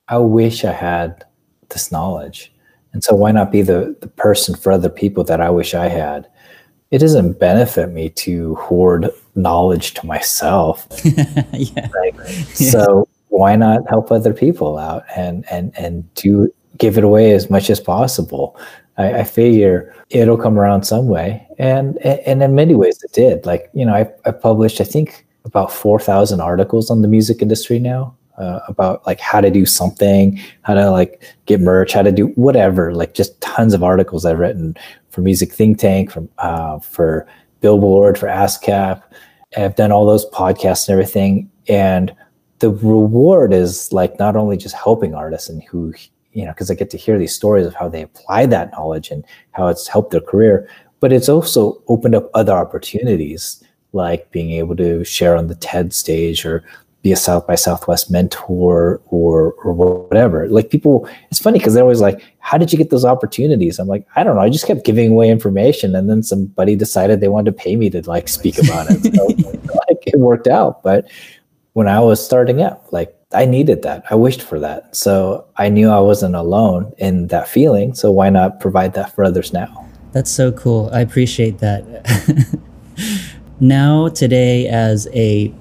I 0.07 0.17
wish 0.17 0.63
I 0.63 0.71
had 0.71 1.25
this 1.69 1.91
knowledge. 1.91 2.53
And 2.95 3.03
so 3.03 3.13
why 3.13 3.31
not 3.31 3.51
be 3.51 3.61
the, 3.61 3.95
the 3.99 4.07
person 4.07 4.55
for 4.55 4.71
other 4.71 4.89
people 4.89 5.23
that 5.25 5.39
I 5.39 5.51
wish 5.51 5.75
I 5.75 5.89
had? 5.89 6.27
it 6.91 6.99
doesn't 6.99 7.39
benefit 7.39 7.91
me 7.91 8.09
to 8.09 8.55
hoard 8.55 9.09
knowledge 9.35 9.93
to 9.95 10.05
myself. 10.05 10.87
yeah. 11.53 11.89
Right? 11.93 12.15
Yes. 12.15 12.71
So 12.71 13.07
why 13.29 13.57
not 13.57 13.81
help 13.89 14.11
other 14.11 14.33
people 14.33 14.77
out 14.77 15.03
and 15.15 15.45
and 15.51 15.73
and 15.77 16.13
do 16.13 16.49
give 16.77 16.97
it 16.97 17.03
away 17.03 17.33
as 17.33 17.49
much 17.49 17.69
as 17.69 17.79
possible? 17.79 18.57
I, 18.97 19.19
I 19.19 19.23
figure 19.25 19.93
it'll 20.09 20.37
come 20.37 20.57
around 20.57 20.83
some 20.83 21.07
way, 21.07 21.45
and 21.57 21.97
and 21.97 22.41
in 22.41 22.55
many 22.55 22.75
ways 22.75 23.03
it 23.03 23.11
did. 23.11 23.45
Like 23.45 23.69
you 23.73 23.85
know, 23.85 23.93
I, 23.93 24.09
I 24.25 24.31
published 24.31 24.79
I 24.79 24.85
think 24.85 25.25
about 25.43 25.73
four 25.73 25.99
thousand 25.99 26.39
articles 26.39 26.89
on 26.89 27.01
the 27.01 27.09
music 27.09 27.41
industry 27.41 27.79
now. 27.79 28.15
Uh, 28.37 28.59
about 28.67 29.05
like 29.07 29.21
how 29.21 29.39
to 29.39 29.49
do 29.49 29.65
something, 29.65 30.37
how 30.63 30.73
to 30.73 30.91
like 30.91 31.23
get 31.45 31.61
merch, 31.61 31.93
how 31.93 32.01
to 32.01 32.11
do 32.11 32.27
whatever, 32.35 32.93
like 32.93 33.13
just 33.13 33.39
tons 33.39 33.73
of 33.73 33.81
articles 33.81 34.25
I've 34.25 34.39
written 34.39 34.75
for 35.09 35.21
Music 35.21 35.53
Think 35.53 35.79
Tank, 35.79 36.11
from 36.11 36.27
uh, 36.39 36.79
for 36.79 37.25
Billboard, 37.61 38.17
for 38.17 38.27
ASCAP. 38.27 39.01
I've 39.55 39.77
done 39.77 39.93
all 39.93 40.05
those 40.05 40.29
podcasts 40.31 40.89
and 40.89 40.93
everything, 40.93 41.49
and 41.69 42.13
the 42.59 42.71
reward 42.71 43.53
is 43.53 43.93
like 43.93 44.19
not 44.19 44.35
only 44.35 44.57
just 44.57 44.75
helping 44.75 45.15
artists 45.15 45.47
and 45.47 45.63
who 45.63 45.93
you 46.33 46.43
know 46.43 46.51
because 46.51 46.69
I 46.69 46.75
get 46.75 46.89
to 46.89 46.97
hear 46.97 47.17
these 47.17 47.33
stories 47.33 47.65
of 47.65 47.73
how 47.73 47.87
they 47.87 48.01
apply 48.01 48.47
that 48.47 48.73
knowledge 48.73 49.11
and 49.11 49.23
how 49.51 49.67
it's 49.67 49.87
helped 49.87 50.11
their 50.11 50.19
career, 50.19 50.67
but 50.99 51.13
it's 51.13 51.29
also 51.29 51.81
opened 51.87 52.15
up 52.15 52.29
other 52.33 52.53
opportunities 52.53 53.63
like 53.93 54.29
being 54.31 54.51
able 54.51 54.75
to 54.75 55.03
share 55.05 55.37
on 55.37 55.47
the 55.47 55.55
TED 55.55 55.93
stage 55.93 56.45
or 56.45 56.63
be 57.05 57.11
a 57.11 57.15
South 57.15 57.45
by 57.45 57.53
Southwest 57.53 58.09
mentor 58.09 58.99
or 59.05 59.53
or 59.63 59.73
whatever. 59.73 60.49
Like 60.49 60.71
people, 60.71 61.07
it's 61.29 61.39
funny 61.39 61.59
because 61.59 61.75
they're 61.75 61.83
always 61.83 62.01
like, 62.01 62.19
"How 62.39 62.57
did 62.57 62.71
you 62.71 62.79
get 62.79 62.89
those 62.89 63.05
opportunities?" 63.05 63.77
I'm 63.77 63.87
like, 63.87 64.07
"I 64.15 64.23
don't 64.23 64.35
know. 64.35 64.41
I 64.41 64.49
just 64.49 64.65
kept 64.65 64.83
giving 64.83 65.11
away 65.11 65.29
information, 65.29 65.95
and 65.95 66.09
then 66.09 66.23
somebody 66.23 66.75
decided 66.75 67.21
they 67.21 67.27
wanted 67.27 67.51
to 67.51 67.63
pay 67.63 67.75
me 67.75 67.91
to 67.91 68.01
like 68.09 68.27
speak 68.27 68.57
about 68.57 68.87
it. 68.89 69.03
So 69.15 69.23
like 69.87 70.01
it 70.07 70.17
worked 70.17 70.47
out." 70.47 70.81
But 70.81 71.07
when 71.73 71.87
I 71.87 71.99
was 71.99 72.25
starting 72.25 72.63
up, 72.63 72.87
like 72.91 73.15
I 73.31 73.45
needed 73.45 73.83
that. 73.83 74.03
I 74.09 74.15
wished 74.15 74.41
for 74.41 74.59
that. 74.61 74.95
So 74.95 75.45
I 75.57 75.69
knew 75.69 75.91
I 75.91 75.99
wasn't 75.99 76.33
alone 76.35 76.91
in 76.97 77.27
that 77.27 77.47
feeling. 77.47 77.93
So 77.93 78.09
why 78.11 78.31
not 78.31 78.59
provide 78.59 78.95
that 78.95 79.13
for 79.13 79.23
others 79.23 79.53
now? 79.53 79.85
That's 80.11 80.31
so 80.31 80.51
cool. 80.53 80.89
I 80.91 81.01
appreciate 81.01 81.59
that. 81.59 81.83
now, 83.59 84.07
today, 84.07 84.67
as 84.67 85.07
a 85.13 85.53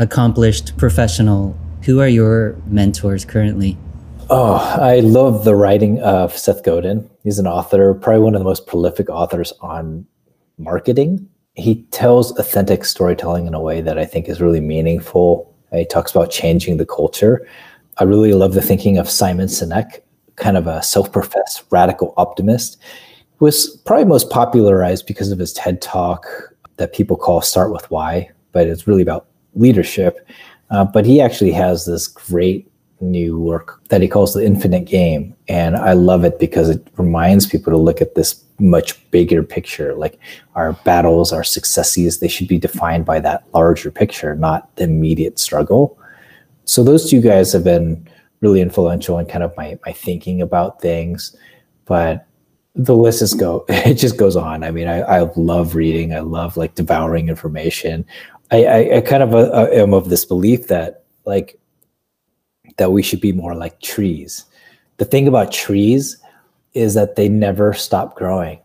accomplished 0.00 0.76
professional, 0.78 1.56
who 1.82 2.00
are 2.00 2.08
your 2.08 2.56
mentors 2.66 3.26
currently? 3.26 3.76
Oh, 4.30 4.54
I 4.54 5.00
love 5.00 5.44
the 5.44 5.54
writing 5.54 6.00
of 6.00 6.36
Seth 6.36 6.64
Godin. 6.64 7.08
He's 7.22 7.38
an 7.38 7.46
author, 7.46 7.92
probably 7.92 8.22
one 8.22 8.34
of 8.34 8.40
the 8.40 8.46
most 8.46 8.66
prolific 8.66 9.10
authors 9.10 9.52
on 9.60 10.06
marketing. 10.56 11.28
He 11.54 11.82
tells 11.90 12.36
authentic 12.38 12.86
storytelling 12.86 13.46
in 13.46 13.52
a 13.52 13.60
way 13.60 13.82
that 13.82 13.98
I 13.98 14.06
think 14.06 14.26
is 14.26 14.40
really 14.40 14.60
meaningful. 14.60 15.54
He 15.70 15.84
talks 15.84 16.12
about 16.12 16.30
changing 16.30 16.78
the 16.78 16.86
culture. 16.86 17.46
I 17.98 18.04
really 18.04 18.32
love 18.32 18.54
the 18.54 18.62
thinking 18.62 18.96
of 18.96 19.10
Simon 19.10 19.48
Sinek, 19.48 20.00
kind 20.36 20.56
of 20.56 20.66
a 20.66 20.82
self-professed 20.82 21.64
radical 21.70 22.14
optimist. 22.16 22.78
Was 23.40 23.76
probably 23.84 24.06
most 24.06 24.30
popularized 24.30 25.06
because 25.06 25.30
of 25.30 25.38
his 25.38 25.52
TED 25.52 25.82
talk 25.82 26.26
that 26.76 26.94
people 26.94 27.16
call 27.18 27.42
Start 27.42 27.70
with 27.70 27.90
Why, 27.90 28.30
but 28.52 28.66
it's 28.66 28.86
really 28.86 29.02
about 29.02 29.26
leadership. 29.54 30.26
Uh, 30.70 30.84
but 30.84 31.04
he 31.04 31.20
actually 31.20 31.52
has 31.52 31.86
this 31.86 32.06
great 32.06 32.70
new 33.00 33.38
work 33.38 33.80
that 33.88 34.02
he 34.02 34.08
calls 34.08 34.34
the 34.34 34.44
infinite 34.44 34.84
game. 34.84 35.34
And 35.48 35.76
I 35.76 35.94
love 35.94 36.24
it 36.24 36.38
because 36.38 36.68
it 36.68 36.86
reminds 36.96 37.46
people 37.46 37.72
to 37.72 37.78
look 37.78 38.00
at 38.00 38.14
this 38.14 38.44
much 38.58 39.10
bigger 39.10 39.42
picture. 39.42 39.94
Like 39.94 40.18
our 40.54 40.74
battles, 40.84 41.32
our 41.32 41.44
successes, 41.44 42.20
they 42.20 42.28
should 42.28 42.48
be 42.48 42.58
defined 42.58 43.06
by 43.06 43.20
that 43.20 43.44
larger 43.54 43.90
picture, 43.90 44.34
not 44.34 44.74
the 44.76 44.84
immediate 44.84 45.38
struggle. 45.38 45.98
So 46.64 46.84
those 46.84 47.10
two 47.10 47.20
guys 47.20 47.52
have 47.52 47.64
been 47.64 48.06
really 48.40 48.60
influential 48.60 49.18
in 49.18 49.26
kind 49.26 49.42
of 49.42 49.56
my, 49.56 49.78
my 49.84 49.92
thinking 49.92 50.42
about 50.42 50.80
things. 50.80 51.34
But 51.86 52.26
the 52.76 52.94
list 52.94 53.20
is 53.20 53.34
go 53.34 53.64
it 53.68 53.94
just 53.94 54.16
goes 54.16 54.36
on 54.36 54.62
i 54.62 54.70
mean 54.70 54.86
I, 54.86 55.00
I 55.00 55.32
love 55.36 55.74
reading 55.74 56.14
i 56.14 56.20
love 56.20 56.56
like 56.56 56.76
devouring 56.76 57.28
information 57.28 58.06
I, 58.50 58.64
I, 58.64 58.96
I 58.96 59.00
kind 59.00 59.22
of 59.22 59.34
uh, 59.34 59.68
am 59.72 59.94
of 59.94 60.08
this 60.08 60.24
belief 60.24 60.66
that 60.68 61.04
like 61.24 61.58
that 62.76 62.92
we 62.92 63.02
should 63.02 63.20
be 63.20 63.32
more 63.32 63.54
like 63.54 63.80
trees. 63.80 64.44
The 64.96 65.04
thing 65.04 65.28
about 65.28 65.52
trees 65.52 66.16
is 66.74 66.94
that 66.94 67.16
they 67.16 67.28
never 67.28 67.72
stop 67.72 68.16
growing. 68.16 68.58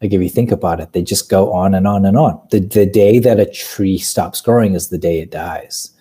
Like 0.00 0.12
if 0.12 0.20
you 0.22 0.28
think 0.28 0.50
about 0.50 0.80
it, 0.80 0.92
they 0.92 1.02
just 1.02 1.28
go 1.28 1.52
on 1.52 1.74
and 1.74 1.86
on 1.86 2.06
and 2.06 2.16
on. 2.16 2.40
The 2.50 2.60
the 2.60 2.86
day 2.86 3.18
that 3.18 3.38
a 3.38 3.46
tree 3.46 3.98
stops 3.98 4.40
growing 4.40 4.74
is 4.74 4.88
the 4.88 4.98
day 4.98 5.20
it 5.20 5.30
dies. 5.30 5.92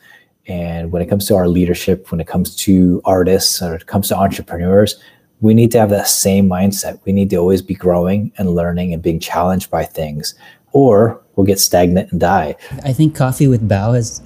And 0.48 0.92
when 0.92 1.02
it 1.02 1.10
comes 1.10 1.28
to 1.28 1.36
our 1.36 1.48
leadership, 1.48 2.12
when 2.12 2.20
it 2.20 2.28
comes 2.28 2.56
to 2.58 3.02
artists, 3.06 3.62
or 3.62 3.76
it 3.76 3.86
comes 3.86 4.08
to 4.08 4.18
entrepreneurs, 4.18 5.00
we 5.42 5.54
need 5.54 5.72
to 5.72 5.80
have 5.80 5.92
that 5.92 6.08
same 6.08 6.50
mindset. 6.50 7.00
We 7.06 7.12
need 7.12 7.30
to 7.30 7.38
always 7.38 7.62
be 7.62 7.76
growing 7.76 8.32
and 8.38 8.56
learning 8.56 8.94
and 8.94 9.02
being 9.02 9.20
challenged 9.20 9.70
by 9.70 9.86
things, 9.86 10.34
or 10.72 11.22
we'll 11.36 11.45
get 11.45 11.59
stagnant 11.59 12.11
and 12.11 12.20
die. 12.20 12.55
I 12.84 12.93
think 12.93 13.15
Coffee 13.15 13.47
with 13.47 13.67
Bao 13.67 13.97
is 13.97 14.22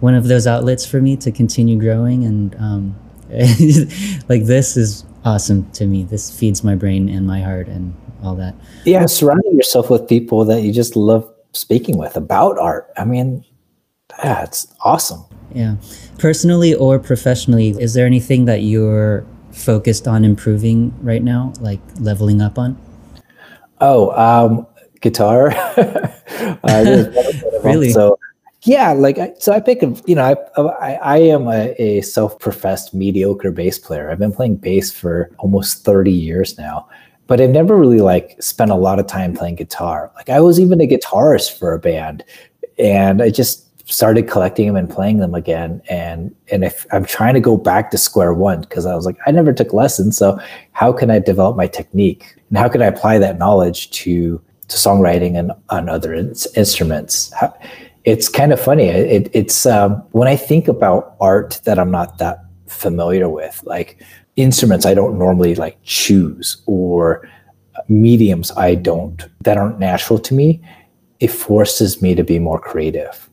one 0.00 0.14
of 0.14 0.28
those 0.28 0.46
outlets 0.46 0.84
for 0.84 1.00
me 1.00 1.16
to 1.18 1.30
continue 1.30 1.78
growing. 1.78 2.24
And 2.24 2.54
um, 2.56 2.96
like 4.28 4.44
this 4.44 4.76
is 4.76 5.04
awesome 5.24 5.70
to 5.72 5.86
me. 5.86 6.04
This 6.04 6.36
feeds 6.36 6.64
my 6.64 6.74
brain 6.74 7.08
and 7.08 7.26
my 7.26 7.40
heart 7.40 7.68
and 7.68 7.94
all 8.22 8.34
that. 8.36 8.54
Yeah, 8.84 9.06
surrounding 9.06 9.56
yourself 9.56 9.90
with 9.90 10.08
people 10.08 10.44
that 10.44 10.62
you 10.62 10.72
just 10.72 10.96
love 10.96 11.28
speaking 11.52 11.98
with 11.98 12.16
about 12.16 12.58
art. 12.58 12.90
I 12.96 13.04
mean, 13.04 13.44
that's 14.22 14.66
awesome. 14.84 15.24
Yeah. 15.54 15.76
Personally 16.18 16.74
or 16.74 16.98
professionally, 16.98 17.70
is 17.70 17.94
there 17.94 18.06
anything 18.06 18.46
that 18.46 18.62
you're 18.62 19.26
focused 19.52 20.08
on 20.08 20.24
improving 20.24 20.94
right 21.02 21.22
now, 21.22 21.52
like 21.60 21.80
leveling 22.00 22.40
up 22.40 22.58
on? 22.58 22.80
Oh, 23.80 24.10
um, 24.12 24.66
guitar. 25.02 25.52
uh, 26.64 27.04
really? 27.62 27.90
So 27.90 28.18
yeah, 28.62 28.92
like 28.92 29.18
so 29.38 29.52
I 29.52 29.60
pick 29.60 29.82
a 29.82 29.94
you 30.06 30.14
know 30.14 30.24
I 30.56 30.60
I, 30.60 30.94
I 30.94 31.16
am 31.18 31.48
a, 31.48 31.74
a 31.78 32.00
self 32.02 32.38
professed 32.38 32.94
mediocre 32.94 33.50
bass 33.50 33.78
player. 33.78 34.10
I've 34.10 34.18
been 34.18 34.32
playing 34.32 34.56
bass 34.56 34.92
for 34.92 35.30
almost 35.38 35.84
thirty 35.84 36.12
years 36.12 36.56
now, 36.56 36.88
but 37.26 37.40
I've 37.40 37.50
never 37.50 37.76
really 37.76 38.00
like 38.00 38.40
spent 38.40 38.70
a 38.70 38.76
lot 38.76 38.98
of 38.98 39.06
time 39.06 39.34
playing 39.34 39.56
guitar. 39.56 40.10
Like 40.14 40.30
I 40.30 40.40
was 40.40 40.58
even 40.60 40.80
a 40.80 40.86
guitarist 40.86 41.58
for 41.58 41.74
a 41.74 41.78
band, 41.78 42.24
and 42.78 43.20
I 43.20 43.30
just 43.30 43.68
started 43.86 44.28
collecting 44.28 44.68
them 44.68 44.76
and 44.76 44.88
playing 44.88 45.18
them 45.18 45.34
again 45.34 45.82
and 45.88 46.34
and 46.50 46.64
if 46.64 46.86
i'm 46.92 47.04
trying 47.04 47.34
to 47.34 47.40
go 47.40 47.56
back 47.56 47.90
to 47.90 47.98
square 47.98 48.32
one 48.32 48.60
because 48.60 48.86
i 48.86 48.94
was 48.94 49.04
like 49.04 49.18
i 49.26 49.30
never 49.30 49.52
took 49.52 49.72
lessons 49.72 50.16
so 50.16 50.38
how 50.70 50.92
can 50.92 51.10
i 51.10 51.18
develop 51.18 51.56
my 51.56 51.66
technique 51.66 52.34
and 52.48 52.58
how 52.58 52.68
can 52.68 52.80
i 52.80 52.86
apply 52.86 53.18
that 53.18 53.38
knowledge 53.38 53.90
to 53.90 54.40
to 54.72 54.88
songwriting 54.88 55.38
and 55.38 55.52
on 55.68 55.88
other 55.88 56.12
in- 56.14 56.34
instruments. 56.56 57.32
It's 58.04 58.28
kind 58.28 58.52
of 58.52 58.60
funny. 58.60 58.88
It, 58.88 59.30
it's 59.32 59.64
um, 59.64 60.02
when 60.10 60.26
I 60.26 60.36
think 60.36 60.66
about 60.68 61.14
art 61.20 61.60
that 61.64 61.78
I'm 61.78 61.90
not 61.90 62.18
that 62.18 62.44
familiar 62.66 63.28
with, 63.28 63.62
like 63.64 64.02
instruments 64.36 64.86
I 64.86 64.94
don't 64.94 65.18
normally 65.18 65.54
like 65.54 65.78
choose 65.82 66.62
or 66.66 67.28
mediums 67.88 68.50
I 68.52 68.74
don't 68.74 69.24
that 69.42 69.58
aren't 69.58 69.78
natural 69.78 70.18
to 70.20 70.34
me. 70.34 70.60
It 71.20 71.30
forces 71.30 72.02
me 72.02 72.14
to 72.14 72.24
be 72.24 72.38
more 72.38 72.58
creative. 72.58 73.28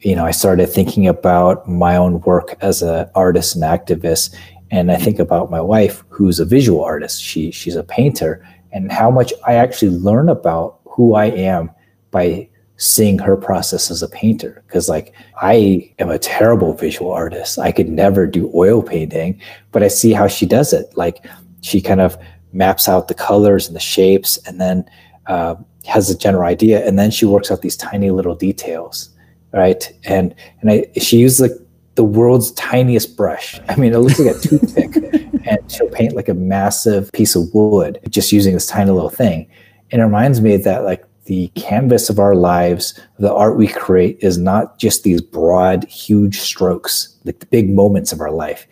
You 0.00 0.14
know, 0.14 0.26
I 0.26 0.32
started 0.32 0.66
thinking 0.66 1.08
about 1.08 1.68
my 1.68 1.96
own 1.96 2.20
work 2.20 2.56
as 2.60 2.82
an 2.82 3.08
artist 3.14 3.56
and 3.56 3.64
activist, 3.64 4.36
and 4.70 4.92
I 4.92 4.96
think 4.96 5.18
about 5.18 5.50
my 5.50 5.60
wife, 5.60 6.04
who's 6.08 6.38
a 6.38 6.44
visual 6.44 6.84
artist. 6.84 7.22
She 7.22 7.50
she's 7.50 7.76
a 7.76 7.82
painter, 7.82 8.46
and 8.74 8.92
how 8.92 9.10
much 9.10 9.32
I 9.46 9.54
actually 9.54 9.96
learn 9.96 10.28
about 10.28 10.80
who 10.84 11.14
I 11.14 11.26
am 11.26 11.70
by 12.10 12.48
seeing 12.76 13.18
her 13.20 13.36
process 13.36 13.90
as 13.90 14.02
a 14.02 14.08
painter. 14.08 14.62
Because, 14.66 14.88
like, 14.88 15.14
I 15.40 15.90
am 16.00 16.10
a 16.10 16.18
terrible 16.18 16.74
visual 16.74 17.12
artist. 17.12 17.58
I 17.58 17.72
could 17.72 17.88
never 17.88 18.26
do 18.26 18.50
oil 18.52 18.82
painting, 18.82 19.40
but 19.70 19.82
I 19.82 19.88
see 19.88 20.12
how 20.12 20.26
she 20.26 20.44
does 20.44 20.72
it. 20.72 20.94
Like, 20.96 21.24
she 21.62 21.80
kind 21.80 22.00
of 22.00 22.18
maps 22.52 22.88
out 22.88 23.08
the 23.08 23.14
colors 23.14 23.66
and 23.68 23.76
the 23.76 23.80
shapes 23.80 24.38
and 24.46 24.60
then 24.60 24.84
uh, 25.26 25.54
has 25.86 26.10
a 26.10 26.18
general 26.18 26.44
idea. 26.44 26.86
And 26.86 26.98
then 26.98 27.10
she 27.10 27.26
works 27.26 27.50
out 27.50 27.62
these 27.62 27.76
tiny 27.76 28.10
little 28.10 28.34
details. 28.34 29.08
Right. 29.52 29.92
And, 30.02 30.34
and 30.60 30.70
I, 30.70 30.86
she 30.98 31.18
uses 31.18 31.40
like 31.40 31.52
the 31.94 32.04
world's 32.04 32.50
tiniest 32.52 33.16
brush. 33.16 33.60
I 33.68 33.76
mean, 33.76 33.92
it 33.92 33.98
looks 33.98 34.18
like 34.18 34.34
a 34.34 34.38
toothpick 34.40 34.94
she'll 35.68 35.88
paint 35.88 36.14
like 36.14 36.28
a 36.28 36.34
massive 36.34 37.10
piece 37.12 37.34
of 37.34 37.52
wood 37.54 37.98
just 38.08 38.32
using 38.32 38.54
this 38.54 38.66
tiny 38.66 38.90
little 38.90 39.10
thing. 39.10 39.48
And 39.90 40.00
it 40.00 40.04
reminds 40.04 40.40
me 40.40 40.56
that 40.56 40.84
like 40.84 41.04
the 41.24 41.48
canvas 41.54 42.10
of 42.10 42.18
our 42.18 42.34
lives, 42.34 42.98
the 43.18 43.32
art 43.32 43.56
we 43.56 43.68
create 43.68 44.18
is 44.20 44.38
not 44.38 44.78
just 44.78 45.02
these 45.04 45.22
broad, 45.22 45.84
huge 45.84 46.40
strokes, 46.40 47.16
like 47.24 47.38
the 47.38 47.46
big 47.46 47.70
moments 47.70 48.12
of 48.12 48.20
our 48.20 48.30
life. 48.30 48.66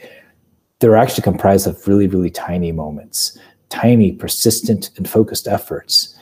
They're 0.80 0.97
actually 0.97 1.22
comprised 1.22 1.66
of 1.66 1.86
really, 1.86 2.09
really 2.09 2.30
tiny 2.30 2.72
moments, 2.72 3.38
tiny, 3.68 4.12
persistent, 4.12 4.90
and 4.97 5.09
focused 5.09 5.49
efforts. 5.49 6.16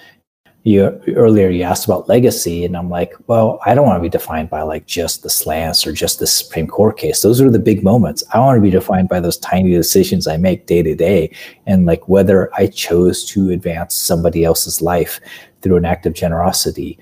You 0.62 0.84
earlier 1.16 1.48
you 1.48 1.62
asked 1.62 1.86
about 1.86 2.06
legacy 2.08 2.66
and 2.66 2.76
i'm 2.76 2.90
like 2.90 3.14
well 3.28 3.58
i 3.64 3.74
don't 3.74 3.86
want 3.86 3.96
to 3.96 4.02
be 4.02 4.10
defined 4.10 4.50
by 4.50 4.60
like 4.60 4.86
just 4.86 5.22
the 5.22 5.30
slants 5.30 5.86
or 5.86 5.92
just 5.92 6.18
the 6.18 6.26
supreme 6.26 6.66
court 6.66 6.98
case. 6.98 7.22
Those 7.22 7.40
are 7.40 7.50
the 7.50 7.58
big 7.58 7.82
moments. 7.82 8.22
I 8.34 8.40
want 8.40 8.58
to 8.58 8.60
be 8.60 8.70
defined 8.70 9.08
by 9.08 9.20
those 9.20 9.38
tiny 9.38 9.70
decisions 9.70 10.26
i 10.26 10.36
make 10.36 10.66
day 10.66 10.82
to 10.82 10.94
day 10.94 11.34
and 11.66 11.86
like 11.86 12.06
whether 12.08 12.50
i 12.54 12.66
chose 12.66 13.24
to 13.30 13.50
advance 13.50 13.94
somebody 13.94 14.44
else's 14.44 14.82
life 14.82 15.18
through 15.62 15.76
an 15.76 15.84
act 15.86 16.04
of 16.04 16.12
generosity. 16.12 16.98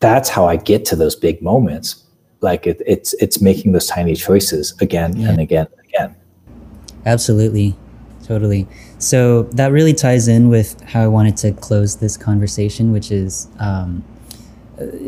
That's 0.00 0.28
how 0.28 0.46
i 0.46 0.56
get 0.56 0.84
to 0.86 0.96
those 0.96 1.14
big 1.14 1.40
moments. 1.40 2.02
Like 2.40 2.66
it, 2.66 2.82
it's 2.86 3.14
it's 3.14 3.40
making 3.40 3.70
those 3.70 3.86
tiny 3.86 4.16
choices 4.16 4.74
again 4.80 5.16
yeah. 5.16 5.30
and 5.30 5.40
again 5.40 5.68
and 5.70 5.86
again. 5.86 6.16
Absolutely. 7.04 7.76
Totally 8.24 8.66
so 8.98 9.42
that 9.44 9.72
really 9.72 9.92
ties 9.92 10.28
in 10.28 10.48
with 10.48 10.80
how 10.82 11.02
I 11.02 11.08
wanted 11.08 11.36
to 11.38 11.52
close 11.52 11.96
this 11.96 12.16
conversation, 12.16 12.92
which 12.92 13.10
is 13.10 13.48
um, 13.58 14.04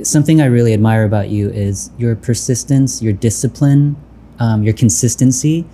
something 0.03 0.41
I 0.41 0.47
really 0.47 0.75
admire 0.75 1.05
about 1.05 1.29
you 1.29 1.51
is 1.51 1.91
your 1.99 2.15
persistence, 2.17 3.03
your 3.03 3.13
discipline, 3.13 3.97
um, 4.39 4.63
your 4.63 4.75
consistency 4.75 5.65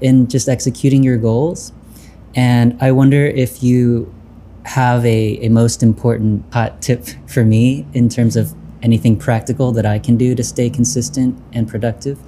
in 0.00 0.26
just 0.28 0.48
executing 0.48 1.02
your 1.02 1.18
goals. 1.18 1.72
And 2.34 2.76
I 2.80 2.92
wonder 2.92 3.26
if 3.26 3.62
you 3.62 4.12
have 4.64 5.04
a, 5.04 5.38
a 5.44 5.48
most 5.48 5.82
important 5.82 6.44
hot 6.52 6.80
tip 6.80 7.06
for 7.26 7.44
me 7.44 7.86
in 7.92 8.08
terms 8.08 8.36
of 8.36 8.54
anything 8.82 9.16
practical 9.18 9.72
that 9.72 9.84
I 9.84 9.98
can 9.98 10.16
do 10.16 10.34
to 10.34 10.42
stay 10.42 10.70
consistent 10.70 11.40
and 11.52 11.68
productive. 11.68 12.18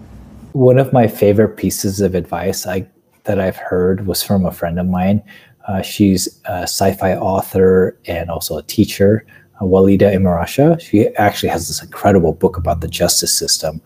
One 0.52 0.78
of 0.78 0.92
my 0.92 1.08
favorite 1.08 1.56
pieces 1.56 2.00
of 2.00 2.14
advice 2.14 2.66
I 2.66 2.86
that 3.24 3.40
I've 3.40 3.56
heard 3.56 4.06
was 4.06 4.22
from 4.22 4.44
a 4.44 4.52
friend 4.52 4.78
of 4.78 4.86
mine. 4.86 5.22
Uh, 5.68 5.82
she's 5.82 6.40
a 6.46 6.62
sci-fi 6.62 7.14
author 7.14 7.96
and 8.06 8.30
also 8.30 8.58
a 8.58 8.62
teacher, 8.62 9.24
uh, 9.60 9.64
Walidah 9.64 10.12
Imarisha. 10.12 10.80
She 10.80 11.08
actually 11.16 11.50
has 11.50 11.68
this 11.68 11.82
incredible 11.82 12.32
book 12.32 12.56
about 12.56 12.80
the 12.80 12.88
justice 12.88 13.36
system. 13.36 13.80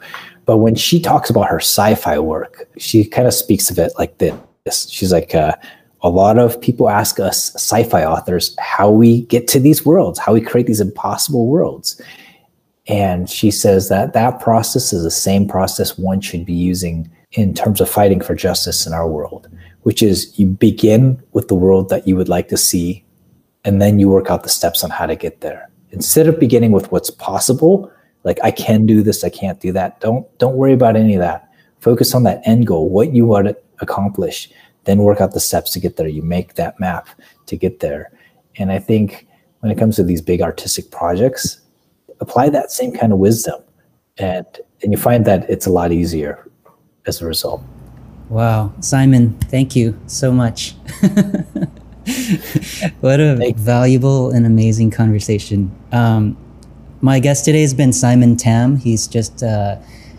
But 0.47 0.59
when 0.59 0.75
she 0.75 1.01
talks 1.01 1.29
about 1.29 1.49
her 1.49 1.61
sci-fi 1.61 2.19
work, 2.19 2.69
she 2.79 3.05
kind 3.05 3.27
of 3.27 3.35
speaks 3.35 3.71
of 3.71 3.79
it 3.79 3.93
like 3.99 4.19
this. 4.19 4.89
She's 4.89 5.13
like, 5.13 5.35
uh, 5.35 5.55
a 6.03 6.09
lot 6.09 6.39
of 6.39 6.61
people 6.61 6.89
ask 6.89 7.19
us 7.19 7.55
sci-fi 7.57 8.05
authors 8.05 8.55
how 8.59 8.91
we 8.91 9.23
get 9.23 9.49
to 9.49 9.61
these 9.61 9.85
worlds, 9.85 10.19
how 10.19 10.33
we 10.33 10.41
create 10.41 10.67
these 10.67 10.81
impossible 10.81 11.47
worlds. 11.47 12.01
And 12.87 13.29
she 13.29 13.51
says 13.51 13.89
that 13.89 14.13
that 14.13 14.41
process 14.41 14.93
is 14.93 15.03
the 15.03 15.11
same 15.11 15.49
process 15.49 15.99
one 15.99 16.21
should 16.21 16.47
be 16.47 16.53
using 16.53 17.11
in 17.33 17.55
terms 17.55 17.81
of 17.81 17.89
fighting 17.89 18.21
for 18.21 18.35
justice 18.35 18.87
in 18.87 18.93
our 18.93 19.09
world, 19.09 19.49
which 19.83 20.03
is 20.03 20.39
you 20.39 20.47
begin 20.47 21.23
with 21.33 21.49
the 21.49 21.55
world 21.55 21.89
that 21.89 22.07
you 22.07 22.17
would 22.17 22.29
like 22.29 22.49
to 22.49 22.57
see, 22.57 23.05
and 23.65 23.81
then 23.83 23.99
you 23.99 24.09
work 24.09 24.31
out 24.31 24.43
the 24.43 24.49
steps 24.49 24.85
on 24.85 24.91
how 24.91 25.07
to 25.07 25.17
get 25.17 25.41
there. 25.41 25.69
Instead 25.91 26.27
of 26.29 26.41
beginning 26.41 26.73
with 26.73 26.91
what's 26.93 27.11
possible, 27.11 27.91
like 28.25 28.39
I 28.43 28.51
can 28.51 28.87
do 28.87 29.03
this, 29.03 29.25
I 29.25 29.31
can't 29.31 29.61
do 29.61 29.73
that. 29.73 30.01
Don't 30.01 30.27
don't 30.39 30.57
worry 30.57 30.73
about 30.73 30.97
any 30.97 31.15
of 31.15 31.21
that. 31.21 31.49
Focus 31.81 32.15
on 32.15 32.25
that 32.25 32.43
end 32.45 32.67
goal, 32.67 32.89
what 32.89 33.13
you 33.13 33.27
want 33.27 33.49
to 33.49 33.57
accomplish, 33.81 34.51
then 34.85 34.99
work 34.99 35.21
out 35.21 35.33
the 35.33 35.41
steps 35.41 35.71
to 35.73 35.81
get 35.81 35.97
there. 35.97 36.09
You 36.09 36.23
make 36.23 36.55
that 36.55 36.81
map 36.81 37.09
to 37.47 37.57
get 37.57 37.81
there. 37.81 38.11
And 38.57 38.73
I 38.73 38.79
think 38.79 39.27
when 39.61 39.71
it 39.71 39.79
comes 39.79 39.97
to 39.97 40.03
these 40.03 40.23
big 40.23 40.43
artistic 40.43 40.91
projects, 40.91 41.61
apply 42.21 42.49
that 42.51 42.73
same 42.73 42.93
kind 42.93 43.13
of 43.13 43.19
wisdom. 43.19 43.63
And 44.19 44.47
and 44.83 44.93
you 44.93 44.99
find 44.99 45.25
that 45.27 45.49
it's 45.49 45.67
a 45.67 45.71
lot 45.71 45.93
easier 45.93 46.47
as 47.07 47.23
a 47.23 47.27
result. 47.27 47.63
Wow, 48.29 48.73
Simon, 48.81 49.39
thank 49.39 49.77
you 49.77 49.99
so 50.07 50.33
much. 50.33 50.75
what 53.01 53.21
a 53.21 53.37
Thanks. 53.37 53.61
valuable 53.61 54.31
and 54.31 54.45
amazing 54.45 54.91
conversation. 54.91 55.71
Um, 55.93 56.37
my 57.01 57.21
guest 57.21 57.45
today 57.45 57.63
has 57.63 57.73
been 57.73 57.93
Simon 57.93 58.37
Tam. 58.37 58.77
He's 58.77 59.07
just 59.07 59.45
uh, 59.45 59.77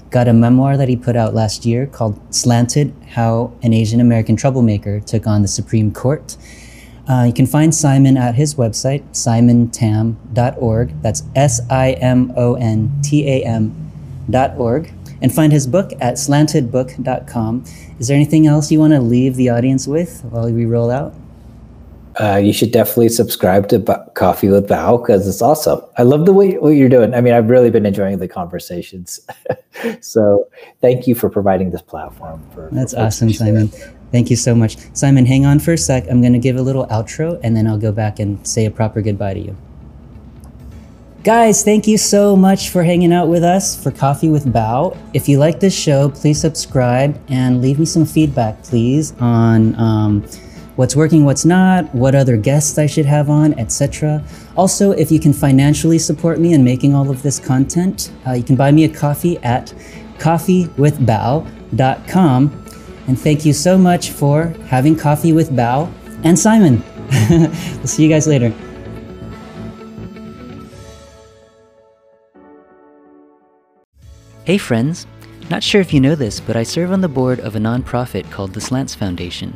got 0.10 0.30
a 0.30 0.34
memoir 0.34 0.78
that 0.78 0.88
he 0.88 0.96
put 0.96 1.18
out 1.18 1.34
last 1.34 1.66
year 1.66 1.86
called 1.86 2.18
Slanted 2.34 2.94
How 3.10 3.52
an 3.62 3.74
Asian 3.74 4.00
American 4.00 4.38
Troublemaker 4.38 5.02
Took 5.02 5.28
on 5.28 5.42
the 5.42 5.50
Supreme 5.50 5.94
Court. 5.94 6.38
Uh, 7.10 7.24
you 7.24 7.34
can 7.34 7.46
find 7.46 7.74
Simon 7.74 8.16
at 8.18 8.36
his 8.36 8.56
website, 8.56 9.04
simontam.org. 9.12 11.02
That's 11.02 11.24
S 11.36 11.62
I 11.70 11.92
M 11.94 12.34
O 12.38 12.56
N 12.56 12.92
T 13.02 13.28
A 13.28 13.44
M.org 13.46 14.94
and 15.22 15.34
find 15.34 15.52
his 15.52 15.68
book 15.68 15.92
at 16.00 16.16
slantedbook.com. 16.16 17.64
Is 18.00 18.08
there 18.08 18.16
anything 18.16 18.48
else 18.48 18.72
you 18.72 18.80
want 18.80 18.94
to 18.94 19.00
leave 19.00 19.36
the 19.36 19.50
audience 19.50 19.88
with 19.88 20.24
while 20.26 20.52
we 20.52 20.66
roll 20.66 20.92
out? 20.92 21.14
Uh, 22.20 22.38
you 22.38 22.52
should 22.52 22.72
definitely 22.72 23.10
subscribe 23.10 23.68
to 23.70 23.78
B- 23.78 23.94
Coffee 24.16 24.50
with 24.50 24.68
Bao 24.68 25.00
because 25.00 25.28
it's 25.28 25.42
awesome. 25.42 25.82
I 25.98 26.04
love 26.04 26.26
the 26.26 26.34
way 26.34 26.58
what 26.58 26.70
you're 26.70 26.90
doing. 26.90 27.14
I 27.14 27.22
mean, 27.22 27.34
I've 27.34 27.48
really 27.48 27.70
been 27.70 27.86
enjoying 27.86 28.18
the 28.18 28.28
conversations. 28.28 29.20
so, 30.02 30.48
thank 30.82 31.06
you 31.06 31.14
for 31.14 31.30
providing 31.30 31.70
this 31.70 31.84
platform. 31.84 32.44
For 32.56 32.70
that's 32.72 32.94
for 32.94 33.02
awesome, 33.02 33.32
Simon. 33.32 33.68
Thank 34.12 34.32
you 34.32 34.36
so 34.36 34.56
much, 34.56 34.78
Simon. 34.94 35.28
Hang 35.28 35.46
on 35.46 35.60
for 35.60 35.74
a 35.74 35.78
sec. 35.78 36.06
I'm 36.10 36.22
going 36.22 36.34
to 36.34 36.40
give 36.40 36.56
a 36.56 36.62
little 36.62 36.88
outro, 36.88 37.40
and 37.44 37.56
then 37.56 37.68
I'll 37.68 37.78
go 37.78 37.92
back 37.92 38.20
and 38.20 38.46
say 38.48 38.66
a 38.66 38.72
proper 38.72 39.02
goodbye 39.02 39.36
to 39.36 39.40
you. 39.40 39.56
Guys, 41.28 41.62
thank 41.62 41.86
you 41.88 41.98
so 41.98 42.38
much 42.38 42.70
for 42.70 42.84
hanging 42.84 43.12
out 43.12 43.28
with 43.28 43.44
us 43.44 43.76
for 43.76 43.92
Coffee 43.92 44.30
with 44.30 44.46
Bao. 44.46 44.98
If 45.14 45.28
you 45.28 45.40
like 45.40 45.60
this 45.60 45.78
show, 45.78 46.08
please 46.08 46.40
subscribe 46.40 47.20
and 47.28 47.62
leave 47.62 47.80
me 47.80 47.86
some 47.86 48.06
feedback, 48.06 48.64
please, 48.64 49.14
on 49.20 49.76
um, 49.76 50.22
what's 50.78 50.96
working, 50.96 51.26
what's 51.26 51.44
not, 51.44 51.94
what 51.94 52.16
other 52.16 52.38
guests 52.38 52.78
I 52.78 52.86
should 52.86 53.06
have 53.06 53.30
on, 53.30 53.60
etc. 53.60 54.24
Also, 54.56 54.92
if 54.92 55.12
you 55.12 55.20
can 55.20 55.34
financially 55.34 56.00
support 56.00 56.40
me 56.40 56.54
in 56.54 56.64
making 56.64 56.96
all 56.96 57.10
of 57.10 57.24
this 57.24 57.40
content, 57.40 58.10
uh, 58.26 58.32
you 58.32 58.44
can 58.44 58.56
buy 58.56 58.72
me 58.72 58.86
a 58.86 58.90
coffee 58.90 59.38
at 59.40 59.74
coffeewithbao.com. 60.20 62.66
And 63.08 63.20
thank 63.20 63.46
you 63.46 63.52
so 63.52 63.78
much 63.78 64.12
for 64.12 64.56
having 64.68 64.96
coffee 64.96 65.34
with 65.34 65.50
Bao 65.50 65.92
and 66.24 66.40
Simon. 66.40 66.82
we'll 67.30 67.86
see 67.86 68.04
you 68.04 68.10
guys 68.10 68.28
later. 68.28 68.54
Hey 74.48 74.58
friends! 74.58 75.06
Not 75.50 75.62
sure 75.62 75.82
if 75.82 75.94
you 75.94 76.00
know 76.00 76.16
this, 76.16 76.40
but 76.40 76.56
I 76.56 76.64
serve 76.64 76.94
on 76.94 77.02
the 77.02 77.10
board 77.10 77.42
of 77.42 77.58
a 77.58 77.60
nonprofit 77.60 78.32
called 78.32 78.54
the 78.54 78.62
Slants 78.62 78.96
Foundation. 78.96 79.54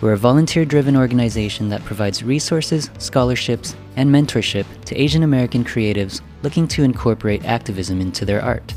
We're 0.00 0.14
a 0.14 0.18
volunteer 0.18 0.64
driven 0.64 0.96
organization 0.96 1.68
that 1.68 1.84
provides 1.84 2.24
resources, 2.24 2.90
scholarships, 2.98 3.76
and 3.94 4.10
mentorship 4.10 4.66
to 4.86 5.00
Asian 5.00 5.22
American 5.22 5.62
creatives 5.62 6.22
looking 6.42 6.66
to 6.66 6.82
incorporate 6.82 7.44
activism 7.44 8.00
into 8.00 8.24
their 8.24 8.42
art. 8.42 8.74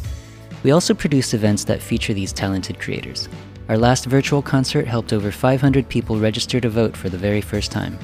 We 0.62 0.70
also 0.70 0.94
produce 0.94 1.34
events 1.34 1.64
that 1.64 1.82
feature 1.82 2.14
these 2.14 2.32
talented 2.32 2.80
creators. 2.80 3.28
Our 3.70 3.78
last 3.80 4.06
virtual 4.06 4.44
concert 4.44 4.86
helped 4.86 5.14
over 5.14 5.32
500 5.32 5.90
people 5.90 6.20
register 6.20 6.62
to 6.62 6.70
vote 6.70 6.96
for 6.96 7.10
the 7.10 7.18
very 7.18 7.42
first 7.42 7.72
time. 7.72 7.98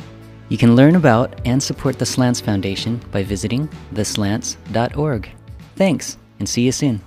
You 0.49 0.57
can 0.57 0.75
learn 0.75 0.95
about 0.95 1.39
and 1.45 1.61
support 1.61 1.99
the 1.99 2.07
Slants 2.07 2.41
Foundation 2.41 2.99
by 3.11 3.21
visiting 3.21 3.69
theslants.org. 3.93 5.29
Thanks, 5.75 6.17
and 6.39 6.49
see 6.49 6.63
you 6.63 6.71
soon. 6.71 7.01